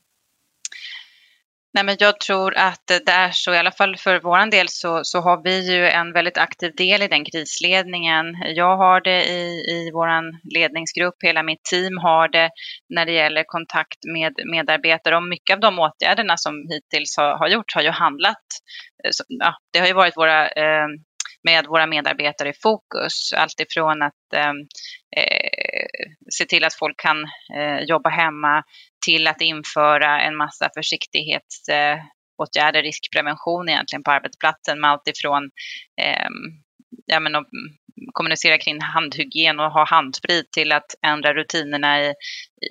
Nej, 1.75 1.85
men 1.85 1.97
jag 1.99 2.21
tror 2.21 2.57
att 2.57 2.87
det 2.87 3.13
är 3.13 3.31
så, 3.33 3.55
i 3.55 3.59
alla 3.59 3.73
fall 3.73 3.97
för 3.97 4.21
vår 4.21 4.51
del 4.51 4.69
så, 4.69 5.01
så 5.05 5.21
har 5.21 5.43
vi 5.45 5.73
ju 5.73 5.89
en 5.89 6.13
väldigt 6.13 6.39
aktiv 6.39 6.73
del 6.77 7.03
i 7.03 7.09
den 7.09 7.25
krisledningen. 7.25 8.27
Jag 8.55 8.77
har 8.77 9.01
det 9.01 9.25
i, 9.25 9.43
i 9.71 9.91
vår 9.93 10.09
ledningsgrupp, 10.55 11.15
hela 11.23 11.43
mitt 11.43 11.65
team 11.65 11.99
har 11.99 12.29
det 12.29 12.51
när 12.89 13.07
det 13.07 13.13
gäller 13.13 13.45
kontakt 13.47 13.99
med 14.15 14.33
medarbetare 14.53 15.17
och 15.17 15.23
mycket 15.23 15.55
av 15.55 15.61
de 15.61 15.79
åtgärderna 15.79 16.37
som 16.37 16.55
hittills 16.71 17.17
har, 17.17 17.39
har 17.39 17.49
gjorts 17.49 17.75
har 17.75 17.83
ju 17.83 17.91
handlat, 17.91 18.47
eh, 19.05 19.11
ja, 19.29 19.55
det 19.73 19.79
har 19.79 19.87
ju 19.87 19.93
varit 19.93 20.17
våra 20.17 20.49
eh, 20.49 20.87
med 21.43 21.67
våra 21.67 21.87
medarbetare 21.87 22.49
i 22.49 22.53
fokus. 22.63 23.33
Alltifrån 23.37 24.03
att 24.03 24.33
eh, 24.35 24.53
eh 25.17 25.60
Eh, 25.73 26.11
se 26.31 26.45
till 26.45 26.65
att 26.65 26.75
folk 26.75 27.01
kan 27.01 27.25
eh, 27.57 27.81
jobba 27.81 28.11
hemma 28.11 28.63
till 29.07 29.27
att 29.27 29.41
införa 29.41 30.21
en 30.21 30.37
massa 30.37 30.71
försiktighetsåtgärder, 30.77 32.83
riskprevention 32.83 33.69
egentligen 33.69 34.03
på 34.03 34.11
arbetsplatsen 34.11 34.81
med 34.81 34.91
alltifrån 34.91 35.51
eh, 36.03 36.29
ja, 37.07 37.21
men, 37.21 37.35
att 37.35 37.47
kommunicera 38.13 38.59
kring 38.59 38.81
handhygien 38.81 39.61
och 39.61 39.73
ha 39.73 39.87
handsprit 39.87 40.53
till 40.53 40.73
att 40.73 40.95
ändra 41.07 41.35
rutinerna 41.35 42.05
i, 42.05 42.15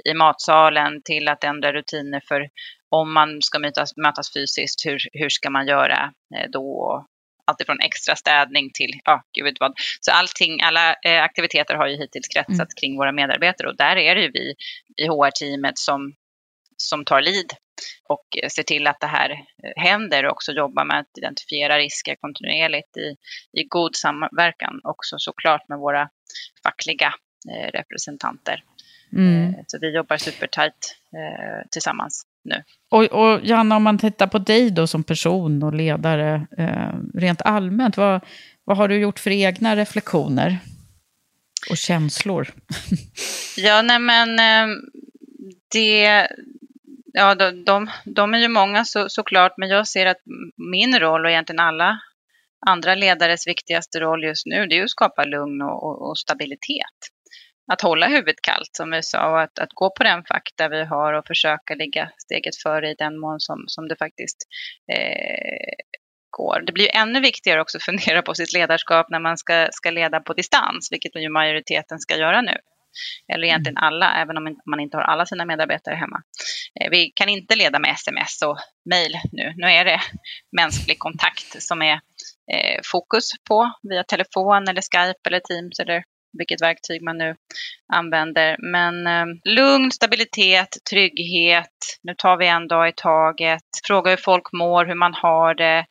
i 0.10 0.14
matsalen 0.14 1.02
till 1.04 1.28
att 1.28 1.44
ändra 1.44 1.74
rutiner 1.74 2.22
för 2.28 2.50
om 2.90 3.14
man 3.14 3.42
ska 3.42 3.60
mötas, 3.60 3.98
mötas 3.98 4.34
fysiskt, 4.34 4.86
hur, 4.86 5.00
hur 5.14 5.30
ska 5.30 5.50
man 5.50 5.68
göra 5.68 6.14
eh, 6.36 6.50
då? 6.50 7.06
Alltifrån 7.50 7.80
extra 7.80 8.16
städning 8.16 8.72
till, 8.74 8.92
ja, 9.06 9.24
gud 9.34 9.58
vad. 9.60 9.74
Så 10.02 10.12
allting, 10.12 10.62
alla 10.62 10.96
eh, 11.06 11.24
aktiviteter 11.24 11.76
har 11.76 11.88
ju 11.88 11.98
hittills 11.98 12.28
kretsat 12.28 12.70
mm. 12.72 12.78
kring 12.80 12.98
våra 12.98 13.12
medarbetare 13.12 13.68
och 13.68 13.78
där 13.78 13.96
är 13.96 14.16
det 14.16 14.22
ju 14.22 14.32
vi 14.34 14.56
i 15.04 15.08
HR-teamet 15.08 15.78
som, 15.78 16.14
som 16.78 17.06
tar 17.06 17.22
lid 17.22 17.54
och 18.10 18.52
ser 18.52 18.64
till 18.64 18.88
att 18.88 19.00
det 19.00 19.08
här 19.08 19.30
eh, 19.30 19.84
händer 19.84 20.26
och 20.26 20.32
också 20.32 20.52
jobbar 20.52 20.86
med 20.86 21.00
att 21.00 21.18
identifiera 21.18 21.78
risker 21.78 22.16
kontinuerligt 22.16 22.98
i, 22.98 23.16
i 23.62 23.64
god 23.64 23.96
samverkan 23.96 24.82
också 24.84 25.16
såklart 25.18 25.70
med 25.70 25.80
våra 25.80 26.10
fackliga 26.64 27.14
eh, 27.52 27.72
representanter. 27.72 28.64
Mm. 29.14 29.44
Eh, 29.44 29.64
så 29.68 29.78
vi 29.82 29.96
jobbar 29.96 30.18
supertajt 30.18 30.96
eh, 31.18 31.68
tillsammans 31.72 32.26
nu. 32.44 32.64
Och, 32.90 33.04
och 33.04 33.40
Janna, 33.44 33.76
om 33.76 33.84
man 33.84 33.98
tittar 33.98 34.28
på 34.28 34.38
dig 34.38 34.72
då 34.72 34.88
som 34.88 35.04
person 35.04 35.64
och 35.64 35.74
ledare 35.74 36.48
eh, 36.58 37.20
rent 37.20 37.42
allmänt, 37.42 37.98
vad, 37.98 38.22
vad 38.64 38.78
har 38.78 38.88
du 38.88 39.00
gjort 39.00 39.20
för 39.20 39.32
egna 39.32 39.76
reflektioner 39.76 40.58
och 41.70 41.78
känslor? 41.78 42.48
ja, 43.58 43.82
nej 43.82 44.00
men 44.00 44.40
eh, 44.40 44.76
det, 45.72 46.28
ja, 47.14 47.36
de, 47.36 47.64
de, 47.64 47.90
de, 48.06 48.34
är 48.34 48.38
ju 48.38 48.48
många 48.48 48.86
så, 48.86 49.10
såklart, 49.10 49.54
men 49.58 49.70
jag 49.70 49.88
ser 49.88 50.06
att 50.06 50.22
min 50.72 51.00
roll 51.00 51.26
och 51.26 51.32
egentligen 51.32 51.60
alla 51.60 52.00
andra 52.68 52.96
ledares 52.96 53.48
viktigaste 53.48 54.00
roll 54.00 54.24
just 54.24 54.46
nu, 54.46 54.66
det 54.66 54.78
är 54.78 54.84
att 54.84 54.90
skapa 54.90 55.24
lugn 55.24 55.62
och, 55.62 55.84
och, 55.84 56.10
och 56.10 56.18
stabilitet. 56.18 57.00
Att 57.74 57.82
hålla 57.82 58.08
huvudet 58.08 58.42
kallt 58.42 58.70
som 58.72 58.92
vi 58.92 59.04
sa 59.04 59.32
och 59.32 59.42
att, 59.42 59.60
att 59.60 59.74
gå 59.74 59.92
på 59.98 60.04
den 60.04 60.24
fakta 60.24 60.70
vi 60.70 60.84
har 60.86 61.14
och 61.14 61.28
försöka 61.28 61.76
ligga 61.76 62.12
steget 62.18 62.56
före 62.64 62.90
i 62.90 62.96
den 62.98 63.20
mån 63.20 63.40
som, 63.40 63.64
som 63.68 63.88
det 63.88 63.96
faktiskt 63.96 64.38
eh, 64.94 65.74
går. 66.30 66.62
Det 66.66 66.72
blir 66.72 66.96
ännu 66.96 67.20
viktigare 67.20 67.62
också 67.62 67.78
att 67.78 67.84
fundera 67.84 68.22
på 68.22 68.36
sitt 68.36 68.54
ledarskap 68.54 69.10
när 69.10 69.20
man 69.20 69.38
ska, 69.38 69.68
ska 69.72 69.92
leda 69.92 70.20
på 70.20 70.34
distans, 70.34 70.88
vilket 70.92 71.16
ju 71.16 71.30
majoriteten 71.30 72.00
ska 72.00 72.18
göra 72.18 72.42
nu. 72.42 72.58
Eller 73.34 73.48
egentligen 73.48 73.78
mm. 73.78 73.88
alla, 73.88 74.22
även 74.22 74.38
om 74.38 74.58
man 74.66 74.80
inte 74.80 74.98
har 74.98 75.04
alla 75.04 75.26
sina 75.26 75.46
medarbetare 75.46 75.96
hemma. 75.96 76.22
Eh, 76.80 76.90
vi 76.92 77.12
kan 77.16 77.30
inte 77.30 77.56
leda 77.56 77.80
med 77.80 77.92
sms 77.92 78.42
och 78.42 78.58
mejl 78.90 79.14
nu. 79.32 79.54
Nu 79.56 79.68
är 79.68 79.86
det 79.86 80.02
mänsklig 80.58 81.00
kontakt 81.00 81.62
som 81.64 81.82
är 81.82 81.94
eh, 82.54 82.80
fokus 82.92 83.30
på 83.50 83.72
via 83.90 84.04
telefon 84.04 84.68
eller 84.68 84.82
Skype 84.82 85.20
eller 85.28 85.40
Teams 85.40 85.80
eller 85.80 86.04
vilket 86.38 86.62
verktyg 86.62 87.02
man 87.02 87.18
nu 87.18 87.36
använder. 87.94 88.56
Men 88.60 89.08
eh, 89.08 89.26
lugn, 89.46 89.92
stabilitet, 89.92 90.78
trygghet. 90.90 92.00
Nu 92.04 92.16
tar 92.18 92.38
vi 92.38 92.48
en 92.48 92.68
dag 92.68 92.90
i 92.90 92.94
taget. 92.96 93.64
Fråga 93.88 94.10
hur 94.10 94.18
folk 94.18 94.52
mår, 94.52 94.86
hur 94.86 94.96
man 94.96 95.14
har 95.14 95.56
det. 95.56 95.86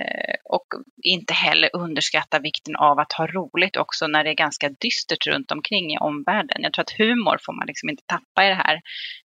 Eh, 0.00 0.34
och 0.44 0.66
inte 1.02 1.34
heller 1.34 1.70
underskatta 1.72 2.38
vikten 2.38 2.76
av 2.76 2.98
att 2.98 3.12
ha 3.12 3.26
roligt 3.26 3.76
också 3.76 4.06
när 4.06 4.24
det 4.24 4.30
är 4.30 4.34
ganska 4.34 4.68
dystert 4.68 5.26
runt 5.26 5.52
omkring 5.52 5.94
i 5.94 5.98
omvärlden. 5.98 6.62
Jag 6.62 6.72
tror 6.72 6.82
att 6.82 6.98
humor 6.98 7.38
får 7.46 7.52
man 7.52 7.66
liksom 7.66 7.88
inte 7.88 8.02
tappa 8.06 8.44
i 8.46 8.48
det 8.48 8.54
här. 8.54 8.80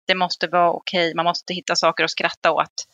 Det 0.07 0.15
måste 0.15 0.47
vara 0.47 0.71
okej, 0.71 1.07
okay. 1.07 1.15
man 1.15 1.25
måste 1.25 1.55
hitta 1.55 1.77
saker 1.77 2.05
att 2.05 2.11
skratta 2.11 2.53
åt 2.53 2.87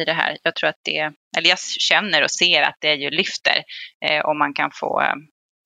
i 0.00 0.04
det 0.04 0.12
här. 0.12 0.38
Jag 0.42 0.54
tror 0.54 0.70
att 0.70 0.80
det, 0.82 1.12
eller 1.36 1.48
jag 1.48 1.58
känner 1.58 2.22
och 2.22 2.30
ser 2.30 2.62
att 2.62 2.76
det 2.80 2.94
ju 2.94 3.10
lyfter 3.10 3.62
eh, 4.06 4.24
om 4.24 4.38
man 4.38 4.54
kan 4.54 4.70
få, 4.74 5.00
eh, 5.00 5.14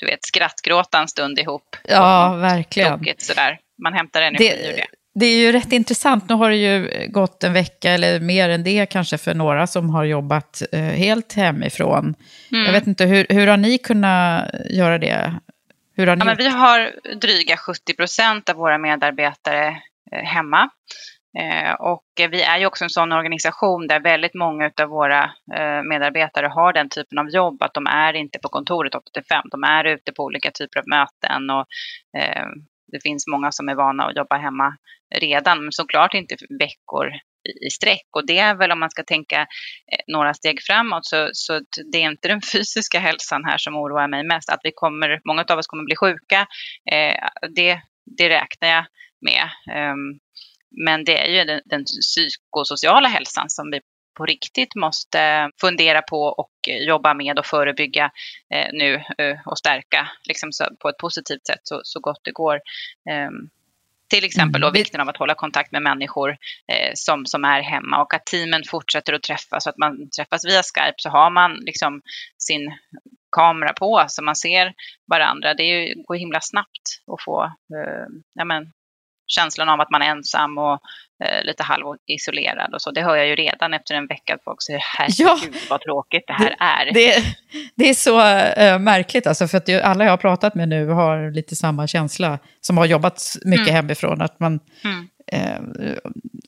du 0.00 0.06
vet, 0.06 0.24
skrattgråta 0.24 0.98
en 0.98 1.08
stund 1.08 1.38
ihop. 1.38 1.76
Ja, 1.88 2.34
verkligen. 2.34 2.98
Tokigt, 2.98 3.22
sådär. 3.22 3.58
Man 3.82 3.92
hämtar 3.92 4.22
energi 4.22 4.48
det, 4.48 4.68
ur 4.68 4.76
det. 4.76 4.86
Det 5.14 5.26
är 5.26 5.36
ju 5.36 5.52
rätt 5.52 5.72
intressant. 5.72 6.28
Nu 6.28 6.34
har 6.34 6.50
det 6.50 6.56
ju 6.56 7.06
gått 7.08 7.44
en 7.44 7.52
vecka 7.52 7.90
eller 7.90 8.20
mer 8.20 8.48
än 8.48 8.64
det 8.64 8.86
kanske 8.86 9.18
för 9.18 9.34
några 9.34 9.66
som 9.66 9.90
har 9.90 10.04
jobbat 10.04 10.62
eh, 10.72 10.80
helt 10.80 11.32
hemifrån. 11.32 12.14
Mm. 12.52 12.64
Jag 12.64 12.72
vet 12.72 12.86
inte, 12.86 13.04
hur, 13.04 13.26
hur 13.28 13.46
har 13.46 13.56
ni 13.56 13.78
kunnat 13.78 14.50
göra 14.70 14.98
det? 14.98 15.34
Hur 15.96 16.06
har 16.06 16.16
ni 16.16 16.20
ja, 16.20 16.24
men 16.24 16.36
vi 16.36 16.48
har 16.48 16.92
dryga 17.20 17.56
70 17.56 17.94
procent 17.94 18.48
av 18.48 18.56
våra 18.56 18.78
medarbetare 18.78 19.68
eh, 20.12 20.24
hemma. 20.24 20.70
Eh, 21.38 21.72
och 21.72 22.04
vi 22.16 22.42
är 22.42 22.58
ju 22.58 22.66
också 22.66 22.84
en 22.84 22.90
sån 22.90 23.12
organisation 23.12 23.86
där 23.86 24.00
väldigt 24.00 24.34
många 24.34 24.70
av 24.82 24.88
våra 24.88 25.24
eh, 25.56 25.82
medarbetare 25.82 26.46
har 26.46 26.72
den 26.72 26.88
typen 26.88 27.18
av 27.18 27.28
jobb, 27.30 27.62
att 27.62 27.74
de 27.74 27.86
är 27.86 28.14
inte 28.14 28.38
på 28.38 28.48
kontoret 28.48 28.92
8-5, 28.94 29.42
de 29.50 29.64
är 29.64 29.84
ute 29.84 30.12
på 30.12 30.24
olika 30.24 30.50
typer 30.50 30.80
av 30.80 30.84
möten 30.88 31.50
och 31.50 31.66
eh, 32.18 32.46
det 32.92 33.02
finns 33.02 33.26
många 33.26 33.52
som 33.52 33.68
är 33.68 33.74
vana 33.74 34.04
att 34.04 34.16
jobba 34.16 34.36
hemma 34.36 34.76
redan, 35.14 35.62
men 35.62 35.72
såklart 35.72 36.14
inte 36.14 36.36
veckor 36.58 37.06
i 37.66 37.70
sträck. 37.70 38.06
Och 38.16 38.26
det 38.26 38.38
är 38.38 38.54
väl 38.54 38.72
om 38.72 38.80
man 38.80 38.90
ska 38.90 39.02
tänka 39.02 39.46
några 40.06 40.34
steg 40.34 40.62
framåt 40.62 41.06
så, 41.06 41.30
så 41.32 41.60
det 41.92 42.02
är 42.02 42.10
inte 42.10 42.28
den 42.28 42.42
fysiska 42.52 42.98
hälsan 42.98 43.44
här 43.44 43.58
som 43.58 43.76
oroar 43.76 44.08
mig 44.08 44.24
mest. 44.24 44.50
Att 44.50 44.60
vi 44.62 44.72
kommer, 44.74 45.20
många 45.24 45.44
av 45.48 45.58
oss 45.58 45.66
kommer 45.66 45.84
bli 45.84 45.96
sjuka, 45.96 46.46
eh, 46.92 47.28
det, 47.56 47.80
det 48.16 48.28
räknar 48.28 48.68
jag 48.68 48.84
med. 49.20 49.48
Um, 49.92 50.18
men 50.70 51.04
det 51.04 51.18
är 51.18 51.38
ju 51.38 51.44
den, 51.44 51.60
den 51.64 51.84
psykosociala 51.84 53.08
hälsan 53.08 53.50
som 53.50 53.70
vi 53.70 53.80
på 54.14 54.26
riktigt 54.26 54.74
måste 54.74 55.50
fundera 55.60 56.02
på 56.02 56.22
och 56.22 56.52
jobba 56.68 57.14
med 57.14 57.38
och 57.38 57.46
förebygga 57.46 58.10
eh, 58.54 58.68
nu 58.72 58.94
eh, 58.94 59.38
och 59.46 59.58
stärka 59.58 60.10
liksom, 60.24 60.50
på 60.78 60.88
ett 60.88 60.98
positivt 60.98 61.46
sätt 61.46 61.60
så, 61.62 61.80
så 61.84 62.00
gott 62.00 62.20
det 62.24 62.32
går. 62.32 62.54
Eh, 63.10 63.30
till 64.10 64.24
exempel 64.24 64.60
då 64.60 64.66
mm. 64.66 64.78
vikten 64.78 65.00
av 65.00 65.08
att 65.08 65.16
hålla 65.16 65.34
kontakt 65.34 65.72
med 65.72 65.82
människor 65.82 66.30
eh, 66.68 66.90
som, 66.94 67.26
som 67.26 67.44
är 67.44 67.60
hemma 67.60 68.02
och 68.02 68.14
att 68.14 68.26
teamen 68.26 68.62
fortsätter 68.64 69.12
att 69.12 69.22
träffas. 69.22 69.64
Så 69.64 69.70
att 69.70 69.78
man 69.78 70.10
träffas 70.10 70.44
via 70.44 70.62
Skype 70.62 70.94
så 70.96 71.08
har 71.08 71.30
man 71.30 71.54
liksom 71.54 72.02
sin 72.38 72.72
kamera 73.36 73.72
på 73.72 74.04
så 74.08 74.22
man 74.22 74.36
ser 74.36 74.74
varandra. 75.06 75.54
Det 75.54 75.62
är 75.62 75.80
ju, 75.80 76.02
går 76.02 76.14
himla 76.14 76.40
snabbt 76.40 77.02
att 77.12 77.22
få 77.24 77.44
eh, 77.44 78.06
ja, 78.34 78.44
men, 78.44 78.72
känslan 79.30 79.68
av 79.68 79.80
att 79.80 79.90
man 79.90 80.02
är 80.02 80.06
ensam 80.06 80.58
och 80.58 80.78
eh, 81.24 81.44
lite 81.44 81.62
halvisolerad 81.62 82.74
och 82.74 82.82
så. 82.82 82.90
Det 82.90 83.02
hör 83.02 83.16
jag 83.16 83.26
ju 83.26 83.34
redan 83.34 83.74
efter 83.74 83.94
en 83.94 84.06
vecka 84.06 84.34
att 84.34 84.44
folk 84.44 84.62
säger 84.62 84.80
herregud 84.98 85.54
ja, 85.54 85.60
vad 85.70 85.80
tråkigt 85.80 86.24
det 86.26 86.32
här 86.32 86.56
är. 86.58 86.92
Det, 86.94 87.24
det 87.74 87.88
är 87.88 87.94
så 87.94 88.20
äh, 88.60 88.78
märkligt 88.78 89.26
alltså, 89.26 89.48
för 89.48 89.58
att 89.58 89.68
alla 89.82 90.04
jag 90.04 90.12
har 90.12 90.16
pratat 90.16 90.54
med 90.54 90.68
nu 90.68 90.86
har 90.88 91.30
lite 91.30 91.56
samma 91.56 91.86
känsla, 91.86 92.38
som 92.60 92.78
har 92.78 92.86
jobbat 92.86 93.22
mycket 93.44 93.68
mm. 93.68 93.74
hemifrån, 93.74 94.20
att 94.20 94.40
man, 94.40 94.60
mm. 94.84 95.08
Eh, 95.32 95.60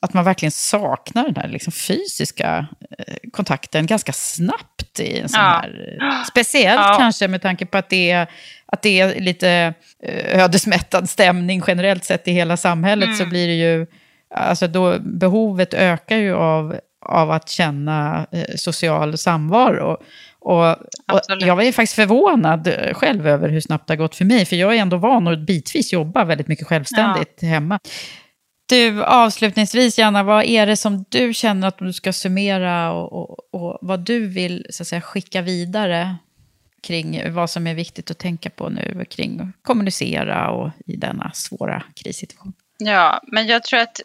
att 0.01 0.13
man 0.13 0.23
verkligen 0.23 0.51
saknar 0.51 1.23
den 1.23 1.35
här 1.35 1.47
liksom, 1.47 1.73
fysiska 1.73 2.67
eh, 2.99 3.15
kontakten 3.31 3.85
ganska 3.85 4.13
snabbt 4.13 4.99
i 4.99 5.19
en 5.19 5.29
sån 5.29 5.41
ja. 5.41 5.47
här... 5.47 6.23
Speciellt 6.29 6.81
ja. 6.81 6.95
kanske 6.99 7.27
med 7.27 7.41
tanke 7.41 7.65
på 7.65 7.77
att 7.77 7.89
det 7.89 8.11
är 8.11 8.27
att 8.73 8.81
det 8.81 8.99
är 8.99 9.19
lite 9.19 9.73
eh, 10.03 10.39
ödesmättad 10.39 11.09
stämning 11.09 11.61
generellt 11.67 12.03
sett 12.03 12.27
i 12.27 12.31
hela 12.31 12.57
samhället 12.57 13.07
mm. 13.07 13.17
så 13.17 13.25
blir 13.25 13.47
det 13.47 13.53
ju, 13.53 13.87
alltså 14.35 14.67
då 14.67 14.99
behovet 14.99 15.73
ökar 15.73 16.17
ju 16.17 16.35
av, 16.35 16.75
av 17.05 17.31
att 17.31 17.49
känna 17.49 18.27
eh, 18.31 18.55
social 18.55 19.17
samvaro. 19.17 19.97
Och, 20.39 20.71
och 20.71 20.75
jag 21.39 21.55
var 21.55 21.63
ju 21.63 21.71
faktiskt 21.71 21.95
förvånad 21.95 22.67
eh, 22.67 22.93
själv 22.93 23.27
över 23.27 23.49
hur 23.49 23.61
snabbt 23.61 23.87
det 23.87 23.91
har 23.91 23.97
gått 23.97 24.15
för 24.15 24.25
mig, 24.25 24.45
för 24.45 24.55
jag 24.55 24.75
är 24.75 24.79
ändå 24.79 24.97
van 24.97 25.27
att 25.27 25.39
bitvis 25.39 25.93
jobba 25.93 26.23
väldigt 26.23 26.47
mycket 26.47 26.67
självständigt 26.67 27.37
ja. 27.39 27.47
hemma. 27.47 27.79
Du, 28.73 29.03
avslutningsvis, 29.03 29.99
Janna, 29.99 30.23
vad 30.23 30.45
är 30.45 30.65
det 30.65 30.77
som 30.77 31.05
du 31.09 31.33
känner 31.33 31.67
att 31.67 31.77
du 31.77 31.93
ska 31.93 32.13
summera 32.13 32.91
och, 32.91 33.13
och, 33.13 33.39
och 33.51 33.77
vad 33.81 33.99
du 33.99 34.27
vill 34.27 34.65
så 34.69 34.83
att 34.83 34.87
säga, 34.87 35.01
skicka 35.01 35.41
vidare 35.41 36.15
kring 36.83 37.33
vad 37.33 37.49
som 37.49 37.67
är 37.67 37.75
viktigt 37.75 38.11
att 38.11 38.19
tänka 38.19 38.49
på 38.49 38.69
nu 38.69 39.05
kring 39.09 39.39
att 39.39 39.63
kommunicera 39.63 40.51
och 40.51 40.71
i 40.85 40.95
denna 40.95 41.31
svåra 41.33 41.83
krissituation. 41.95 42.53
Ja, 42.77 43.21
men 43.27 43.47
jag 43.47 43.63
tror 43.63 43.79
att 43.79 44.01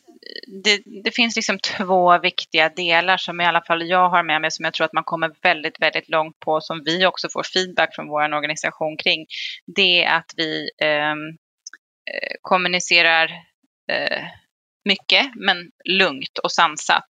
det, 0.64 0.82
det, 1.04 1.10
finns 1.10 1.36
liksom 1.36 1.58
två 1.58 2.18
viktiga 2.18 2.68
delar 2.68 3.16
som 3.16 3.40
i 3.40 3.44
alla 3.44 3.62
fall 3.62 3.88
jag 3.88 4.08
har 4.08 4.22
med 4.22 4.40
mig 4.40 4.50
som 4.50 4.64
jag 4.64 4.74
tror 4.74 4.84
att 4.84 4.92
man 4.92 5.04
kommer 5.04 5.30
väldigt, 5.42 5.80
väldigt 5.80 6.08
långt 6.08 6.40
på 6.40 6.60
som 6.60 6.82
vi 6.84 7.06
också 7.06 7.28
får 7.32 7.42
feedback 7.42 7.94
från 7.94 8.08
vår 8.08 8.34
organisation 8.34 8.96
kring. 8.96 9.26
Det 9.66 10.04
är 10.04 10.16
att 10.16 10.32
vi 10.36 10.70
ehm, 10.82 11.28
eh, 12.10 12.36
kommunicerar 12.42 13.30
eh, 13.92 14.24
mycket 14.88 15.26
men 15.34 15.70
lugnt 15.84 16.38
och 16.42 16.52
sansat 16.52 17.08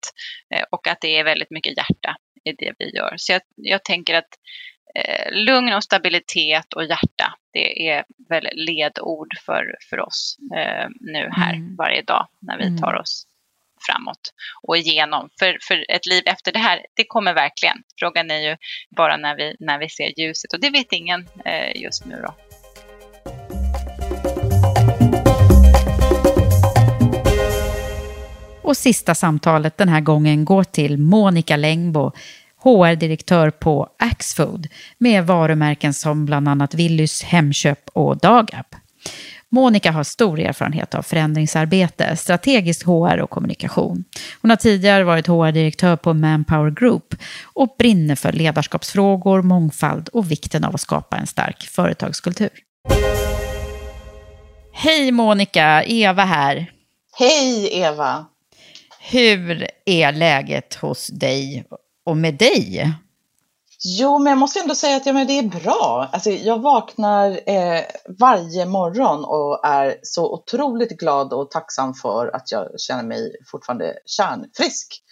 eh, 0.54 0.64
och 0.70 0.88
att 0.88 1.00
det 1.00 1.18
är 1.18 1.24
väldigt 1.24 1.50
mycket 1.50 1.76
hjärta 1.76 2.16
i 2.44 2.52
det 2.52 2.72
vi 2.78 2.96
gör. 2.96 3.14
Så 3.16 3.32
jag, 3.32 3.42
jag 3.56 3.84
tänker 3.84 4.14
att 4.14 4.28
eh, 4.94 5.32
lugn 5.32 5.72
och 5.72 5.84
stabilitet 5.84 6.72
och 6.72 6.84
hjärta. 6.84 7.34
Det 7.52 7.88
är 7.88 8.04
väl 8.28 8.48
ledord 8.52 9.28
för, 9.46 9.76
för 9.90 10.00
oss 10.00 10.36
eh, 10.56 10.88
nu 11.00 11.30
här 11.32 11.54
mm. 11.54 11.76
varje 11.76 12.02
dag 12.02 12.28
när 12.40 12.58
vi 12.58 12.66
mm. 12.66 12.78
tar 12.78 12.94
oss 12.94 13.24
framåt 13.86 14.32
och 14.62 14.76
igenom. 14.76 15.30
För, 15.38 15.58
för 15.68 15.84
ett 15.88 16.06
liv 16.06 16.22
efter 16.26 16.52
det 16.52 16.58
här, 16.58 16.86
det 16.94 17.04
kommer 17.04 17.34
verkligen. 17.34 17.82
Frågan 17.98 18.30
är 18.30 18.50
ju 18.50 18.56
bara 18.96 19.16
när 19.16 19.36
vi, 19.36 19.56
när 19.60 19.78
vi 19.78 19.88
ser 19.88 20.20
ljuset 20.20 20.52
och 20.52 20.60
det 20.60 20.70
vet 20.70 20.92
ingen 20.92 21.28
eh, 21.44 21.82
just 21.82 22.06
nu 22.06 22.22
då. 22.22 22.47
Och 28.68 28.76
sista 28.76 29.14
samtalet 29.14 29.76
den 29.76 29.88
här 29.88 30.00
gången 30.00 30.44
går 30.44 30.64
till 30.64 30.98
Monica 30.98 31.56
Längbo, 31.56 32.12
HR-direktör 32.62 33.50
på 33.50 33.88
Axfood 33.98 34.68
med 34.98 35.26
varumärken 35.26 35.94
som 35.94 36.26
bland 36.26 36.48
annat 36.48 36.74
Willys, 36.74 37.22
Hemköp 37.22 37.78
och 37.92 38.18
Dagab. 38.18 38.66
Monica 39.48 39.92
har 39.92 40.04
stor 40.04 40.40
erfarenhet 40.40 40.94
av 40.94 41.02
förändringsarbete, 41.02 42.16
strategiskt 42.16 42.82
HR 42.82 43.20
och 43.20 43.30
kommunikation. 43.30 44.04
Hon 44.42 44.50
har 44.50 44.56
tidigare 44.56 45.04
varit 45.04 45.26
HR-direktör 45.26 45.96
på 45.96 46.14
Manpower 46.14 46.70
Group 46.70 47.14
och 47.42 47.74
brinner 47.78 48.14
för 48.14 48.32
ledarskapsfrågor, 48.32 49.42
mångfald 49.42 50.08
och 50.08 50.30
vikten 50.30 50.64
av 50.64 50.74
att 50.74 50.80
skapa 50.80 51.16
en 51.16 51.26
stark 51.26 51.62
företagskultur. 51.62 52.50
Hej 54.72 55.12
Monica, 55.12 55.84
Eva 55.84 56.24
här. 56.24 56.72
Hej 57.18 57.68
Eva. 57.72 58.26
Hur 59.10 59.66
är 59.84 60.12
läget 60.12 60.74
hos 60.74 61.06
dig 61.06 61.64
och 62.04 62.16
med 62.16 62.34
dig? 62.34 62.94
Jo, 63.84 64.18
men 64.18 64.30
jag 64.30 64.38
måste 64.38 64.60
ändå 64.60 64.74
säga 64.74 64.96
att 64.96 65.06
ja, 65.06 65.12
men 65.12 65.26
det 65.26 65.38
är 65.38 65.42
bra. 65.60 66.08
Alltså, 66.12 66.30
jag 66.30 66.58
vaknar 66.58 67.30
eh, 67.30 67.82
varje 68.18 68.66
morgon 68.66 69.24
och 69.24 69.66
är 69.66 69.98
så 70.02 70.32
otroligt 70.34 70.98
glad 70.98 71.32
och 71.32 71.50
tacksam 71.50 71.94
för 71.94 72.36
att 72.36 72.52
jag 72.52 72.80
känner 72.80 73.02
mig 73.02 73.32
fortfarande 73.50 73.94
kärnfrisk. 74.06 75.02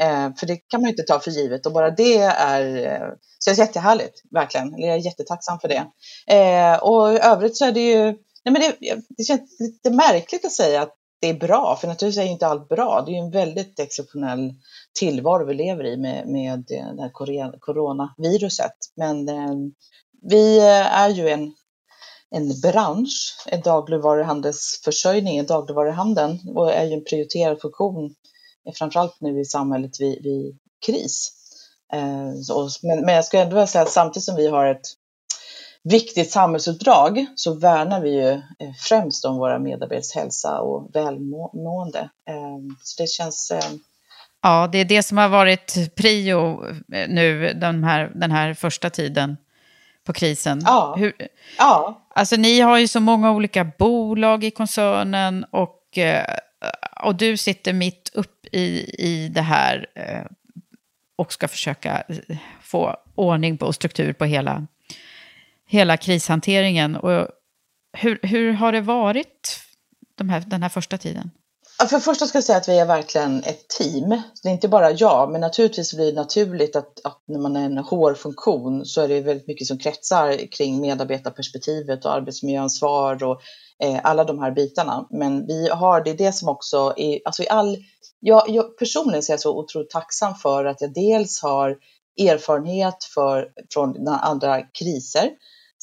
Eh, 0.00 0.28
för 0.36 0.46
det 0.46 0.56
kan 0.56 0.80
man 0.80 0.88
ju 0.88 0.90
inte 0.90 1.02
ta 1.02 1.20
för 1.20 1.30
givet 1.30 1.66
och 1.66 1.72
bara 1.72 1.90
det 1.90 2.18
är, 2.18 2.86
eh, 2.86 3.08
känns 3.44 3.58
jättehärligt, 3.58 4.22
verkligen. 4.30 4.78
Jag 4.78 4.94
är 4.94 5.04
jättetacksam 5.04 5.60
för 5.60 5.68
det. 5.68 5.86
Eh, 6.34 6.76
och 6.76 7.12
i 7.12 7.18
övrigt 7.18 7.56
så 7.56 7.64
är 7.64 7.72
det 7.72 7.90
ju, 7.90 8.04
nej 8.44 8.52
men 8.52 8.54
det, 8.54 8.76
det 9.08 9.24
känns 9.24 9.60
lite 9.60 9.90
märkligt 9.90 10.44
att 10.44 10.52
säga 10.52 10.82
att 10.82 10.96
det 11.20 11.28
är 11.28 11.34
bra, 11.34 11.76
för 11.80 11.88
naturligtvis 11.88 12.24
är 12.24 12.28
inte 12.28 12.46
allt 12.46 12.68
bra. 12.68 13.02
Det 13.06 13.10
är 13.10 13.14
ju 13.14 13.18
en 13.18 13.30
väldigt 13.30 13.80
exceptionell 13.80 14.54
tillvaro 14.98 15.46
vi 15.46 15.54
lever 15.54 15.84
i 15.84 15.96
med, 15.96 16.28
med 16.28 16.64
det 16.68 17.02
här 17.02 17.58
coronaviruset. 17.58 18.72
Men 18.96 19.28
eh, 19.28 19.54
vi 20.22 20.58
eh, 20.58 21.00
är 21.00 21.08
ju 21.08 21.28
en, 21.28 21.54
en 22.30 22.60
bransch, 22.62 23.44
en 23.46 23.60
dagligvaruhandelsförsörjning, 23.60 25.38
en 25.38 25.46
dagligvaruhandeln 25.46 26.40
och 26.54 26.72
är 26.72 26.84
ju 26.84 26.92
en 26.92 27.04
prioriterad 27.04 27.60
funktion, 27.60 28.14
eh, 28.66 28.72
framförallt 28.74 29.20
nu 29.20 29.40
i 29.40 29.44
samhället 29.44 30.00
vid, 30.00 30.22
vid 30.22 30.58
kris. 30.86 31.32
Eh, 31.92 32.32
så, 32.42 32.68
men, 32.82 33.00
men 33.00 33.14
jag 33.14 33.24
skulle 33.24 33.42
ändå 33.42 33.54
vilja 33.54 33.66
säga 33.66 33.82
att 33.82 33.90
samtidigt 33.90 34.24
som 34.24 34.36
vi 34.36 34.46
har 34.46 34.66
ett 34.66 34.86
viktigt 35.82 36.30
samhällsuppdrag 36.30 37.26
så 37.34 37.54
värnar 37.54 38.00
vi 38.00 38.10
ju 38.10 38.30
eh, 38.32 38.40
främst 38.88 39.24
om 39.24 39.36
våra 39.36 39.58
medarbetares 39.58 40.14
hälsa 40.14 40.60
och 40.60 40.94
välmående. 40.94 42.10
Ehm, 42.28 42.76
så 42.82 43.02
det 43.02 43.08
känns... 43.08 43.50
Eh, 43.50 43.72
ja, 44.42 44.68
det 44.72 44.78
är 44.78 44.84
det 44.84 45.02
som 45.02 45.18
har 45.18 45.28
varit 45.28 45.94
prio 45.94 46.66
eh, 46.68 47.08
nu 47.08 47.52
den 47.52 47.84
här, 47.84 48.12
den 48.14 48.30
här 48.30 48.54
första 48.54 48.90
tiden 48.90 49.36
på 50.04 50.12
krisen. 50.12 50.62
Ja. 50.64 50.94
Hur, 50.98 51.12
ja. 51.58 52.06
Alltså 52.14 52.36
ni 52.36 52.60
har 52.60 52.78
ju 52.78 52.88
så 52.88 53.00
många 53.00 53.30
olika 53.30 53.64
bolag 53.78 54.44
i 54.44 54.50
koncernen 54.50 55.44
och, 55.50 55.98
och 57.02 57.14
du 57.14 57.36
sitter 57.36 57.72
mitt 57.72 58.10
upp 58.14 58.46
i, 58.52 58.94
i 58.98 59.28
det 59.28 59.40
här 59.40 59.86
och 61.16 61.32
ska 61.32 61.48
försöka 61.48 62.02
få 62.62 62.96
ordning 63.14 63.58
på 63.58 63.66
och 63.66 63.74
struktur 63.74 64.12
på 64.12 64.24
hela 64.24 64.66
hela 65.70 65.96
krishanteringen. 65.96 66.96
Och 66.96 67.28
hur, 67.92 68.18
hur 68.22 68.52
har 68.52 68.72
det 68.72 68.80
varit 68.80 69.60
de 70.14 70.28
här, 70.28 70.40
den 70.46 70.62
här 70.62 70.68
första 70.68 70.98
tiden? 70.98 71.30
För 71.88 71.96
det 71.96 72.00
första 72.00 72.26
ska 72.26 72.36
jag 72.36 72.44
säga 72.44 72.58
att 72.58 72.68
vi 72.68 72.78
är 72.78 72.86
verkligen 72.86 73.44
ett 73.44 73.68
team. 73.68 74.22
Det 74.42 74.48
är 74.48 74.52
inte 74.52 74.68
bara 74.68 74.90
jag, 74.90 75.32
men 75.32 75.40
naturligtvis 75.40 75.94
blir 75.94 76.06
det 76.06 76.20
naturligt 76.20 76.76
att, 76.76 77.00
att 77.04 77.22
när 77.28 77.38
man 77.38 77.56
är 77.56 77.64
en 77.64 77.78
HR-funktion 77.78 78.84
så 78.84 79.00
är 79.00 79.08
det 79.08 79.20
väldigt 79.20 79.46
mycket 79.46 79.66
som 79.66 79.78
kretsar 79.78 80.52
kring 80.52 80.80
medarbetarperspektivet 80.80 82.04
och 82.04 82.14
arbetsmiljöansvar 82.14 83.24
och 83.24 83.40
eh, 83.82 84.00
alla 84.04 84.24
de 84.24 84.38
här 84.38 84.50
bitarna. 84.50 85.06
Men 85.10 85.46
vi 85.46 85.68
har, 85.68 86.04
det 86.04 86.10
är 86.10 86.16
det 86.16 86.32
som 86.32 86.48
också 86.48 86.94
är, 86.96 87.20
alltså 87.24 87.42
i 87.42 87.48
all, 87.48 87.76
jag, 88.20 88.48
jag 88.48 88.78
personligen 88.78 89.22
så 89.22 89.32
är 89.32 89.34
jag 89.34 89.40
så 89.40 89.58
otroligt 89.58 89.90
tacksam 89.90 90.34
för 90.34 90.64
att 90.64 90.80
jag 90.80 90.94
dels 90.94 91.42
har 91.42 91.76
erfarenhet 92.18 93.04
för, 93.14 93.48
från 93.74 94.08
andra 94.08 94.62
kriser, 94.62 95.30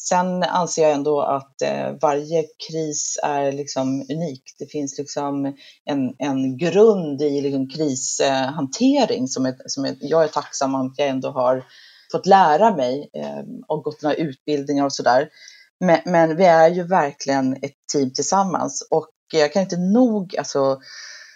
Sen 0.00 0.42
anser 0.42 0.82
jag 0.82 0.92
ändå 0.92 1.20
att 1.20 1.62
eh, 1.62 1.92
varje 2.00 2.44
kris 2.68 3.18
är 3.22 3.52
liksom 3.52 4.06
unik. 4.10 4.42
Det 4.58 4.66
finns 4.66 4.98
liksom 4.98 5.46
en, 5.84 6.14
en 6.18 6.56
grund 6.56 7.22
i 7.22 7.40
liksom 7.40 7.68
krishantering 7.68 9.28
som, 9.28 9.46
är, 9.46 9.56
som 9.66 9.84
är, 9.84 9.96
jag 10.00 10.24
är 10.24 10.28
tacksam 10.28 10.74
att 10.74 10.94
jag 10.96 11.08
ändå 11.08 11.30
har 11.30 11.64
fått 12.12 12.26
lära 12.26 12.76
mig 12.76 13.10
eh, 13.14 13.42
och 13.66 13.84
gått 13.84 14.02
några 14.02 14.16
utbildningar 14.16 14.84
och 14.84 14.92
sådär. 14.92 15.28
Men, 15.80 16.00
men, 16.04 16.36
vi 16.36 16.44
är 16.44 16.68
ju 16.68 16.82
verkligen 16.82 17.52
ett 17.52 17.76
team 17.92 18.12
tillsammans 18.12 18.88
och 18.90 19.10
jag 19.32 19.52
kan 19.52 19.62
inte 19.62 19.76
nog, 19.76 20.36
alltså, 20.36 20.58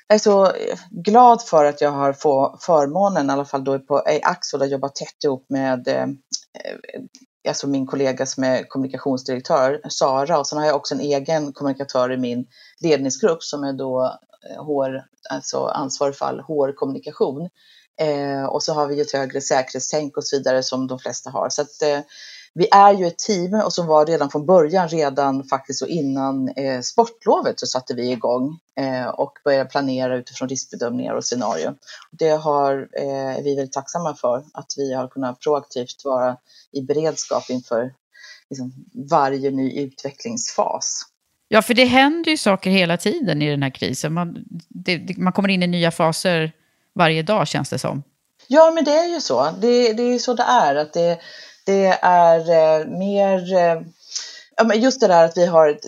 jag 0.06 0.14
är 0.14 0.18
så 0.18 0.52
glad 0.90 1.42
för 1.42 1.64
att 1.64 1.80
jag 1.80 1.90
har 1.90 2.12
fått 2.12 2.64
förmånen, 2.64 3.30
i 3.30 3.32
alla 3.32 3.44
fall 3.44 3.64
då 3.64 3.78
på 3.78 4.02
Axel, 4.22 4.62
att 4.62 4.70
jobba 4.70 4.88
tätt 4.88 5.24
ihop 5.24 5.46
med 5.48 5.88
eh, 5.88 6.06
alltså 7.48 7.66
min 7.66 7.86
kollega 7.86 8.26
som 8.26 8.44
är 8.44 8.62
kommunikationsdirektör, 8.62 9.80
Sara, 9.88 10.38
och 10.38 10.46
sen 10.46 10.58
har 10.58 10.66
jag 10.66 10.76
också 10.76 10.94
en 10.94 11.00
egen 11.00 11.52
kommunikatör 11.52 12.12
i 12.12 12.16
min 12.16 12.46
ledningsgrupp 12.80 13.42
som 13.42 13.64
är 13.64 13.72
då 13.72 14.18
eh, 14.50 14.64
HR, 14.64 15.04
alltså 15.30 15.64
ansvarig 15.64 16.16
för 16.16 16.26
all 16.26 16.40
HR-kommunikation. 16.40 17.48
Eh, 18.00 18.44
och 18.44 18.62
så 18.62 18.72
har 18.74 18.86
vi 18.86 19.00
ett 19.00 19.12
högre 19.12 19.40
säkerhetstänk 19.40 20.16
och 20.16 20.24
så 20.24 20.36
vidare 20.36 20.62
som 20.62 20.86
de 20.86 20.98
flesta 20.98 21.30
har. 21.30 21.48
Så 21.48 21.62
att, 21.62 21.82
eh, 21.82 22.00
vi 22.54 22.68
är 22.70 22.92
ju 22.94 23.06
ett 23.06 23.18
team 23.18 23.54
och 23.54 23.72
som 23.72 23.86
var 23.86 24.06
redan 24.06 24.30
från 24.30 24.46
början, 24.46 24.88
redan 24.88 25.44
faktiskt 25.44 25.82
och 25.82 25.88
innan 25.88 26.48
eh, 26.48 26.80
sportlovet 26.80 27.60
så 27.60 27.66
satte 27.66 27.94
vi 27.94 28.10
igång 28.10 28.58
eh, 28.76 29.06
och 29.06 29.32
började 29.44 29.70
planera 29.70 30.16
utifrån 30.16 30.48
riskbedömningar 30.48 31.14
och 31.14 31.24
scenarier. 31.24 31.74
Det 32.10 32.30
har, 32.30 32.88
eh, 32.98 33.36
är 33.38 33.42
vi 33.42 33.56
väldigt 33.56 33.72
tacksamma 33.72 34.14
för, 34.14 34.44
att 34.54 34.74
vi 34.76 34.94
har 34.94 35.08
kunnat 35.08 35.40
proaktivt 35.40 36.04
vara 36.04 36.36
i 36.72 36.82
beredskap 36.82 37.50
inför 37.50 37.94
liksom, 38.50 38.72
varje 39.10 39.50
ny 39.50 39.80
utvecklingsfas. 39.80 41.02
Ja, 41.48 41.62
för 41.62 41.74
det 41.74 41.84
händer 41.84 42.30
ju 42.30 42.36
saker 42.36 42.70
hela 42.70 42.96
tiden 42.96 43.42
i 43.42 43.50
den 43.50 43.62
här 43.62 43.70
krisen. 43.70 44.12
Man, 44.12 44.44
det, 44.68 45.16
man 45.18 45.32
kommer 45.32 45.48
in 45.48 45.62
i 45.62 45.66
nya 45.66 45.90
faser 45.90 46.52
varje 46.94 47.22
dag 47.22 47.48
känns 47.48 47.70
det 47.70 47.78
som. 47.78 48.02
Ja, 48.46 48.70
men 48.74 48.84
det 48.84 48.90
är 48.90 49.14
ju 49.14 49.20
så. 49.20 49.50
Det, 49.60 49.92
det 49.92 50.02
är 50.02 50.12
ju 50.12 50.18
så 50.18 50.34
det 50.34 50.42
är. 50.42 50.74
Att 50.74 50.92
det, 50.92 51.20
det 51.64 51.86
är 52.02 52.38
eh, 52.38 52.86
mer 52.86 53.54
eh, 53.54 53.82
just 54.74 55.00
det 55.00 55.06
där 55.06 55.24
att 55.24 55.36
vi 55.36 55.46
har 55.46 55.78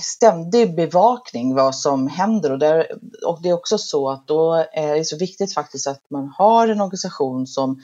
ständig 0.00 0.74
bevakning 0.74 1.54
vad 1.54 1.74
som 1.74 2.08
händer 2.08 2.52
och, 2.52 2.58
där, 2.58 2.86
och 3.26 3.42
det 3.42 3.48
är 3.48 3.54
också 3.54 3.78
så 3.78 4.10
att 4.10 4.26
då 4.26 4.56
eh, 4.56 4.90
är 4.90 4.96
det 4.96 5.04
så 5.04 5.16
viktigt 5.16 5.54
faktiskt 5.54 5.86
att 5.86 6.02
man 6.10 6.32
har 6.38 6.68
en 6.68 6.80
organisation 6.80 7.46
som, 7.46 7.80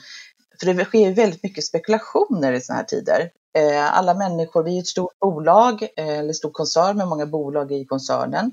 för 0.59 0.73
det 0.73 0.85
sker 0.85 1.07
ju 1.07 1.13
väldigt 1.13 1.43
mycket 1.43 1.65
spekulationer 1.65 2.53
i 2.53 2.61
sådana 2.61 2.79
här 2.79 2.85
tider. 2.85 3.29
Eh, 3.57 3.97
alla 3.97 4.13
människor, 4.13 4.63
vi 4.63 4.77
är 4.77 4.81
ett 4.81 4.87
stort 4.87 5.19
bolag, 5.19 5.83
eh, 5.97 6.19
eller 6.19 6.33
stor 6.33 6.51
koncern 6.51 6.97
med 6.97 7.07
många 7.07 7.25
bolag 7.25 7.71
i 7.71 7.85
koncernen 7.85 8.51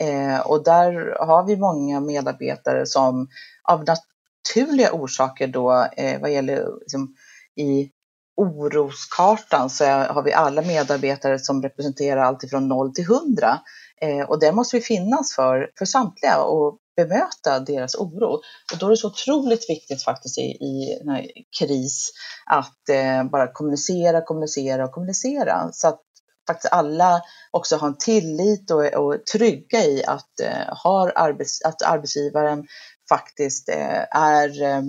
eh, 0.00 0.40
och 0.40 0.64
där 0.64 1.16
har 1.26 1.46
vi 1.46 1.56
många 1.56 2.00
medarbetare 2.00 2.86
som 2.86 3.28
av 3.62 3.84
naturliga 3.84 4.92
orsaker 4.92 5.46
då 5.46 5.86
vad 6.20 6.32
gäller 6.32 6.78
liksom, 6.80 7.14
i 7.56 7.90
oroskartan 8.36 9.70
så 9.70 9.84
har 9.84 10.22
vi 10.22 10.32
alla 10.32 10.62
medarbetare 10.62 11.38
som 11.38 11.62
representerar 11.62 12.20
allt 12.20 12.44
ifrån 12.44 12.68
0 12.68 12.94
till 12.94 13.04
100. 13.04 13.58
Eh, 14.00 14.20
och 14.20 14.40
det 14.40 14.52
måste 14.52 14.76
vi 14.76 14.82
finnas 14.82 15.34
för, 15.34 15.70
för 15.78 15.84
samtliga 15.84 16.42
och 16.42 16.78
bemöta 16.96 17.60
deras 17.60 17.94
oro. 17.94 18.32
Och 18.72 18.78
då 18.80 18.86
är 18.86 18.90
det 18.90 18.96
så 18.96 19.08
otroligt 19.08 19.70
viktigt 19.70 20.02
faktiskt 20.02 20.38
i, 20.38 20.42
i 20.42 20.98
den 21.00 21.08
här 21.14 21.26
kris 21.58 22.12
att 22.46 22.88
eh, 22.88 23.24
bara 23.24 23.52
kommunicera, 23.52 24.20
kommunicera 24.20 24.84
och 24.84 24.92
kommunicera. 24.92 25.68
Så 25.72 25.88
att 25.88 26.00
faktiskt 26.46 26.72
alla 26.72 27.22
också 27.50 27.76
har 27.76 27.88
en 27.88 27.98
tillit 27.98 28.70
och, 28.70 28.84
och 28.84 29.26
trygga 29.32 29.84
i 29.84 30.04
att, 30.04 30.40
eh, 30.40 30.66
har 30.68 31.12
arbets, 31.16 31.62
att 31.62 31.82
arbetsgivaren 31.82 32.66
faktiskt 33.08 33.68
eh, 33.68 34.02
är 34.10 34.62
eh, 34.62 34.82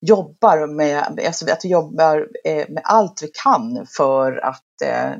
jobbar 0.00 0.66
med, 0.66 1.20
alltså 1.26 1.50
att 1.50 1.64
vi 1.64 1.68
jobbar 1.68 2.28
eh, 2.44 2.68
med 2.68 2.82
allt 2.84 3.22
vi 3.22 3.30
kan 3.42 3.86
för 3.96 4.44
att 4.44 4.82
eh, 4.84 5.10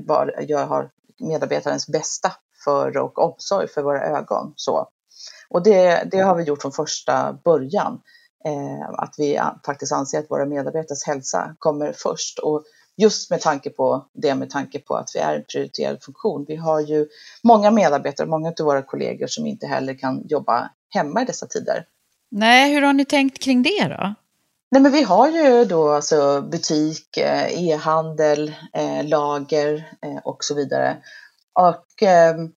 medarbetarens 1.18 1.88
bästa 1.88 2.32
för 2.64 2.96
och 2.96 3.18
omsorg 3.18 3.68
för 3.68 3.82
våra 3.82 4.02
ögon. 4.02 4.52
Så. 4.56 4.88
Och 5.48 5.62
det, 5.62 6.08
det 6.10 6.18
har 6.18 6.34
vi 6.34 6.42
gjort 6.42 6.62
från 6.62 6.72
första 6.72 7.38
början. 7.44 8.00
Eh, 8.44 8.90
att 8.98 9.14
vi 9.18 9.40
faktiskt 9.66 9.92
anser 9.92 10.18
att 10.18 10.30
våra 10.30 10.46
medarbetares 10.46 11.06
hälsa 11.06 11.56
kommer 11.58 11.92
först. 11.92 12.38
Och 12.38 12.64
just 12.96 13.30
med 13.30 13.40
tanke 13.40 13.70
på 13.70 14.06
det, 14.14 14.34
med 14.34 14.50
tanke 14.50 14.78
på 14.78 14.94
att 14.94 15.10
vi 15.14 15.18
är 15.18 15.34
en 15.34 15.44
prioriterad 15.52 16.02
funktion. 16.02 16.44
Vi 16.48 16.56
har 16.56 16.80
ju 16.80 17.08
många 17.42 17.70
medarbetare, 17.70 18.26
många 18.26 18.48
av 18.48 18.66
våra 18.66 18.82
kollegor 18.82 19.26
som 19.26 19.46
inte 19.46 19.66
heller 19.66 19.94
kan 19.94 20.22
jobba 20.28 20.70
hemma 20.94 21.22
i 21.22 21.24
dessa 21.24 21.46
tider. 21.46 21.84
Nej, 22.30 22.74
hur 22.74 22.82
har 22.82 22.92
ni 22.92 23.04
tänkt 23.04 23.42
kring 23.42 23.62
det 23.62 23.88
då? 23.88 24.14
Nej, 24.70 24.82
men 24.82 24.92
vi 24.92 25.02
har 25.02 25.28
ju 25.28 25.64
då 25.64 25.90
alltså 25.90 26.40
butik, 26.42 27.16
eh, 27.16 27.68
e-handel, 27.68 28.54
eh, 28.72 29.04
lager 29.04 29.74
eh, 30.02 30.18
och 30.24 30.44
så 30.44 30.54
vidare. 30.54 31.02
Och 31.52 32.02
ehm, 32.02 32.52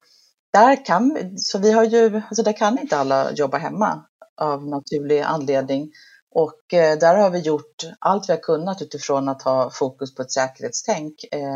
där 0.53 0.85
kan, 0.85 1.33
så 1.37 1.59
vi 1.59 1.71
har 1.71 1.83
ju, 1.83 2.15
alltså 2.15 2.43
där 2.43 2.53
kan 2.53 2.79
inte 2.79 2.97
alla 2.97 3.31
jobba 3.31 3.57
hemma 3.57 4.03
av 4.41 4.67
naturlig 4.67 5.21
anledning. 5.21 5.91
Och 6.31 6.61
där 6.69 7.15
har 7.15 7.29
vi 7.29 7.39
gjort 7.39 7.83
allt 7.99 8.29
vi 8.29 8.33
har 8.33 8.39
kunnat 8.39 8.81
utifrån 8.81 9.29
att 9.29 9.41
ha 9.41 9.69
fokus 9.73 10.15
på 10.15 10.21
ett 10.21 10.31
säkerhetstänk, 10.31 11.13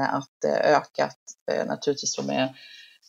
att 0.10 0.52
öka 0.64 1.10
naturligtvis 1.66 2.22
med, 2.26 2.54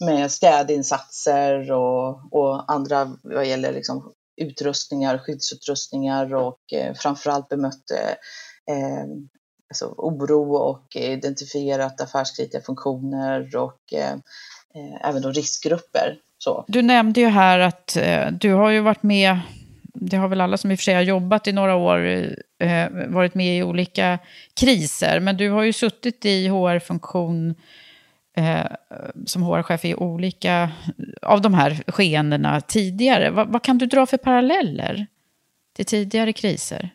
med 0.01 0.33
städinsatser 0.33 1.73
och, 1.73 2.33
och 2.33 2.73
andra 2.73 3.13
vad 3.23 3.47
gäller 3.47 3.73
liksom 3.73 4.13
utrustningar, 4.37 5.19
skyddsutrustningar 5.19 6.35
och 6.35 6.73
eh, 6.73 6.95
framförallt 6.95 7.49
bemött 7.49 7.91
eh, 7.91 8.77
eh, 8.77 9.05
alltså 9.71 9.95
oro 9.99 10.55
och 10.55 10.97
identifierat 10.97 12.01
affärskritiska 12.01 12.61
funktioner 12.61 13.57
och 13.57 13.93
eh, 13.93 14.13
eh, 14.75 15.09
även 15.09 15.23
då 15.23 15.31
riskgrupper. 15.31 16.19
Så. 16.39 16.65
Du 16.69 16.83
nämnde 16.83 17.21
ju 17.21 17.27
här 17.27 17.59
att 17.59 17.97
eh, 17.97 18.27
du 18.31 18.53
har 18.53 18.71
ju 18.71 18.81
varit 18.81 19.03
med, 19.03 19.41
det 19.95 20.17
har 20.17 20.29
väl 20.29 20.41
alla 20.41 20.57
som 20.57 20.71
i 20.71 20.75
och 20.75 20.79
för 20.79 20.85
sig 20.85 20.95
har 20.95 21.03
jobbat 21.03 21.47
i 21.47 21.53
några 21.53 21.75
år, 21.75 22.07
eh, 22.07 22.33
eh 22.59 22.91
varit 23.09 23.35
med 23.35 23.59
i 23.59 23.63
olika 23.63 24.19
kriser, 24.61 25.21
men 25.21 25.37
du 25.37 25.51
har 25.51 25.63
ju 25.63 25.73
suttit 25.73 26.25
i 26.25 26.49
HR-funktion 26.49 27.55
eh, 28.35 28.67
som 29.27 29.43
HR-chef 29.43 29.85
i 29.85 29.95
olika 29.95 30.71
av 31.23 31.41
de 31.41 31.55
här 31.55 31.85
skeendena 31.87 32.61
tidigare. 32.61 33.31
Va, 33.31 33.45
vad 33.45 33.63
kan 33.63 33.79
du 33.79 33.87
dra 33.87 34.07
för 34.07 34.17
paralleller 34.17 35.07
till 35.77 35.87
tidigare 35.87 36.33
kriser? 36.33 36.91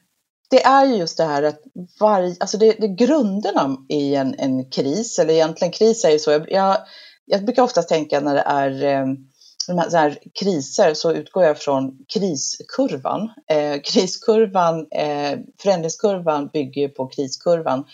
det 0.49 0.63
är 0.63 0.85
ju 0.85 0.95
just 0.95 1.17
det 1.17 1.23
här 1.23 1.43
att 1.43 1.61
varje, 1.99 2.35
alltså 2.39 2.57
det, 2.57 2.75
det 2.79 2.87
grunderna 2.87 3.77
i 3.89 4.15
en, 4.15 4.35
en 4.37 4.69
kris, 4.69 5.19
eller 5.19 5.33
egentligen 5.33 5.71
kris 5.71 6.05
är 6.05 6.09
ju 6.09 6.19
så, 6.19 6.45
jag, 6.47 6.77
jag 7.25 7.45
brukar 7.45 7.63
oftast 7.63 7.89
tänka 7.89 8.19
när 8.19 8.35
det 8.35 8.41
är 8.41 8.83
eh, 8.83 9.05
de 9.67 9.77
här, 9.77 9.91
här, 9.91 10.17
kriser 10.39 10.93
så 10.93 11.13
utgår 11.13 11.43
jag 11.43 11.57
från 11.57 11.97
kriskurvan. 12.13 13.29
Eh, 13.51 13.81
kriskurvan, 13.81 14.87
eh, 14.91 15.39
förändringskurvan 15.61 16.49
bygger 16.53 16.87
på 16.87 17.07
kriskurvan 17.07 17.85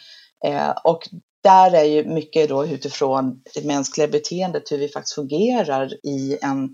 eh, 0.46 0.70
och 0.84 1.10
där 1.46 1.74
är 1.74 1.84
ju 1.84 2.06
mycket 2.06 2.50
då 2.50 2.66
utifrån 2.66 3.42
det 3.54 3.66
mänskliga 3.66 4.08
beteendet, 4.08 4.72
hur 4.72 4.78
vi 4.78 4.88
faktiskt 4.88 5.16
fungerar 5.16 5.94
i 6.06 6.38
en 6.42 6.70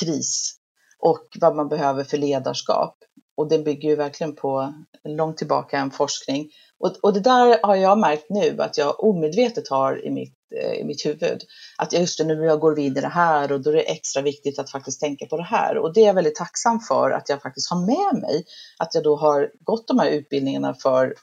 kris 0.00 0.54
och 0.98 1.26
vad 1.40 1.56
man 1.56 1.68
behöver 1.68 2.04
för 2.04 2.16
ledarskap. 2.16 2.96
Och 3.36 3.48
det 3.48 3.58
bygger 3.58 3.88
ju 3.88 3.96
verkligen 3.96 4.34
på 4.34 4.74
långt 5.04 5.36
tillbaka 5.36 5.78
en 5.78 5.90
forskning. 5.90 6.50
Och, 6.78 6.96
och 7.02 7.12
det 7.12 7.20
där 7.20 7.58
har 7.62 7.76
jag 7.76 7.98
märkt 7.98 8.26
nu 8.30 8.56
att 8.62 8.78
jag 8.78 9.04
omedvetet 9.04 9.68
har 9.68 10.06
i 10.06 10.10
mitt, 10.10 10.34
eh, 10.56 10.72
i 10.72 10.84
mitt 10.84 11.06
huvud. 11.06 11.42
Att 11.78 11.92
just 11.92 12.24
nu 12.24 12.44
jag 12.44 12.60
går 12.60 12.74
vidare 12.74 13.04
det 13.04 13.08
här 13.08 13.52
och 13.52 13.60
då 13.60 13.70
är 13.70 13.74
det 13.74 13.92
extra 13.92 14.22
viktigt 14.22 14.58
att 14.58 14.70
faktiskt 14.70 15.00
tänka 15.00 15.26
på 15.26 15.36
det 15.36 15.42
här. 15.42 15.78
Och 15.78 15.94
det 15.94 16.00
är 16.00 16.06
jag 16.06 16.14
väldigt 16.14 16.36
tacksam 16.36 16.80
för 16.80 17.10
att 17.10 17.28
jag 17.28 17.42
faktiskt 17.42 17.70
har 17.70 17.86
med 17.86 18.22
mig. 18.22 18.44
Att 18.78 18.94
jag 18.94 19.04
då 19.04 19.16
har 19.16 19.50
gått 19.60 19.88
de 19.88 19.98
här 19.98 20.10
utbildningarna 20.10 20.74
för 20.74 21.14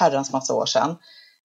herrans 0.00 0.32
massa 0.32 0.54
år 0.54 0.66
sedan. 0.66 0.96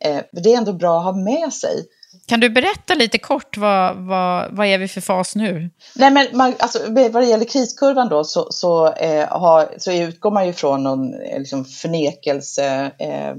Eh, 0.05 0.21
det 0.31 0.53
är 0.53 0.57
ändå 0.57 0.73
bra 0.73 0.97
att 0.97 1.03
ha 1.03 1.11
med 1.11 1.53
sig. 1.53 1.85
Kan 2.25 2.39
du 2.39 2.49
berätta 2.49 2.93
lite 2.93 3.17
kort, 3.17 3.57
vad, 3.57 3.95
vad, 3.95 4.55
vad 4.55 4.67
är 4.67 4.77
vi 4.77 4.87
för 4.87 5.01
fas 5.01 5.35
nu? 5.35 5.69
Nej, 5.95 6.11
men 6.11 6.27
man, 6.33 6.53
alltså, 6.59 6.79
vad 6.87 7.13
det 7.13 7.25
gäller 7.25 7.45
kriskurvan 7.45 8.09
då 8.09 8.23
så, 8.23 8.47
så, 8.51 8.93
eh, 8.93 9.27
har, 9.27 9.69
så 9.77 9.91
utgår 9.91 10.31
man 10.31 10.47
ju 10.47 10.53
från 10.53 10.83
någon 10.83 11.13
eh, 11.13 11.39
liksom, 11.39 11.65
förnekelse. 11.65 12.91
Eh, 12.99 13.35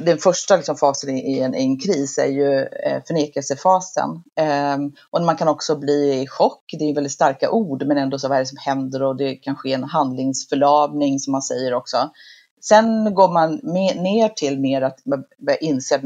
den 0.00 0.18
första 0.18 0.56
liksom, 0.56 0.76
fasen 0.76 1.18
i 1.18 1.38
en, 1.38 1.54
i 1.54 1.62
en 1.62 1.80
kris 1.80 2.18
är 2.18 2.26
ju 2.26 2.58
eh, 2.60 3.02
förnekelsefasen. 3.06 4.10
Eh, 4.38 4.76
och 5.10 5.22
man 5.22 5.36
kan 5.36 5.48
också 5.48 5.76
bli 5.76 6.22
i 6.22 6.26
chock. 6.26 6.64
Det 6.78 6.90
är 6.90 6.94
väldigt 6.94 7.12
starka 7.12 7.50
ord, 7.50 7.86
men 7.86 7.98
ändå 7.98 8.18
så 8.18 8.28
vad 8.28 8.36
är 8.36 8.40
det 8.40 8.46
som 8.46 8.58
händer 8.60 9.02
och 9.02 9.16
det 9.16 9.34
kan 9.34 9.56
ske 9.56 9.72
en 9.72 9.84
handlingsförlamning 9.84 11.18
som 11.18 11.32
man 11.32 11.42
säger 11.42 11.74
också. 11.74 12.10
Sen 12.60 13.14
går 13.14 13.32
man 13.32 13.60
med, 13.62 13.96
ner 13.96 14.28
till 14.28 14.60
mer 14.60 14.82
att 14.82 15.06
man 15.06 15.24
inse 15.60 15.94
att 15.94 16.02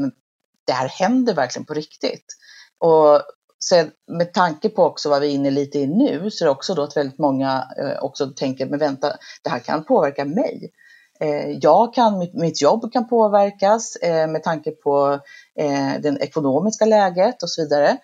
det 0.65 0.73
här 0.73 0.87
händer 0.87 1.33
verkligen 1.33 1.65
på 1.65 1.73
riktigt. 1.73 2.25
Och 2.77 3.21
sen 3.63 3.91
med 4.07 4.33
tanke 4.33 4.69
på 4.69 4.83
också 4.83 5.09
vad 5.09 5.21
vi 5.21 5.27
är 5.27 5.31
inne 5.31 5.51
lite 5.51 5.79
i 5.79 5.87
nu 5.87 6.31
så 6.31 6.43
är 6.43 6.45
det 6.45 6.51
också 6.51 6.73
då 6.73 6.83
att 6.83 6.97
väldigt 6.97 7.19
många 7.19 7.67
eh, 7.77 8.03
också 8.03 8.27
tänker, 8.27 8.65
men 8.65 8.79
vänta, 8.79 9.17
det 9.43 9.49
här 9.49 9.59
kan 9.59 9.83
påverka 9.83 10.25
mig. 10.25 10.71
Eh, 11.19 11.51
jag 11.51 11.93
kan, 11.93 12.19
mitt, 12.19 12.33
mitt 12.33 12.61
jobb 12.61 12.93
kan 12.93 13.07
påverkas 13.07 13.95
eh, 13.95 14.27
med 14.27 14.43
tanke 14.43 14.71
på 14.71 15.19
eh, 15.55 16.01
det 16.01 16.17
ekonomiska 16.21 16.85
läget 16.85 17.43
och 17.43 17.49
så 17.49 17.61
vidare. 17.61 17.97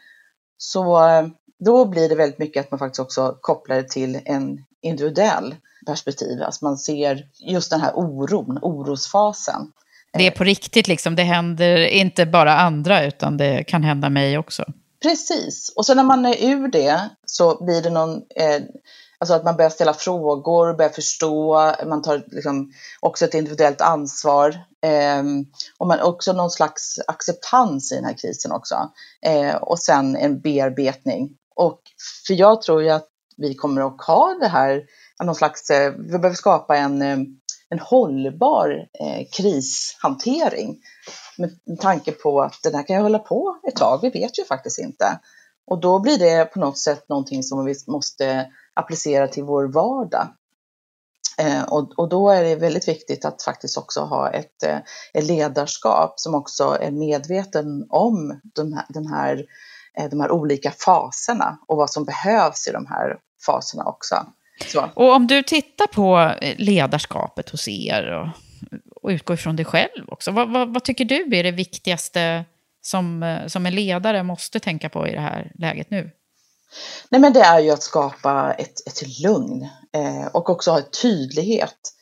Så 0.58 1.08
eh, 1.08 1.28
då 1.60 1.86
blir 1.86 2.10
det 2.10 2.16
väldigt 2.16 2.40
mycket 2.40 2.66
att 2.66 2.72
man 2.72 2.80
faktiskt 2.80 3.00
också 3.00 3.38
kopplar 3.42 3.76
det 3.76 3.90
till 3.90 4.20
en 4.26 4.64
individuell 4.82 5.56
perspektiv. 5.88 6.44
Alltså 6.44 6.66
man 6.66 6.78
ser 6.78 7.24
just 7.40 7.70
den 7.70 7.82
här 7.82 7.92
oron, 7.96 8.60
orosfasen. 8.62 9.72
Det 10.14 10.28
är 10.28 10.32
på 10.32 10.44
riktigt, 10.44 10.88
liksom. 10.88 11.16
det 11.16 11.24
händer 11.24 11.78
inte 11.78 12.26
bara 12.26 12.58
andra, 12.58 13.06
utan 13.06 13.38
det 13.38 13.64
kan 13.64 13.84
hända 13.84 14.10
mig 14.10 14.38
också. 14.38 14.66
Precis, 15.02 15.74
och 15.76 15.86
sen 15.86 15.98
när 15.98 16.04
man 16.04 16.26
är 16.26 16.46
ur 16.50 16.68
det 16.68 17.10
så 17.26 17.64
blir 17.66 17.82
det 17.82 17.90
någon, 17.90 18.16
eh, 18.16 18.62
alltså 19.18 19.34
att 19.34 19.44
man 19.44 19.56
börjar 19.56 19.70
ställa 19.70 19.94
frågor, 19.94 20.74
börjar 20.74 20.90
förstå, 20.90 21.74
man 21.86 22.02
tar 22.02 22.24
liksom 22.28 22.72
också 23.00 23.26
ett 23.26 23.34
individuellt 23.34 23.82
ansvar. 23.82 24.50
Eh, 24.84 25.24
och 25.78 25.88
man 25.88 26.02
också 26.02 26.34
någon 26.34 26.52
slags 26.52 27.00
acceptans 27.08 27.92
i 27.92 27.96
den 27.96 28.06
här 28.06 28.18
krisen 28.18 28.52
också. 28.52 28.92
Eh, 29.22 29.56
och 29.56 29.80
sen 29.80 30.16
en 30.16 30.42
bearbetning. 30.42 31.30
Och 31.56 31.82
för 32.28 32.34
jag 32.34 32.62
tror 32.62 32.84
ju 32.84 32.90
att 32.90 33.08
vi 33.38 33.56
kommer 33.56 33.82
att 33.82 34.02
ha 34.02 34.38
det 34.42 34.48
här, 34.48 34.84
någon 35.24 35.36
slags, 35.36 35.70
eh, 35.70 35.92
vi 35.92 36.18
behöver 36.18 36.34
skapa 36.34 36.78
en 36.78 37.02
eh, 37.02 37.18
en 37.70 37.80
hållbar 37.80 38.88
eh, 39.00 39.28
krishantering. 39.32 40.78
Med, 41.38 41.80
tanke 41.80 42.12
på 42.12 42.42
att 42.42 42.64
den 42.64 42.76
här 42.76 42.88
kan 42.88 42.96
ju 42.96 43.02
hålla 43.02 43.20
på 43.20 43.60
ett 43.68 43.76
tag, 43.76 44.00
vi 44.02 44.10
vet 44.10 44.40
ju 44.40 44.46
faktiskt 44.46 44.80
inte. 44.80 45.20
Och 45.68 45.80
då 45.82 46.00
blir 46.00 46.18
det 46.18 46.46
på 46.46 46.60
något 46.60 46.78
sätt 46.78 47.10
någonting 47.10 47.44
som 47.44 47.66
vi 47.66 47.76
måste 47.88 48.48
applicera 48.74 49.28
till 49.28 49.44
vår 49.44 49.68
vardag. 49.68 50.28
Eh, 51.38 51.64
och, 51.64 52.00
och, 52.00 52.10
då 52.10 52.30
är 52.30 52.44
det 52.44 52.56
väldigt 52.56 52.88
viktigt 52.88 53.26
att 53.26 53.44
faktiskt 53.44 53.78
också 53.78 54.02
ha 54.02 54.30
ett, 54.30 54.64
eh, 54.64 54.78
ett 55.14 55.24
ledarskap 55.24 56.20
som 56.20 56.36
också 56.36 56.78
är 56.82 56.92
medveten 56.92 57.86
om 57.90 58.40
den 58.56 58.74
här, 58.74 58.86
den 58.90 59.08
här, 59.08 59.46
eh, 59.98 60.10
de 60.10 60.22
här 60.22 60.32
olika 60.32 60.72
faserna 60.72 61.60
och 61.68 61.78
vad 61.78 61.90
som 61.90 62.06
behövs 62.06 62.68
i 62.68 62.72
de 62.72 62.86
här 62.86 63.20
faserna 63.46 63.84
också. 63.84 64.16
Så. 64.66 64.90
Och 64.94 65.14
om 65.14 65.28
du 65.28 65.44
tittar 65.44 65.88
på 65.88 66.34
ledarskapet 66.58 67.50
hos 67.50 67.68
er 67.68 68.12
och, 68.14 68.28
och 69.02 69.10
utgår 69.10 69.34
ifrån 69.34 69.56
dig 69.56 69.66
själv 69.66 70.06
också, 70.08 70.32
vad, 70.32 70.50
vad, 70.50 70.74
vad, 70.74 70.84
tycker 70.84 71.06
du 71.06 71.38
är 71.38 71.44
det 71.44 71.52
viktigaste 71.52 72.46
som, 72.82 73.40
som 73.48 73.66
en 73.66 73.76
ledare 73.76 74.24
måste 74.24 74.60
tänka 74.60 74.90
på 74.90 75.08
i 75.08 75.12
det 75.12 75.20
här 75.20 75.52
läget 75.56 75.90
nu? 75.90 76.12
Nej, 77.10 77.22
men 77.22 77.34
det 77.34 77.42
är 77.42 77.60
ju 77.60 77.72
att 77.72 77.84
skapa 77.84 78.54
ett, 78.54 78.88
ett 78.88 79.20
lugn 79.24 79.70
eh, 79.94 80.28
och 80.34 80.50
också 80.50 80.72
ha 80.72 80.82
tydlighet. 81.02 81.94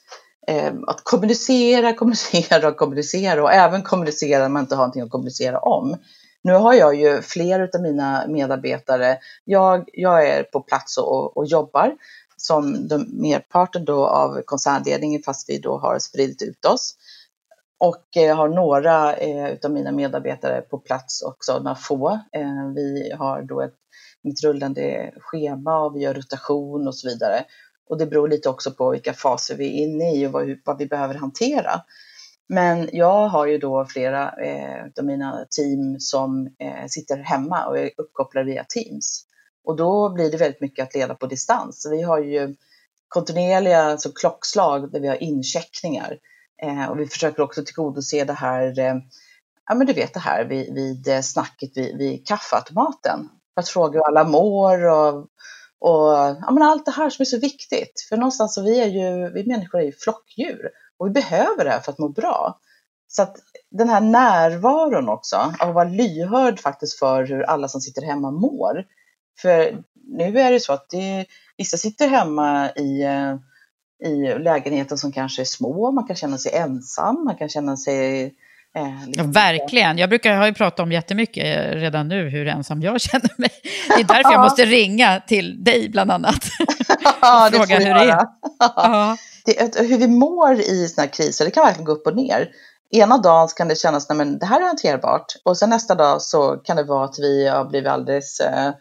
Eh, 0.47 0.73
att 0.87 1.03
kommunicera, 1.03 1.93
kommunicera 1.97 2.67
och 2.67 2.77
kommunicera 2.77 3.43
och 3.43 3.53
även 3.53 3.83
kommunicera 3.83 4.41
när 4.41 4.49
man 4.49 4.63
inte 4.63 4.75
har 4.75 4.81
någonting 4.81 5.01
att 5.01 5.09
kommunicera 5.09 5.59
om. 5.59 5.97
Nu 6.43 6.53
har 6.53 6.73
jag 6.73 6.95
ju 6.95 7.21
flera 7.21 7.63
av 7.63 7.81
mina 7.81 8.25
medarbetare, 8.27 9.17
jag, 9.43 9.89
jag 9.93 10.27
är 10.27 10.43
på 10.43 10.61
plats 10.61 10.97
och, 10.97 11.37
och 11.37 11.45
jobbar, 11.45 11.95
som 12.37 12.87
de, 12.87 13.21
merparten 13.21 13.85
då 13.85 14.07
av 14.07 14.41
koncernledningen 14.41 15.21
fast 15.25 15.49
vi 15.49 15.57
då 15.57 15.77
har 15.77 15.99
spridit 15.99 16.41
ut 16.41 16.65
oss. 16.65 16.95
Och 17.79 18.17
eh, 18.17 18.35
har 18.35 18.49
några 18.49 19.15
eh, 19.15 19.53
utav 19.53 19.71
mina 19.71 19.91
medarbetare 19.91 20.61
på 20.61 20.77
plats 20.77 21.21
också, 21.21 21.59
några 21.59 21.75
få. 21.75 22.09
Eh, 22.09 22.67
vi 22.75 23.11
har 23.11 23.41
då 23.41 23.61
ett, 23.61 23.75
ett 24.29 24.43
rullande 24.43 25.11
schema 25.17 25.79
och 25.79 25.95
vi 25.95 25.99
gör 25.99 26.13
rotation 26.13 26.87
och 26.87 26.95
så 26.95 27.09
vidare. 27.09 27.45
Och 27.89 27.97
det 27.97 28.05
beror 28.05 28.27
lite 28.27 28.49
också 28.49 28.71
på 28.71 28.91
vilka 28.91 29.13
faser 29.13 29.55
vi 29.55 29.67
är 29.67 29.83
inne 29.83 30.15
i 30.15 30.27
och 30.27 30.31
vad, 30.31 30.57
vad 30.65 30.77
vi 30.77 30.85
behöver 30.85 31.13
hantera. 31.13 31.81
Men 32.47 32.89
jag 32.93 33.27
har 33.27 33.45
ju 33.45 33.57
då 33.57 33.85
flera 33.85 34.31
eh, 34.31 34.85
av 34.99 35.05
mina 35.05 35.45
team 35.49 35.99
som 35.99 36.47
eh, 36.59 36.87
sitter 36.87 37.17
hemma 37.17 37.65
och 37.65 37.79
är 37.79 37.91
uppkopplade 37.97 38.45
via 38.45 38.63
Teams. 38.63 39.25
Och 39.65 39.75
då 39.75 40.09
blir 40.09 40.31
det 40.31 40.37
väldigt 40.37 40.61
mycket 40.61 40.83
att 40.87 40.95
leda 40.95 41.15
på 41.15 41.27
distans. 41.27 41.87
Vi 41.91 42.01
har 42.01 42.19
ju 42.19 42.55
kontinuerliga 43.07 43.83
alltså 43.83 44.11
klockslag 44.11 44.91
där 44.91 44.99
vi 44.99 45.07
har 45.07 45.23
incheckningar. 45.23 46.17
Eh, 46.63 46.89
och 46.89 46.99
vi 46.99 47.07
försöker 47.07 47.43
också 47.43 47.63
tillgodose 47.65 48.23
det 48.23 48.33
här, 48.33 48.79
eh, 48.79 48.95
ja 49.67 49.75
men 49.75 49.87
du 49.87 49.93
vet 49.93 50.13
det 50.13 50.19
här 50.19 50.45
vid, 50.45 50.73
vid 50.73 51.07
eh, 51.07 51.21
snacket 51.21 51.77
vid, 51.77 51.97
vid 51.97 52.27
kaffeautomaten. 52.27 53.29
För 53.53 53.61
att 53.61 53.69
fråga 53.69 53.99
hur 53.99 54.07
alla 54.07 54.23
mår 54.23 54.85
och, 54.85 55.17
och 55.79 56.13
ja, 56.41 56.51
men 56.51 56.63
allt 56.63 56.85
det 56.85 56.91
här 56.91 57.09
som 57.09 57.23
är 57.23 57.25
så 57.25 57.39
viktigt. 57.39 58.05
För 58.09 58.17
någonstans 58.17 58.55
så 58.55 58.61
vi 58.61 58.79
är 58.79 58.87
ju, 58.87 59.29
vi 59.29 59.45
människor 59.47 59.79
är 59.79 59.85
ju 59.85 59.91
flockdjur 59.91 60.69
och 60.97 61.07
vi 61.07 61.11
behöver 61.11 61.63
det 61.63 61.69
här 61.69 61.79
för 61.79 61.91
att 61.91 61.99
må 61.99 62.09
bra. 62.09 62.59
Så 63.07 63.21
att 63.21 63.37
den 63.71 63.89
här 63.89 64.01
närvaron 64.01 65.09
också, 65.09 65.35
av 65.35 65.69
att 65.69 65.75
vara 65.75 65.89
lyhörd 65.89 66.59
faktiskt 66.59 66.99
för 66.99 67.23
hur 67.23 67.43
alla 67.43 67.67
som 67.67 67.81
sitter 67.81 68.01
hemma 68.01 68.31
mår. 68.31 68.85
För 69.41 69.83
nu 70.07 70.39
är 70.39 70.51
det 70.51 70.59
så 70.59 70.73
att 70.73 70.89
det, 70.89 71.25
vissa 71.57 71.77
sitter 71.77 72.07
hemma 72.07 72.71
i, 72.71 73.03
eh, 73.03 73.35
i 74.09 74.39
lägenheter 74.39 74.95
som 74.95 75.11
kanske 75.11 75.41
är 75.41 75.45
små, 75.45 75.91
man 75.91 76.07
kan 76.07 76.15
känna 76.15 76.37
sig 76.37 76.55
ensam, 76.55 77.23
man 77.25 77.35
kan 77.35 77.49
känna 77.49 77.77
sig 77.77 78.35
Eh, 78.75 79.07
liksom. 79.07 79.25
ja, 79.25 79.31
verkligen. 79.31 79.97
Jag 79.97 80.09
brukar 80.09 80.37
ha 80.37 80.47
ju 80.47 80.53
pratat 80.53 80.79
om 80.79 80.91
jättemycket 80.91 81.43
eh, 81.43 81.79
redan 81.79 82.07
nu 82.07 82.29
hur 82.29 82.47
ensam 82.47 82.81
jag 82.81 83.01
känner 83.11 83.29
mig. 83.37 83.51
Det 83.87 84.01
är 84.01 84.03
därför 84.03 84.31
jag 84.31 84.41
måste 84.41 84.65
ringa 84.65 85.21
till 85.27 85.63
dig 85.63 85.89
bland 85.89 86.11
annat. 86.11 86.35
Det 87.51 87.57
fråga 87.57 87.79
hur 87.79 87.93
det 87.93 88.11
är. 88.11 88.25
Det, 89.45 89.79
hur 89.79 89.97
vi 89.97 90.07
mår 90.07 90.53
i 90.53 90.87
sådana 90.87 91.05
här 91.05 91.13
kriser, 91.13 91.45
det 91.45 91.51
kan 91.51 91.65
verkligen 91.65 91.85
gå 91.85 91.91
upp 91.91 92.07
och 92.07 92.15
ner. 92.15 92.49
ena 92.91 93.17
dagen 93.17 93.47
kan 93.57 93.67
det 93.67 93.75
kännas, 93.75 94.09
nej 94.09 94.17
men 94.17 94.39
det 94.39 94.45
här 94.45 94.61
är 94.61 94.65
hanterbart. 94.65 95.25
Och 95.43 95.57
sen 95.57 95.69
nästa 95.69 95.95
dag 95.95 96.21
så 96.21 96.55
kan 96.55 96.77
det 96.77 96.83
vara 96.83 97.05
att 97.05 97.19
vi 97.19 97.47
har 97.47 97.65
blivit 97.65 97.89
alldeles 97.89 98.39
eh 98.39 98.71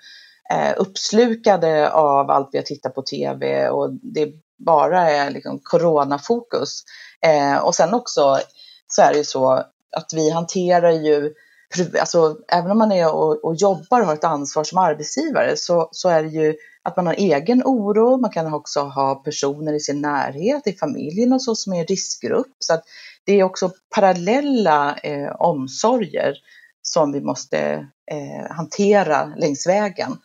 Eh, 0.51 0.74
uppslukade 0.76 1.90
av 1.90 2.30
allt 2.30 2.49
vi 2.53 2.59
har 2.59 2.64
tittat 2.64 2.95
på 2.95 3.03
tv 3.03 3.68
och 3.68 3.90
det 3.92 4.28
bara 4.59 5.11
är 5.11 5.30
liksom 5.30 5.61
coronafokus. 5.62 6.84
Eh, 7.26 7.57
och 7.57 7.74
sen 7.74 7.95
också 7.95 8.38
så 8.86 9.03
är 9.03 9.12
det 9.12 9.18
ju 9.18 9.24
så 9.24 9.53
att 9.97 10.12
vi 10.14 10.30
hanterar 10.30 10.90
ju 10.90 11.34
Alltså, 12.01 12.36
även 12.49 12.70
om 12.70 12.78
man 12.78 12.92
är 12.92 13.14
och, 13.14 13.45
och 13.45 13.55
jobbar 13.55 14.01
och 14.01 14.07
har 14.07 14.14
ett 14.14 14.24
ansvar 14.24 14.64
som 14.64 14.78
arbetsgivare 14.78 15.57
så, 15.57 15.88
så 15.92 16.09
är 16.09 16.22
det 16.22 16.28
ju 16.28 16.55
att 16.82 16.97
man 16.97 17.07
har 17.07 17.14
egen 17.14 17.62
oro. 17.64 18.16
Man 18.16 18.30
kan 18.30 18.55
också 18.55 18.80
ha 18.80 19.14
personer 19.14 19.72
i 19.72 19.80
sin 19.80 20.01
närhet, 20.01 20.66
i 20.66 20.72
familjen 20.72 21.32
och 21.32 21.42
så 21.42 21.55
som 21.55 21.72
är 21.72 21.82
i 21.82 21.84
riskgrupp. 21.84 22.57
Så 22.59 22.74
att 22.74 22.84
det 23.24 23.40
är 23.40 23.45
också 23.45 23.70
parallella 23.95 24.97
eh, 25.03 25.32
omsorger 25.38 26.34
som 26.87 27.12
vi 27.12 27.20
måste 27.20 27.59
eh, 28.11 28.51
hantera 28.51 29.24
längs 29.37 29.66
vägen. 29.66 30.16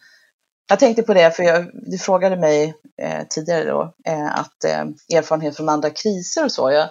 Jag 0.70 0.80
tänkte 0.80 1.04
på 1.04 1.14
det, 1.14 1.36
för 1.36 1.44
jag, 1.44 1.70
du 1.74 1.98
frågade 1.98 2.38
mig 2.38 2.74
eh, 3.02 3.28
tidigare 3.30 3.64
då, 3.64 3.94
eh, 4.06 4.40
att 4.40 4.64
eh, 4.64 5.18
erfarenhet 5.18 5.56
från 5.58 5.70
andra 5.70 5.90
kriser 5.90 6.44
och 6.44 6.52
så. 6.52 6.72
Jag, 6.72 6.90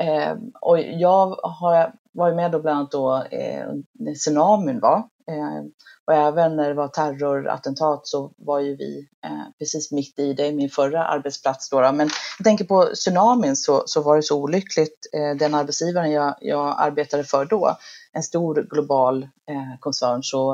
eh, 0.00 0.36
och 0.60 0.80
jag 0.80 1.26
har 1.42 1.92
var 2.18 2.28
ju 2.28 2.34
med 2.34 2.50
då 2.50 2.60
bland 2.60 2.78
annat 2.78 2.90
då 2.90 3.24
eh, 3.30 3.66
när 3.92 4.14
tsunamin 4.14 4.80
var. 4.80 4.98
Eh, 5.30 5.62
och 6.04 6.14
även 6.14 6.56
när 6.56 6.68
det 6.68 6.74
var 6.74 6.88
terrorattentat 6.88 8.06
så 8.06 8.32
var 8.36 8.60
ju 8.60 8.76
vi 8.76 9.08
eh, 9.24 9.42
precis 9.58 9.92
mitt 9.92 10.18
i 10.18 10.32
det, 10.32 10.52
min 10.52 10.70
förra 10.70 11.04
arbetsplats. 11.04 11.70
Då, 11.70 11.80
då. 11.80 11.92
Men 11.92 12.10
jag 12.38 12.44
tänker 12.44 12.64
på 12.64 12.84
tsunamin 12.94 13.56
så, 13.56 13.82
så 13.86 14.02
var 14.02 14.16
det 14.16 14.22
så 14.22 14.42
olyckligt. 14.42 15.06
Eh, 15.12 15.36
den 15.36 15.54
arbetsgivaren 15.54 16.12
jag, 16.12 16.34
jag 16.40 16.74
arbetade 16.78 17.24
för 17.24 17.44
då, 17.44 17.76
en 18.12 18.22
stor 18.22 18.66
global 18.70 19.22
eh, 19.22 19.78
koncern, 19.80 20.22
så 20.22 20.52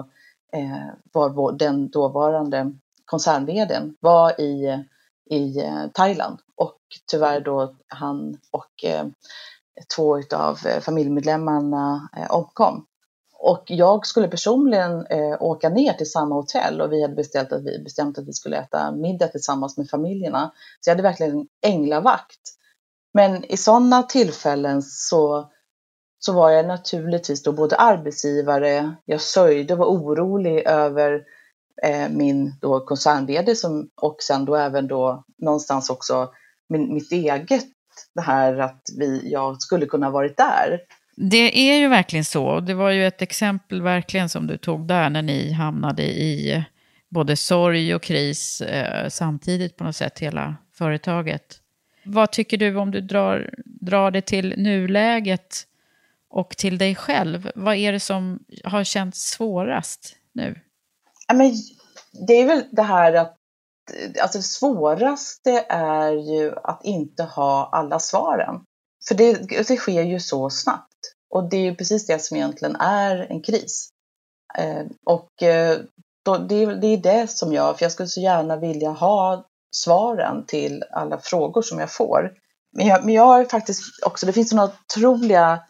eh, 0.53 0.95
var 1.13 1.29
vår, 1.29 1.53
den 1.53 1.91
dåvarande 1.91 2.73
koncern 3.05 3.97
var 4.01 4.41
i, 4.41 4.85
i 5.31 5.61
eh, 5.61 5.87
Thailand 5.95 6.39
och 6.57 6.79
tyvärr 7.11 7.41
då 7.41 7.75
han 7.89 8.39
och 8.51 8.85
eh, 8.85 9.07
två 9.97 10.21
av 10.35 10.59
eh, 10.67 10.81
familjemedlemmarna 10.81 12.09
eh, 12.17 12.31
omkom. 12.31 12.87
Och 13.47 13.65
jag 13.67 14.07
skulle 14.07 14.29
personligen 14.29 15.07
eh, 15.07 15.43
åka 15.43 15.69
ner 15.69 15.93
till 15.93 16.11
samma 16.11 16.35
hotell 16.35 16.81
och 16.81 16.93
vi 16.93 17.03
hade 17.03 17.15
beställt 17.15 17.53
att 17.53 17.65
vi, 17.65 17.83
bestämt 17.85 18.19
att 18.19 18.29
vi 18.29 18.33
skulle 18.33 18.57
äta 18.57 18.93
middag 18.93 19.29
tillsammans 19.29 19.77
med 19.77 19.91
familjerna. 19.91 20.53
Så 20.81 20.91
jag 20.91 20.95
hade 20.95 21.03
verkligen 21.03 21.47
änglavakt. 21.67 22.41
Men 23.15 23.45
i 23.45 23.57
sådana 23.57 24.03
tillfällen 24.03 24.83
så, 24.83 25.51
så 26.19 26.33
var 26.33 26.51
jag 26.51 26.67
naturligtvis 26.67 27.43
då 27.43 27.53
både 27.53 27.77
arbetsgivare, 27.77 28.95
jag 29.05 29.21
sörjde 29.21 29.75
och 29.75 29.79
var 29.79 29.87
orolig 29.87 30.63
över 30.67 31.23
eh, 31.83 32.09
min 32.09 32.55
då 32.61 32.81
koncern 32.81 33.57
som, 33.57 33.91
och 34.03 34.23
sen 34.23 34.45
då 34.45 34.57
även 34.57 34.89
då 34.89 35.25
någonstans 35.39 35.91
också 35.91 36.33
min, 36.69 36.95
mitt 36.95 37.13
eget, 37.13 37.65
det 38.15 38.21
här 38.21 38.59
att 38.59 38.83
vi, 38.99 39.33
jag 39.33 39.63
skulle 39.63 39.87
kunna 39.87 40.11
varit 40.11 40.37
där. 40.37 40.81
Det 41.17 41.71
är 41.71 41.77
ju 41.77 41.89
verkligen 41.89 42.25
så. 42.25 42.61
Det 42.61 42.75
var 42.75 42.91
ju 42.91 43.07
ett 43.07 43.23
exempel 43.23 43.83
verkligen 43.83 44.29
som 44.29 44.47
du 44.47 44.57
tog 44.57 44.87
där 44.87 45.11
när 45.11 45.23
ni 45.23 45.53
hamnade 45.53 46.03
i 46.03 46.65
både 47.09 47.37
sorg 47.37 47.95
och 47.95 48.03
kris 48.03 48.61
eh, 48.61 49.09
samtidigt 49.09 49.77
på 49.77 49.85
något 49.85 49.97
sätt, 49.97 50.19
hela 50.19 50.57
företaget. 50.73 51.61
Vad 52.05 52.33
tycker 52.33 52.57
du 52.57 52.77
om 52.77 52.91
du 52.91 53.01
drar, 53.01 53.51
drar 53.65 54.11
det 54.11 54.21
till 54.21 54.55
nuläget 54.57 55.63
och 56.31 56.57
till 56.57 56.79
dig 56.79 56.95
själv? 56.95 57.51
Vad 57.55 57.77
är 57.77 57.93
det 57.93 58.01
som 58.01 58.45
har 58.65 58.85
känts 58.85 59.31
svårast 59.31 60.17
nu? 60.33 60.61
Ja, 61.29 61.35
men 61.35 61.53
det 62.27 62.33
är 62.33 62.47
väl 62.47 62.65
det 62.71 62.83
här 62.83 63.13
att 63.13 63.37
Eh, 63.93 64.23
alltså 64.23 64.39
det 64.39 64.45
svåraste 64.45 65.67
är 65.69 66.13
ju 66.13 66.55
att 66.65 66.85
inte 66.85 67.23
ha 67.23 67.69
alla 67.73 67.99
svaren. 67.99 68.61
För 69.09 69.15
det, 69.15 69.33
det 69.69 69.77
sker 69.77 70.03
ju 70.03 70.21
så 70.21 70.51
snabbt. 70.51 70.89
Och 71.31 71.49
det 71.49 71.57
är 71.57 71.63
ju 71.63 71.75
precis 71.75 72.07
det 72.07 72.23
som 72.23 72.37
egentligen 72.37 72.77
är 72.77 73.17
en 73.31 73.43
kris. 73.43 73.89
Eh, 74.59 74.85
och 75.07 75.43
eh, 75.43 75.79
då, 76.25 76.39
det, 76.39 76.67
det, 76.75 76.87
är 76.87 76.97
det 76.97 77.31
som 77.31 77.53
jag, 77.53 77.79
för 77.79 77.85
jag 77.85 77.93
skulle 77.93 78.09
så 78.09 78.21
gärna 78.21 78.57
vilja 78.57 78.91
ha 78.91 79.47
svaren 79.77 80.47
till 80.47 80.85
alla 80.91 81.19
frågor 81.19 81.63
som 81.63 81.79
jag 81.79 81.93
får. 81.93 82.33
Men 82.77 82.87
jag, 82.87 83.05
men 83.05 83.15
jag 83.15 83.27
har 83.27 83.45
faktiskt 83.45 83.83
också, 84.07 84.27
det 84.27 84.33
finns 84.33 84.53
några 84.53 84.71
otroliga 84.89 85.61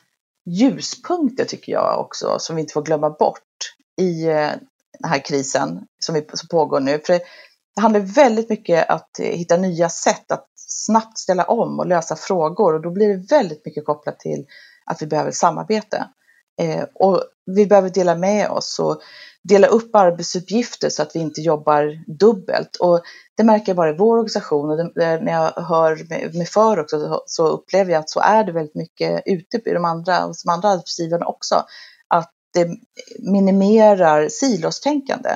ljuspunkter 0.46 1.44
tycker 1.44 1.72
jag 1.72 2.00
också, 2.00 2.38
som 2.38 2.56
vi 2.56 2.62
inte 2.62 2.72
får 2.72 2.82
glömma 2.82 3.10
bort 3.10 3.40
i 4.00 4.24
eh, 4.24 4.50
den 4.98 5.10
här 5.10 5.24
krisen 5.24 5.86
som, 5.98 6.14
vi, 6.14 6.26
som 6.32 6.48
pågår 6.48 6.80
nu. 6.80 7.00
För 7.06 7.12
det 7.12 7.20
det 7.76 7.80
handlar 7.80 8.00
väldigt 8.00 8.48
mycket 8.48 8.90
om 8.90 8.96
att 8.96 9.20
eh, 9.20 9.26
hitta 9.26 9.56
nya 9.56 9.88
sätt 9.88 10.32
att 10.32 10.48
snabbt 10.56 11.18
ställa 11.18 11.44
om 11.44 11.78
och 11.78 11.86
lösa 11.86 12.16
frågor 12.16 12.74
och 12.74 12.82
då 12.82 12.90
blir 12.90 13.08
det 13.08 13.36
väldigt 13.36 13.64
mycket 13.64 13.84
kopplat 13.84 14.20
till 14.20 14.46
att 14.86 15.02
vi 15.02 15.06
behöver 15.06 15.30
samarbete. 15.30 16.08
Eh, 16.60 16.84
och 16.94 17.22
vi 17.46 17.66
behöver 17.66 17.90
dela 17.90 18.14
med 18.14 18.50
oss 18.50 18.78
och 18.78 19.00
dela 19.42 19.66
upp 19.66 19.94
arbetsuppgifter 19.96 20.88
så 20.88 21.02
att 21.02 21.16
vi 21.16 21.20
inte 21.20 21.40
jobbar 21.40 22.04
dubbelt. 22.18 22.76
Och 22.76 23.00
det 23.36 23.44
märker 23.44 23.68
jag 23.68 23.76
bara 23.76 23.90
i 23.90 23.96
vår 23.96 24.16
organisation 24.16 24.70
och 24.70 24.76
det, 24.76 25.20
när 25.20 25.32
jag 25.32 25.62
hör 25.62 26.08
mig 26.38 26.46
för 26.46 26.80
också 26.80 27.22
så 27.26 27.46
upplever 27.46 27.92
jag 27.92 28.00
att 28.00 28.10
så 28.10 28.20
är 28.20 28.44
det 28.44 28.52
väldigt 28.52 28.74
mycket 28.74 29.22
ute 29.26 29.60
i 29.64 29.72
de 29.72 29.84
andra, 29.84 30.20
hos 30.20 30.42
de 30.42 30.50
andra 30.50 30.68
arbetsgivarna 30.68 31.26
också. 31.26 31.64
Att 32.08 32.30
det 32.54 32.68
minimerar 33.18 34.28
silostänkande. 34.28 35.30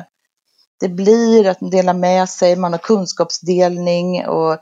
Det 0.80 0.88
blir 0.88 1.48
att 1.48 1.58
dela 1.60 1.94
med 1.94 2.28
sig, 2.28 2.56
man 2.56 2.72
har 2.72 2.78
kunskapsdelning 2.78 4.26
och, 4.26 4.58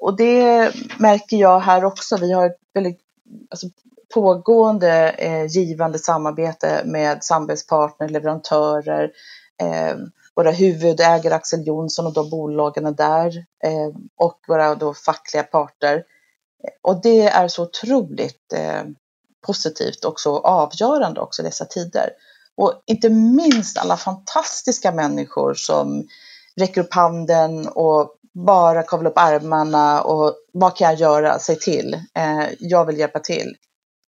och 0.00 0.16
det 0.16 0.72
märker 0.98 1.36
jag 1.36 1.60
här 1.60 1.84
också. 1.84 2.16
Vi 2.16 2.32
har 2.32 2.46
ett 2.46 2.58
väldigt 2.74 3.00
alltså, 3.50 3.66
pågående 4.14 5.10
eh, 5.10 5.46
givande 5.46 5.98
samarbete 5.98 6.82
med 6.84 7.24
samarbetspartner, 7.24 8.08
leverantörer, 8.08 9.10
eh, 9.62 9.96
våra 10.34 10.50
huvudägare 10.50 11.34
Axel 11.34 11.66
Jonsson 11.66 12.06
och 12.06 12.12
de 12.12 12.30
bolagen 12.30 12.94
där 12.94 13.44
eh, 13.64 13.96
och 14.16 14.38
våra 14.48 14.74
då 14.74 14.94
fackliga 14.94 15.42
parter. 15.42 16.04
Och 16.82 17.02
det 17.02 17.28
är 17.28 17.48
så 17.48 17.62
otroligt 17.62 18.52
eh, 18.52 18.82
positivt 19.46 20.04
och 20.04 20.20
så 20.20 20.38
avgörande 20.38 21.20
också 21.20 21.42
i 21.42 21.44
dessa 21.44 21.64
tider. 21.64 22.10
Och 22.60 22.82
inte 22.86 23.08
minst 23.08 23.78
alla 23.78 23.96
fantastiska 23.96 24.92
människor 24.92 25.54
som 25.54 26.08
räcker 26.56 26.80
upp 26.80 26.94
handen 26.94 27.68
och 27.68 28.14
bara 28.34 28.82
kavlar 28.82 29.10
upp 29.10 29.18
armarna 29.18 30.02
och 30.02 30.34
vad 30.52 30.76
kan 30.76 30.90
jag 30.90 31.00
göra, 31.00 31.38
säg 31.38 31.58
till, 31.58 31.94
eh, 31.94 32.46
jag 32.58 32.84
vill 32.84 32.98
hjälpa 32.98 33.18
till. 33.18 33.54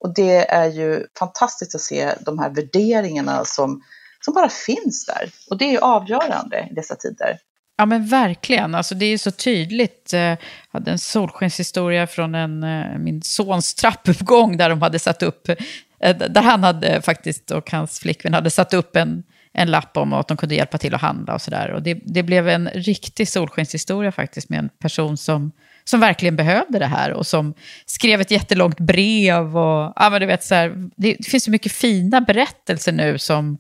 Och 0.01 0.15
det 0.15 0.51
är 0.51 0.67
ju 0.67 1.07
fantastiskt 1.19 1.75
att 1.75 1.81
se 1.81 2.15
de 2.21 2.39
här 2.39 2.51
värderingarna 2.51 3.45
som, 3.45 3.83
som 4.25 4.35
bara 4.35 4.49
finns 4.49 5.07
där. 5.07 5.31
Och 5.51 5.59
det 5.59 5.65
är 5.65 5.73
ju 5.73 5.79
avgörande 5.79 6.69
i 6.71 6.75
dessa 6.75 6.95
tider. 6.95 7.39
Ja 7.79 7.87
men 7.87 8.07
verkligen, 8.07 8.75
alltså 8.75 8.95
det 8.95 9.07
är 9.07 9.19
så 9.19 9.31
tydligt. 9.31 10.13
Eh, 10.13 10.21
jag 10.21 10.39
hade 10.71 10.91
en 10.91 10.99
solskenshistoria 10.99 12.07
från 12.07 12.35
en, 12.35 12.63
eh, 12.63 12.99
min 12.99 13.23
sons 13.23 13.75
trappuppgång 13.75 14.57
där 14.57 14.69
de 14.69 14.83
hade 14.83 14.99
satt 14.99 15.23
upp, 15.23 15.49
Eh, 16.01 16.17
där 16.17 16.43
han 16.43 16.65
hade 16.65 17.03
faktiskt 17.03 17.51
och 17.51 17.71
hans 17.71 18.01
flickvän 18.01 18.35
hade 18.35 18.51
satt 18.51 18.75
upp 18.75 18.97
en, 18.97 19.23
en 19.53 19.71
lapp 19.71 19.97
om 19.97 20.13
att 20.13 20.29
de 20.29 20.37
kunde 20.37 20.55
hjälpa 20.55 20.79
till 20.79 20.95
att 20.95 21.01
handla 21.01 21.35
och 21.35 21.43
sådär. 21.43 21.71
Och 21.71 21.83
det, 21.83 21.99
det 22.05 22.23
blev 22.23 22.49
en 22.49 22.69
riktig 22.69 23.29
solskenshistoria 23.29 24.13
faktiskt 24.13 24.49
med 24.49 24.59
en 24.59 24.69
person 24.69 25.17
som 25.17 25.53
som 25.89 26.01
verkligen 26.01 26.37
behövde 26.37 26.79
det 26.79 26.87
här 26.87 27.13
och 27.13 27.27
som 27.27 27.55
skrev 27.87 28.21
ett 28.21 28.31
jättelångt 28.31 28.81
brev. 28.81 29.59
Och, 29.59 29.93
ja, 29.97 30.11
men 30.11 30.21
du 30.21 30.27
vet, 30.27 30.45
så 30.45 30.55
här, 30.55 30.69
det, 30.97 31.17
det 31.19 31.27
finns 31.27 31.45
så 31.45 31.51
mycket 31.51 31.73
fina 31.73 32.21
berättelser 32.21 32.93
nu 32.93 33.19
som, 33.19 33.59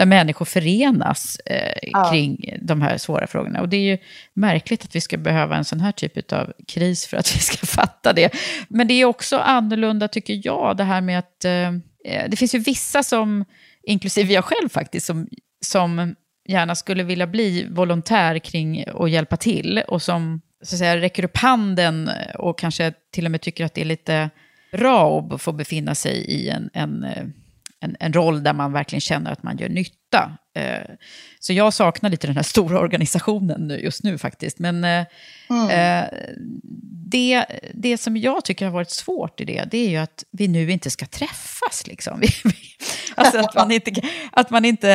där 0.00 0.06
människor 0.06 0.44
förenas 0.44 1.40
eh, 1.46 1.78
ja. 1.82 2.10
kring 2.10 2.54
de 2.62 2.82
här 2.82 2.98
svåra 2.98 3.26
frågorna. 3.26 3.60
Och 3.60 3.68
det 3.68 3.76
är 3.76 3.90
ju 3.90 3.98
märkligt 4.34 4.84
att 4.84 4.96
vi 4.96 5.00
ska 5.00 5.16
behöva 5.18 5.56
en 5.56 5.64
sån 5.64 5.80
här 5.80 5.92
typ 5.92 6.32
av 6.32 6.52
kris 6.68 7.06
för 7.06 7.16
att 7.16 7.36
vi 7.36 7.38
ska 7.38 7.66
fatta 7.66 8.12
det. 8.12 8.32
Men 8.68 8.88
det 8.88 8.94
är 8.94 9.04
också 9.04 9.38
annorlunda, 9.38 10.08
tycker 10.08 10.40
jag, 10.44 10.76
det 10.76 10.84
här 10.84 11.00
med 11.00 11.18
att 11.18 11.44
eh, 11.44 11.72
det 12.28 12.36
finns 12.36 12.54
ju 12.54 12.58
vissa 12.58 13.02
som, 13.02 13.44
inklusive 13.82 14.32
jag 14.32 14.44
själv 14.44 14.68
faktiskt, 14.68 15.06
som, 15.06 15.28
som 15.66 16.14
gärna 16.48 16.74
skulle 16.74 17.02
vilja 17.02 17.26
bli 17.26 17.66
volontär 17.70 18.38
kring 18.38 18.84
och 18.92 19.08
hjälpa 19.08 19.36
till 19.36 19.82
och 19.88 20.02
som 20.02 20.40
så 20.62 20.74
att 20.74 20.78
säga, 20.78 20.96
räcker 20.96 21.24
upp 21.24 21.36
handen 21.36 22.10
och 22.38 22.58
kanske 22.58 22.92
till 23.12 23.24
och 23.24 23.30
med 23.30 23.40
tycker 23.40 23.64
att 23.64 23.74
det 23.74 23.80
är 23.80 23.84
lite 23.84 24.30
bra 24.72 25.28
att 25.30 25.42
få 25.42 25.52
befinna 25.52 25.94
sig 25.94 26.16
i 26.16 26.48
en, 26.48 26.70
en, 26.72 27.06
en, 27.80 27.96
en 28.00 28.12
roll 28.12 28.42
där 28.42 28.52
man 28.52 28.72
verkligen 28.72 29.00
känner 29.00 29.32
att 29.32 29.42
man 29.42 29.58
gör 29.58 29.68
nytta. 29.68 30.38
Eh, 30.56 30.94
så 31.40 31.52
jag 31.52 31.74
saknar 31.74 32.10
lite 32.10 32.26
den 32.26 32.36
här 32.36 32.42
stora 32.42 32.80
organisationen 32.80 33.78
just 33.82 34.04
nu 34.04 34.18
faktiskt. 34.18 34.58
Men 34.58 34.84
eh, 34.84 35.06
mm. 35.50 35.70
Eh, 35.70 36.08
det, 37.10 37.44
det 37.74 37.98
som 37.98 38.16
jag 38.16 38.44
tycker 38.44 38.64
har 38.64 38.72
varit 38.72 38.90
svårt 38.90 39.40
i 39.40 39.44
det, 39.44 39.64
det 39.70 39.78
är 39.78 39.88
ju 39.88 39.96
att 39.96 40.24
vi 40.30 40.48
nu 40.48 40.70
inte 40.72 40.90
ska 40.90 41.06
träffas. 41.06 41.86
Liksom. 41.86 42.22
alltså 43.14 43.38
att 43.38 43.54
man 43.54 43.70
inte, 43.70 43.92
att 44.32 44.50
man 44.50 44.64
inte, 44.64 44.88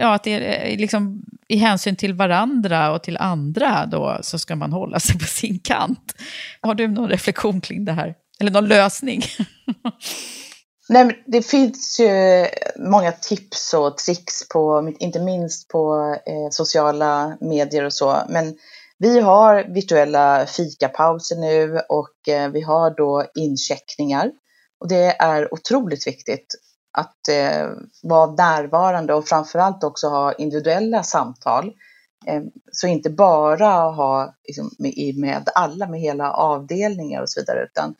ja, 0.00 0.14
att 0.14 0.24
det 0.24 0.30
är 0.32 0.78
liksom 0.78 1.22
i 1.48 1.56
hänsyn 1.56 1.96
till 1.96 2.14
varandra 2.14 2.90
och 2.90 3.02
till 3.02 3.16
andra 3.16 3.86
då, 3.86 4.18
så 4.22 4.38
ska 4.38 4.56
man 4.56 4.72
hålla 4.72 5.00
sig 5.00 5.18
på 5.18 5.24
sin 5.24 5.58
kant. 5.58 6.14
Har 6.60 6.74
du 6.74 6.88
någon 6.88 7.08
reflektion 7.08 7.60
kring 7.60 7.84
det 7.84 7.92
här? 7.92 8.14
Eller 8.40 8.50
någon 8.50 8.68
lösning? 8.68 9.22
Nej, 10.88 11.04
men 11.04 11.14
det 11.26 11.42
finns 11.42 12.00
ju 12.00 12.46
många 12.76 13.12
tips 13.12 13.74
och 13.74 13.98
tricks, 13.98 14.48
på, 14.48 14.92
inte 14.98 15.20
minst 15.20 15.68
på 15.68 16.16
eh, 16.26 16.50
sociala 16.50 17.36
medier 17.40 17.84
och 17.84 17.92
så. 17.92 18.22
Men 18.28 18.56
vi 18.98 19.20
har 19.20 19.64
virtuella 19.64 20.46
fikapauser 20.46 21.36
nu 21.36 21.80
och 21.88 22.28
eh, 22.28 22.50
vi 22.50 22.60
har 22.60 22.90
då 22.90 23.24
incheckningar. 23.34 24.30
Och 24.80 24.88
det 24.88 25.16
är 25.18 25.54
otroligt 25.54 26.06
viktigt 26.06 26.54
att 26.92 27.28
eh, 27.28 27.68
vara 28.02 28.30
närvarande 28.30 29.14
och 29.14 29.28
framförallt 29.28 29.84
också 29.84 30.08
ha 30.08 30.32
individuella 30.32 31.02
samtal. 31.02 31.72
Eh, 32.26 32.42
så 32.72 32.86
inte 32.86 33.10
bara 33.10 33.70
ha 33.70 34.34
liksom, 34.44 34.70
med, 34.78 35.14
med 35.16 35.48
alla, 35.54 35.88
med 35.88 36.00
hela 36.00 36.32
avdelningar 36.32 37.22
och 37.22 37.30
så 37.30 37.40
vidare, 37.40 37.64
utan 37.64 37.94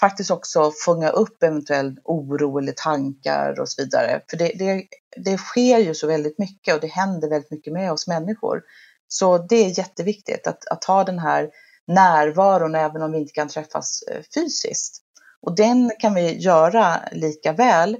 faktiskt 0.00 0.30
också 0.30 0.72
fånga 0.84 1.08
upp 1.08 1.42
eventuell 1.42 2.00
oro 2.04 2.58
eller 2.58 2.72
tankar 2.72 3.60
och 3.60 3.68
så 3.68 3.82
vidare. 3.82 4.20
För 4.30 4.36
det, 4.36 4.52
det, 4.58 4.84
det 5.16 5.38
sker 5.38 5.78
ju 5.78 5.94
så 5.94 6.06
väldigt 6.06 6.38
mycket 6.38 6.74
och 6.74 6.80
det 6.80 6.86
händer 6.86 7.28
väldigt 7.28 7.50
mycket 7.50 7.72
med 7.72 7.92
oss 7.92 8.06
människor. 8.06 8.62
Så 9.08 9.38
det 9.38 9.56
är 9.56 9.78
jätteviktigt 9.78 10.46
att, 10.46 10.68
att 10.68 10.84
ha 10.84 11.04
den 11.04 11.18
här 11.18 11.50
närvaron 11.86 12.74
även 12.74 13.02
om 13.02 13.12
vi 13.12 13.18
inte 13.18 13.32
kan 13.32 13.48
träffas 13.48 14.02
eh, 14.02 14.22
fysiskt. 14.34 15.02
Och 15.40 15.56
den 15.56 15.92
kan 15.98 16.14
vi 16.14 16.38
göra 16.38 17.00
lika 17.12 17.52
väl 17.52 17.96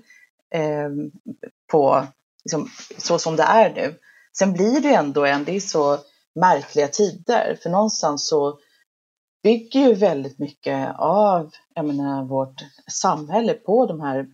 eh, 0.54 0.90
på, 1.70 2.06
liksom, 2.44 2.70
så 2.98 3.18
som 3.18 3.36
det 3.36 3.42
är 3.42 3.74
nu. 3.74 3.94
Sen 4.38 4.52
blir 4.52 4.80
det 4.80 4.94
ändå 4.94 5.24
en, 5.24 5.44
det 5.44 5.56
är 5.56 5.60
så 5.60 5.98
märkliga 6.34 6.88
tider, 6.88 7.58
för 7.62 7.70
någonstans 7.70 8.28
så 8.28 8.58
bygger 9.48 9.80
ju 9.80 9.94
väldigt 9.94 10.38
mycket 10.38 10.94
av 10.98 11.50
jag 11.74 11.84
menar, 11.84 12.24
vårt 12.24 12.64
samhälle 12.90 13.54
på 13.54 13.86
de 13.86 14.00
här 14.00 14.26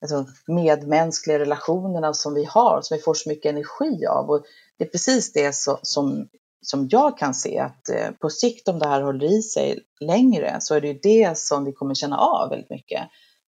alltså, 0.00 0.26
medmänskliga 0.46 1.38
relationerna 1.38 2.14
som 2.14 2.34
vi 2.34 2.44
har, 2.44 2.80
som 2.82 2.96
vi 2.96 3.02
får 3.02 3.14
så 3.14 3.28
mycket 3.28 3.50
energi 3.50 4.06
av. 4.06 4.30
Och 4.30 4.44
det 4.78 4.84
är 4.84 4.88
precis 4.88 5.32
det 5.32 5.54
så, 5.54 5.78
som, 5.82 6.28
som 6.60 6.88
jag 6.90 7.18
kan 7.18 7.34
se 7.34 7.58
att 7.58 7.88
eh, 7.88 8.10
på 8.20 8.30
sikt 8.30 8.68
om 8.68 8.78
det 8.78 8.88
här 8.88 9.02
håller 9.02 9.38
i 9.38 9.42
sig 9.42 9.80
längre 10.00 10.56
så 10.60 10.74
är 10.74 10.80
det 10.80 10.88
ju 10.88 10.98
det 11.02 11.38
som 11.38 11.64
vi 11.64 11.72
kommer 11.72 11.94
känna 11.94 12.18
av 12.18 12.48
väldigt 12.48 12.70
mycket. 12.70 13.02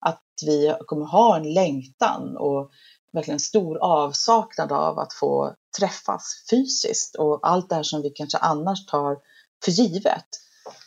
Att 0.07 0.25
vi 0.47 0.75
kommer 0.87 1.07
ha 1.07 1.37
en 1.37 1.53
längtan 1.53 2.37
och 2.37 2.71
verkligen 3.13 3.41
stor 3.41 3.79
avsaknad 3.79 4.73
av 4.73 4.99
att 4.99 5.13
få 5.13 5.55
träffas 5.79 6.47
fysiskt 6.51 7.17
och 7.17 7.41
allt 7.43 7.69
det 7.69 7.75
här 7.75 7.83
som 7.83 8.03
vi 8.03 8.11
kanske 8.11 8.39
annars 8.39 8.87
tar 8.87 9.17
för 9.65 9.71
givet. 9.71 10.27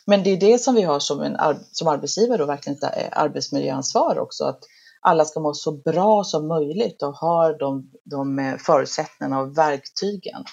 Men 0.06 0.22
det 0.22 0.30
är 0.30 0.36
det 0.36 0.58
som 0.58 0.74
vi 0.74 0.82
har 0.82 1.00
som, 1.00 1.22
en, 1.22 1.36
som 1.72 1.88
arbetsgivare 1.88 2.42
och 2.42 2.48
verkligen 2.48 2.76
ett 2.76 2.82
eh, 2.82 3.08
arbetsmiljöansvar 3.12 4.18
också, 4.18 4.44
att 4.44 4.60
alla 5.00 5.24
ska 5.24 5.40
må 5.40 5.54
så 5.54 5.72
bra 5.72 6.24
som 6.24 6.48
möjligt 6.48 7.02
och 7.02 7.14
ha 7.14 7.52
de, 7.52 7.90
de 8.04 8.38
eh, 8.38 8.56
förutsättningarna 8.56 9.40
och 9.40 9.58
verktygen 9.58 10.44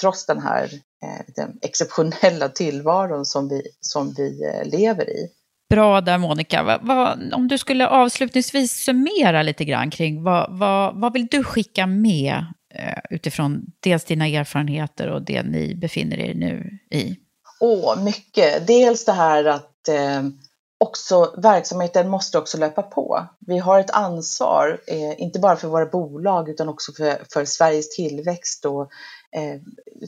trots 0.00 0.26
den 0.26 0.42
här 0.42 0.64
eh, 1.02 1.34
den 1.36 1.58
exceptionella 1.62 2.48
tillvaron 2.54 3.24
som 3.24 3.48
vi, 3.48 3.62
som 3.80 4.14
vi 4.16 4.40
lever 4.64 5.10
i. 5.10 5.28
Bra 5.70 6.00
där 6.00 6.18
Monica. 6.18 6.62
Va, 6.62 6.78
va, 6.82 7.18
om 7.32 7.48
du 7.48 7.58
skulle 7.58 7.88
avslutningsvis 7.88 8.84
summera 8.84 9.42
lite 9.42 9.64
grann 9.64 9.90
kring 9.90 10.22
vad, 10.22 10.58
vad, 10.58 11.00
vad 11.00 11.12
vill 11.12 11.26
du 11.26 11.44
skicka 11.44 11.86
med 11.86 12.44
eh, 12.74 12.98
utifrån 13.10 13.66
dels 13.80 14.04
dina 14.04 14.26
erfarenheter 14.26 15.08
och 15.08 15.22
det 15.22 15.42
ni 15.42 15.74
befinner 15.74 16.18
er 16.18 16.34
nu 16.34 16.78
i? 16.90 17.16
Åh, 17.60 18.02
mycket. 18.02 18.66
Dels 18.66 19.04
det 19.04 19.12
här 19.12 19.44
att 19.44 19.88
eh, 19.88 20.22
också 20.78 21.34
verksamheten 21.36 22.08
måste 22.08 22.38
också 22.38 22.58
löpa 22.58 22.82
på. 22.82 23.26
Vi 23.40 23.58
har 23.58 23.80
ett 23.80 23.90
ansvar, 23.90 24.80
eh, 24.86 25.22
inte 25.22 25.38
bara 25.38 25.56
för 25.56 25.68
våra 25.68 25.86
bolag 25.86 26.48
utan 26.48 26.68
också 26.68 26.92
för, 26.92 27.22
för 27.32 27.44
Sveriges 27.44 27.96
tillväxt 27.96 28.64
och 28.64 28.82
eh, 29.32 29.60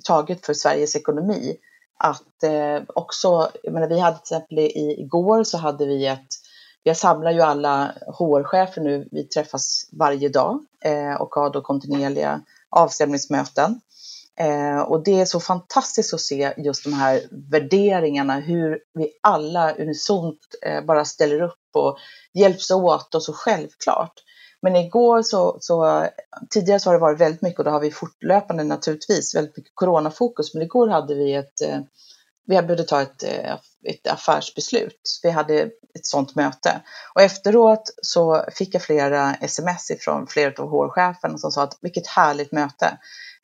taget 0.04 0.46
för 0.46 0.54
Sveriges 0.54 0.96
ekonomi. 0.96 1.56
Att 1.98 2.42
eh, 2.42 2.82
också, 2.86 3.50
jag 3.62 3.72
menar, 3.72 3.88
vi 3.88 3.98
hade 3.98 4.16
till 4.16 4.36
exempel 4.36 4.58
i, 4.58 4.96
igår 4.98 5.44
så 5.44 5.58
hade 5.58 5.86
vi 5.86 6.06
ett, 6.06 6.28
jag 6.82 6.96
samlar 6.96 7.30
ju 7.30 7.40
alla 7.40 7.92
HR-chefer 8.06 8.80
nu, 8.80 9.08
vi 9.10 9.24
träffas 9.24 9.88
varje 9.92 10.28
dag 10.28 10.64
eh, 10.84 11.14
och 11.14 11.34
har 11.34 11.50
då 11.50 11.60
kontinuerliga 11.60 12.40
avstämningsmöten. 12.70 13.80
Eh, 14.40 14.80
och 14.80 15.04
det 15.04 15.20
är 15.20 15.24
så 15.24 15.40
fantastiskt 15.40 16.14
att 16.14 16.20
se 16.20 16.54
just 16.56 16.84
de 16.84 16.92
här 16.92 17.22
värderingarna, 17.50 18.40
hur 18.40 18.78
vi 18.94 19.10
alla 19.22 19.74
unisont 19.74 20.38
eh, 20.66 20.84
bara 20.84 21.04
ställer 21.04 21.42
upp 21.42 21.58
och 21.74 21.98
hjälps 22.34 22.70
åt 22.70 23.14
och 23.14 23.22
så 23.22 23.32
självklart. 23.32 24.12
Men 24.62 24.76
igår 24.76 25.22
så, 25.22 25.56
så, 25.60 26.08
tidigare 26.50 26.80
så 26.80 26.88
har 26.88 26.94
det 26.94 27.00
varit 27.00 27.20
väldigt 27.20 27.42
mycket 27.42 27.58
och 27.58 27.64
då 27.64 27.70
har 27.70 27.80
vi 27.80 27.90
fortlöpande 27.90 28.64
naturligtvis 28.64 29.34
väldigt 29.34 29.56
mycket 29.56 29.72
coronafokus, 29.74 30.54
men 30.54 30.62
igår 30.62 30.88
hade 30.88 31.14
vi 31.14 31.34
ett, 31.34 31.60
eh, 31.60 31.78
vi 32.46 32.62
behövde 32.62 32.84
ta 32.84 33.02
ett, 33.02 33.22
eh, 33.22 33.54
ett 33.84 34.06
affärsbeslut. 34.06 35.20
Vi 35.22 35.30
hade 35.30 35.54
ett 35.94 36.06
sådant 36.06 36.34
möte 36.34 36.80
och 37.14 37.22
efteråt 37.22 37.94
så 38.02 38.44
fick 38.52 38.74
jag 38.74 38.82
flera 38.82 39.34
sms 39.34 39.90
ifrån 39.90 40.26
flera 40.26 40.62
av 40.62 40.70
HR-cheferna 40.70 41.38
som 41.38 41.52
sa 41.52 41.62
att 41.62 41.78
vilket 41.80 42.06
härligt 42.06 42.52
möte. 42.52 42.98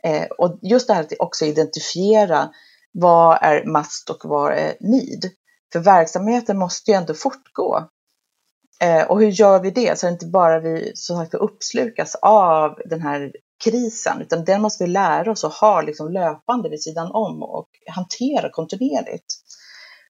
Eh, 0.06 0.26
och 0.38 0.58
just 0.62 0.88
det 0.88 0.94
här 0.94 1.02
att 1.02 1.12
också 1.18 1.44
identifiera 1.44 2.50
vad 2.92 3.38
är 3.42 3.64
must 3.64 4.10
och 4.10 4.20
vad 4.24 4.52
är 4.52 4.76
need. 4.80 5.30
För 5.72 5.80
verksamheten 5.80 6.58
måste 6.58 6.90
ju 6.90 6.96
ändå 6.96 7.14
fortgå. 7.14 7.88
Eh, 8.82 9.04
och 9.10 9.20
hur 9.20 9.28
gör 9.28 9.60
vi 9.60 9.70
det 9.70 9.98
så 9.98 10.06
att 10.06 10.12
inte 10.12 10.26
bara 10.26 10.60
vi 10.60 10.92
så 10.94 11.16
sagt 11.16 11.34
uppslukas 11.34 12.14
av 12.22 12.80
den 12.84 13.00
här 13.00 13.32
krisen, 13.64 14.20
utan 14.20 14.44
den 14.44 14.62
måste 14.62 14.84
vi 14.84 14.90
lära 14.90 15.30
oss 15.30 15.44
att 15.44 15.54
ha 15.54 15.80
liksom 15.80 16.12
löpande 16.12 16.68
vid 16.68 16.82
sidan 16.82 17.10
om 17.12 17.42
och 17.42 17.68
hantera 17.86 18.50
kontinuerligt. 18.50 19.34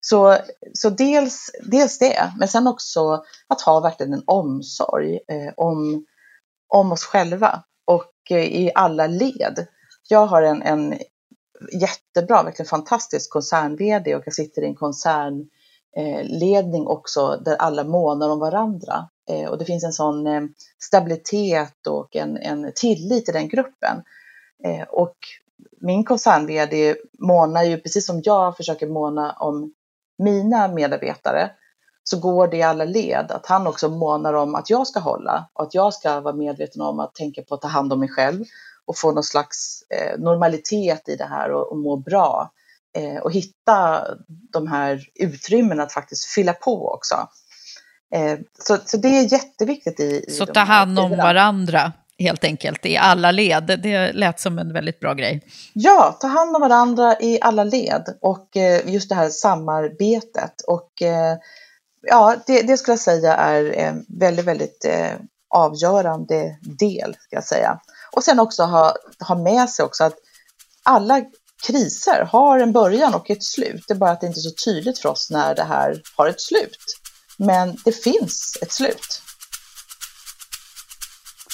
Så, 0.00 0.38
så 0.72 0.90
dels, 0.90 1.50
dels 1.70 1.98
det, 1.98 2.32
men 2.38 2.48
sen 2.48 2.66
också 2.66 3.24
att 3.48 3.60
ha 3.60 3.80
verkligen 3.80 4.12
en 4.12 4.24
omsorg 4.26 5.14
eh, 5.14 5.52
om, 5.56 6.04
om 6.68 6.92
oss 6.92 7.04
själva 7.04 7.62
och 7.86 8.12
eh, 8.30 8.44
i 8.44 8.70
alla 8.74 9.06
led. 9.06 9.66
Jag 10.08 10.26
har 10.26 10.42
en, 10.42 10.62
en 10.62 10.98
jättebra, 11.80 12.42
verkligen 12.42 12.68
fantastisk 12.68 13.30
koncern-VD 13.30 14.14
och 14.14 14.22
jag 14.26 14.34
sitter 14.34 14.62
i 14.62 14.66
en 14.66 14.74
koncernledning 14.74 16.86
också 16.86 17.40
där 17.44 17.56
alla 17.56 17.84
månar 17.84 18.28
om 18.28 18.38
varandra. 18.38 19.08
Eh, 19.30 19.48
och 19.48 19.58
det 19.58 19.64
finns 19.64 19.84
en 19.84 19.92
sån 19.92 20.26
eh, 20.26 20.42
stabilitet 20.82 21.86
och 21.86 22.16
en, 22.16 22.36
en 22.36 22.72
tillit 22.74 23.28
i 23.28 23.32
den 23.32 23.48
gruppen. 23.48 24.02
Eh, 24.64 24.82
och 24.88 25.16
min 25.80 26.04
koncern-VD 26.04 26.96
månar 27.18 27.62
ju, 27.62 27.80
precis 27.80 28.06
som 28.06 28.20
jag 28.24 28.56
försöker 28.56 28.86
måna 28.86 29.32
om 29.32 29.72
mina 30.18 30.68
medarbetare, 30.68 31.50
så 32.04 32.18
går 32.18 32.48
det 32.48 32.56
i 32.56 32.62
alla 32.62 32.84
led. 32.84 33.30
Att 33.30 33.46
han 33.46 33.66
också 33.66 33.88
månar 33.88 34.34
om 34.34 34.54
att 34.54 34.70
jag 34.70 34.86
ska 34.86 35.00
hålla 35.00 35.48
och 35.52 35.62
att 35.62 35.74
jag 35.74 35.94
ska 35.94 36.20
vara 36.20 36.34
medveten 36.34 36.82
om 36.82 37.00
att 37.00 37.14
tänka 37.14 37.42
på 37.42 37.54
att 37.54 37.62
ta 37.62 37.68
hand 37.68 37.92
om 37.92 38.00
mig 38.00 38.08
själv 38.08 38.44
och 38.86 38.98
få 38.98 39.12
någon 39.12 39.24
slags 39.24 39.82
eh, 39.90 40.18
normalitet 40.18 41.08
i 41.08 41.16
det 41.16 41.26
här 41.26 41.52
och, 41.52 41.70
och 41.72 41.78
må 41.78 41.96
bra. 41.96 42.52
Eh, 42.96 43.22
och 43.22 43.32
hitta 43.32 44.04
de 44.52 44.66
här 44.66 45.00
utrymmena 45.14 45.82
att 45.82 45.92
faktiskt 45.92 46.24
fylla 46.24 46.52
på 46.52 46.92
också. 46.92 47.28
Eh, 48.14 48.38
så, 48.58 48.78
så 48.86 48.96
det 48.96 49.08
är 49.08 49.32
jätteviktigt 49.32 50.00
i, 50.00 50.24
i 50.28 50.30
Så 50.30 50.46
ta 50.46 50.60
hand 50.60 50.98
om 50.98 51.10
varandra 51.10 51.92
helt 52.18 52.44
enkelt 52.44 52.86
i 52.86 52.96
alla 52.96 53.30
led. 53.30 53.80
Det 53.82 54.12
lät 54.12 54.40
som 54.40 54.58
en 54.58 54.72
väldigt 54.72 55.00
bra 55.00 55.14
grej. 55.14 55.40
Ja, 55.72 56.16
ta 56.20 56.26
hand 56.26 56.56
om 56.56 56.62
varandra 56.62 57.16
i 57.20 57.38
alla 57.40 57.64
led 57.64 58.04
och 58.20 58.56
eh, 58.56 58.88
just 58.88 59.08
det 59.08 59.14
här 59.14 59.28
samarbetet. 59.28 60.60
Och 60.66 61.02
eh, 61.02 61.36
ja, 62.02 62.36
det, 62.46 62.62
det 62.62 62.76
skulle 62.76 62.92
jag 62.92 63.00
säga 63.00 63.34
är 63.34 63.64
en 63.64 64.04
väldigt, 64.08 64.44
väldigt 64.44 64.84
eh, 64.84 65.12
avgörande 65.48 66.58
del, 66.78 67.14
ska 67.14 67.36
jag 67.36 67.44
säga. 67.44 67.80
Och 68.12 68.24
sen 68.24 68.40
också 68.40 68.62
ha, 68.62 68.96
ha 69.20 69.34
med 69.34 69.70
sig 69.70 69.84
också 69.84 70.04
att 70.04 70.14
alla 70.82 71.22
kriser 71.66 72.28
har 72.32 72.58
en 72.58 72.72
början 72.72 73.14
och 73.14 73.30
ett 73.30 73.44
slut. 73.44 73.84
Det 73.88 73.94
är 73.94 73.98
bara 73.98 74.10
att 74.10 74.20
det 74.20 74.26
inte 74.26 74.40
är 74.40 74.42
så 74.42 74.64
tydligt 74.64 74.98
för 74.98 75.08
oss 75.08 75.30
när 75.30 75.54
det 75.54 75.64
här 75.64 76.02
har 76.16 76.28
ett 76.28 76.40
slut. 76.40 77.00
Men 77.36 77.76
det 77.84 77.92
finns 77.92 78.58
ett 78.62 78.72
slut. 78.72 79.22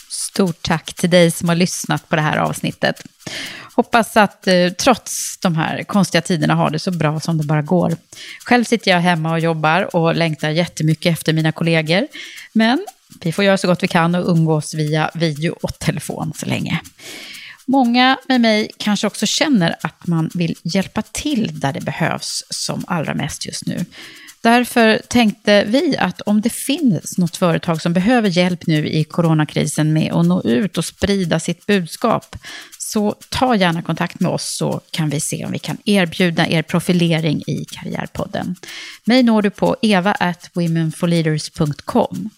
Stort 0.08 0.62
tack 0.62 0.94
till 0.94 1.10
dig 1.10 1.30
som 1.30 1.48
har 1.48 1.56
lyssnat 1.56 2.08
på 2.08 2.16
det 2.16 2.22
här 2.22 2.36
avsnittet. 2.36 3.02
Hoppas 3.74 4.16
att 4.16 4.46
eh, 4.46 4.68
trots 4.68 5.38
de 5.38 5.56
här 5.56 5.82
konstiga 5.82 6.22
tiderna 6.22 6.54
har 6.54 6.70
det 6.70 6.78
så 6.78 6.90
bra 6.90 7.20
som 7.20 7.38
det 7.38 7.44
bara 7.44 7.62
går. 7.62 7.96
Själv 8.44 8.64
sitter 8.64 8.90
jag 8.90 8.98
hemma 8.98 9.32
och 9.32 9.40
jobbar 9.40 9.96
och 9.96 10.14
längtar 10.14 10.50
jättemycket 10.50 11.12
efter 11.12 11.32
mina 11.32 11.52
kollegor. 11.52 12.08
Men 12.52 12.86
vi 13.20 13.32
får 13.32 13.44
göra 13.44 13.58
så 13.58 13.66
gott 13.66 13.82
vi 13.82 13.88
kan 13.88 14.14
och 14.14 14.30
umgås 14.30 14.74
via 14.74 15.10
video 15.14 15.56
och 15.62 15.78
telefon 15.78 16.32
så 16.36 16.46
länge. 16.46 16.80
Många 17.66 18.18
med 18.28 18.40
mig 18.40 18.70
kanske 18.76 19.06
också 19.06 19.26
känner 19.26 19.76
att 19.82 20.06
man 20.06 20.30
vill 20.34 20.54
hjälpa 20.62 21.02
till 21.02 21.60
där 21.60 21.72
det 21.72 21.80
behövs 21.80 22.44
som 22.50 22.84
allra 22.86 23.14
mest 23.14 23.46
just 23.46 23.66
nu. 23.66 23.84
Därför 24.42 25.00
tänkte 25.08 25.64
vi 25.64 25.96
att 25.96 26.20
om 26.20 26.40
det 26.40 26.52
finns 26.52 27.18
något 27.18 27.36
företag 27.36 27.82
som 27.82 27.92
behöver 27.92 28.28
hjälp 28.28 28.66
nu 28.66 28.88
i 28.88 29.04
coronakrisen 29.04 29.92
med 29.92 30.12
att 30.12 30.26
nå 30.26 30.42
ut 30.42 30.78
och 30.78 30.84
sprida 30.84 31.40
sitt 31.40 31.66
budskap, 31.66 32.36
så 32.78 33.14
ta 33.28 33.56
gärna 33.56 33.82
kontakt 33.82 34.20
med 34.20 34.30
oss 34.30 34.56
så 34.56 34.80
kan 34.90 35.08
vi 35.08 35.20
se 35.20 35.44
om 35.44 35.52
vi 35.52 35.58
kan 35.58 35.76
erbjuda 35.84 36.48
er 36.48 36.62
profilering 36.62 37.42
i 37.46 37.64
Karriärpodden. 37.64 38.56
Mig 39.04 39.22
når 39.22 39.42
du 39.42 39.50
på 39.50 39.76
eva.womenforleaders.com. 39.82 42.30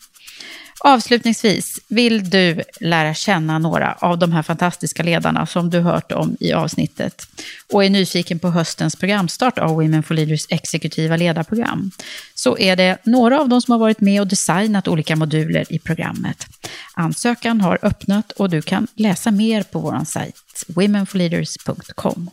Avslutningsvis, 0.87 1.81
vill 1.89 2.31
du 2.31 2.63
lära 2.81 3.15
känna 3.15 3.59
några 3.59 3.93
av 3.93 4.19
de 4.19 4.33
här 4.33 4.43
fantastiska 4.43 5.03
ledarna 5.03 5.47
som 5.47 5.71
du 5.71 5.81
hört 5.81 6.13
om 6.13 6.37
i 6.41 6.53
avsnittet 6.53 7.27
och 7.73 7.85
är 7.85 7.91
nyfiken 7.91 8.39
på 8.39 8.51
höstens 8.51 8.97
programstart 8.97 9.59
av 9.59 9.71
Women 9.71 10.03
for 10.03 10.15
Leaders 10.15 10.47
exekutiva 10.49 11.17
ledarprogram, 11.17 11.91
så 12.35 12.59
är 12.59 12.77
det 12.77 12.99
några 13.05 13.41
av 13.41 13.49
dem 13.49 13.61
som 13.61 13.73
har 13.73 13.79
varit 13.79 14.01
med 14.01 14.21
och 14.21 14.27
designat 14.27 14.89
olika 14.89 15.17
moduler 15.17 15.73
i 15.73 15.79
programmet. 15.79 16.47
Ansökan 16.95 17.61
har 17.61 17.79
öppnat 17.83 18.33
och 18.33 18.51
du 18.51 18.63
kan 18.63 18.87
läsa 18.95 19.31
mer 19.31 19.63
på 19.63 19.79
vår 19.79 20.05
sajt 20.05 20.65
womenforleaders.com. 20.67 22.31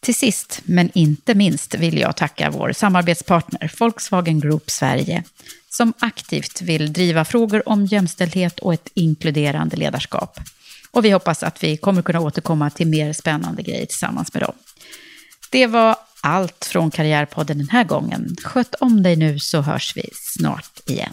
Till 0.00 0.14
sist, 0.14 0.60
men 0.64 0.90
inte 0.94 1.34
minst, 1.34 1.74
vill 1.74 1.98
jag 1.98 2.16
tacka 2.16 2.50
vår 2.50 2.72
samarbetspartner 2.72 3.72
Volkswagen 3.78 4.40
Group 4.40 4.70
Sverige 4.70 5.24
som 5.70 5.92
aktivt 5.98 6.62
vill 6.62 6.92
driva 6.92 7.24
frågor 7.24 7.68
om 7.68 7.86
jämställdhet 7.86 8.58
och 8.58 8.74
ett 8.74 8.88
inkluderande 8.94 9.76
ledarskap. 9.76 10.40
Och 10.90 11.04
vi 11.04 11.10
hoppas 11.10 11.42
att 11.42 11.64
vi 11.64 11.76
kommer 11.76 12.02
kunna 12.02 12.20
återkomma 12.20 12.70
till 12.70 12.86
mer 12.86 13.12
spännande 13.12 13.62
grejer 13.62 13.86
tillsammans 13.86 14.34
med 14.34 14.42
dem. 14.42 14.54
Det 15.50 15.66
var 15.66 15.96
allt 16.20 16.64
från 16.64 16.90
Karriärpodden 16.90 17.58
den 17.58 17.68
här 17.68 17.84
gången. 17.84 18.36
Sköt 18.44 18.74
om 18.74 19.02
dig 19.02 19.16
nu 19.16 19.38
så 19.38 19.60
hörs 19.60 19.96
vi 19.96 20.08
snart 20.12 20.80
igen. 20.86 21.12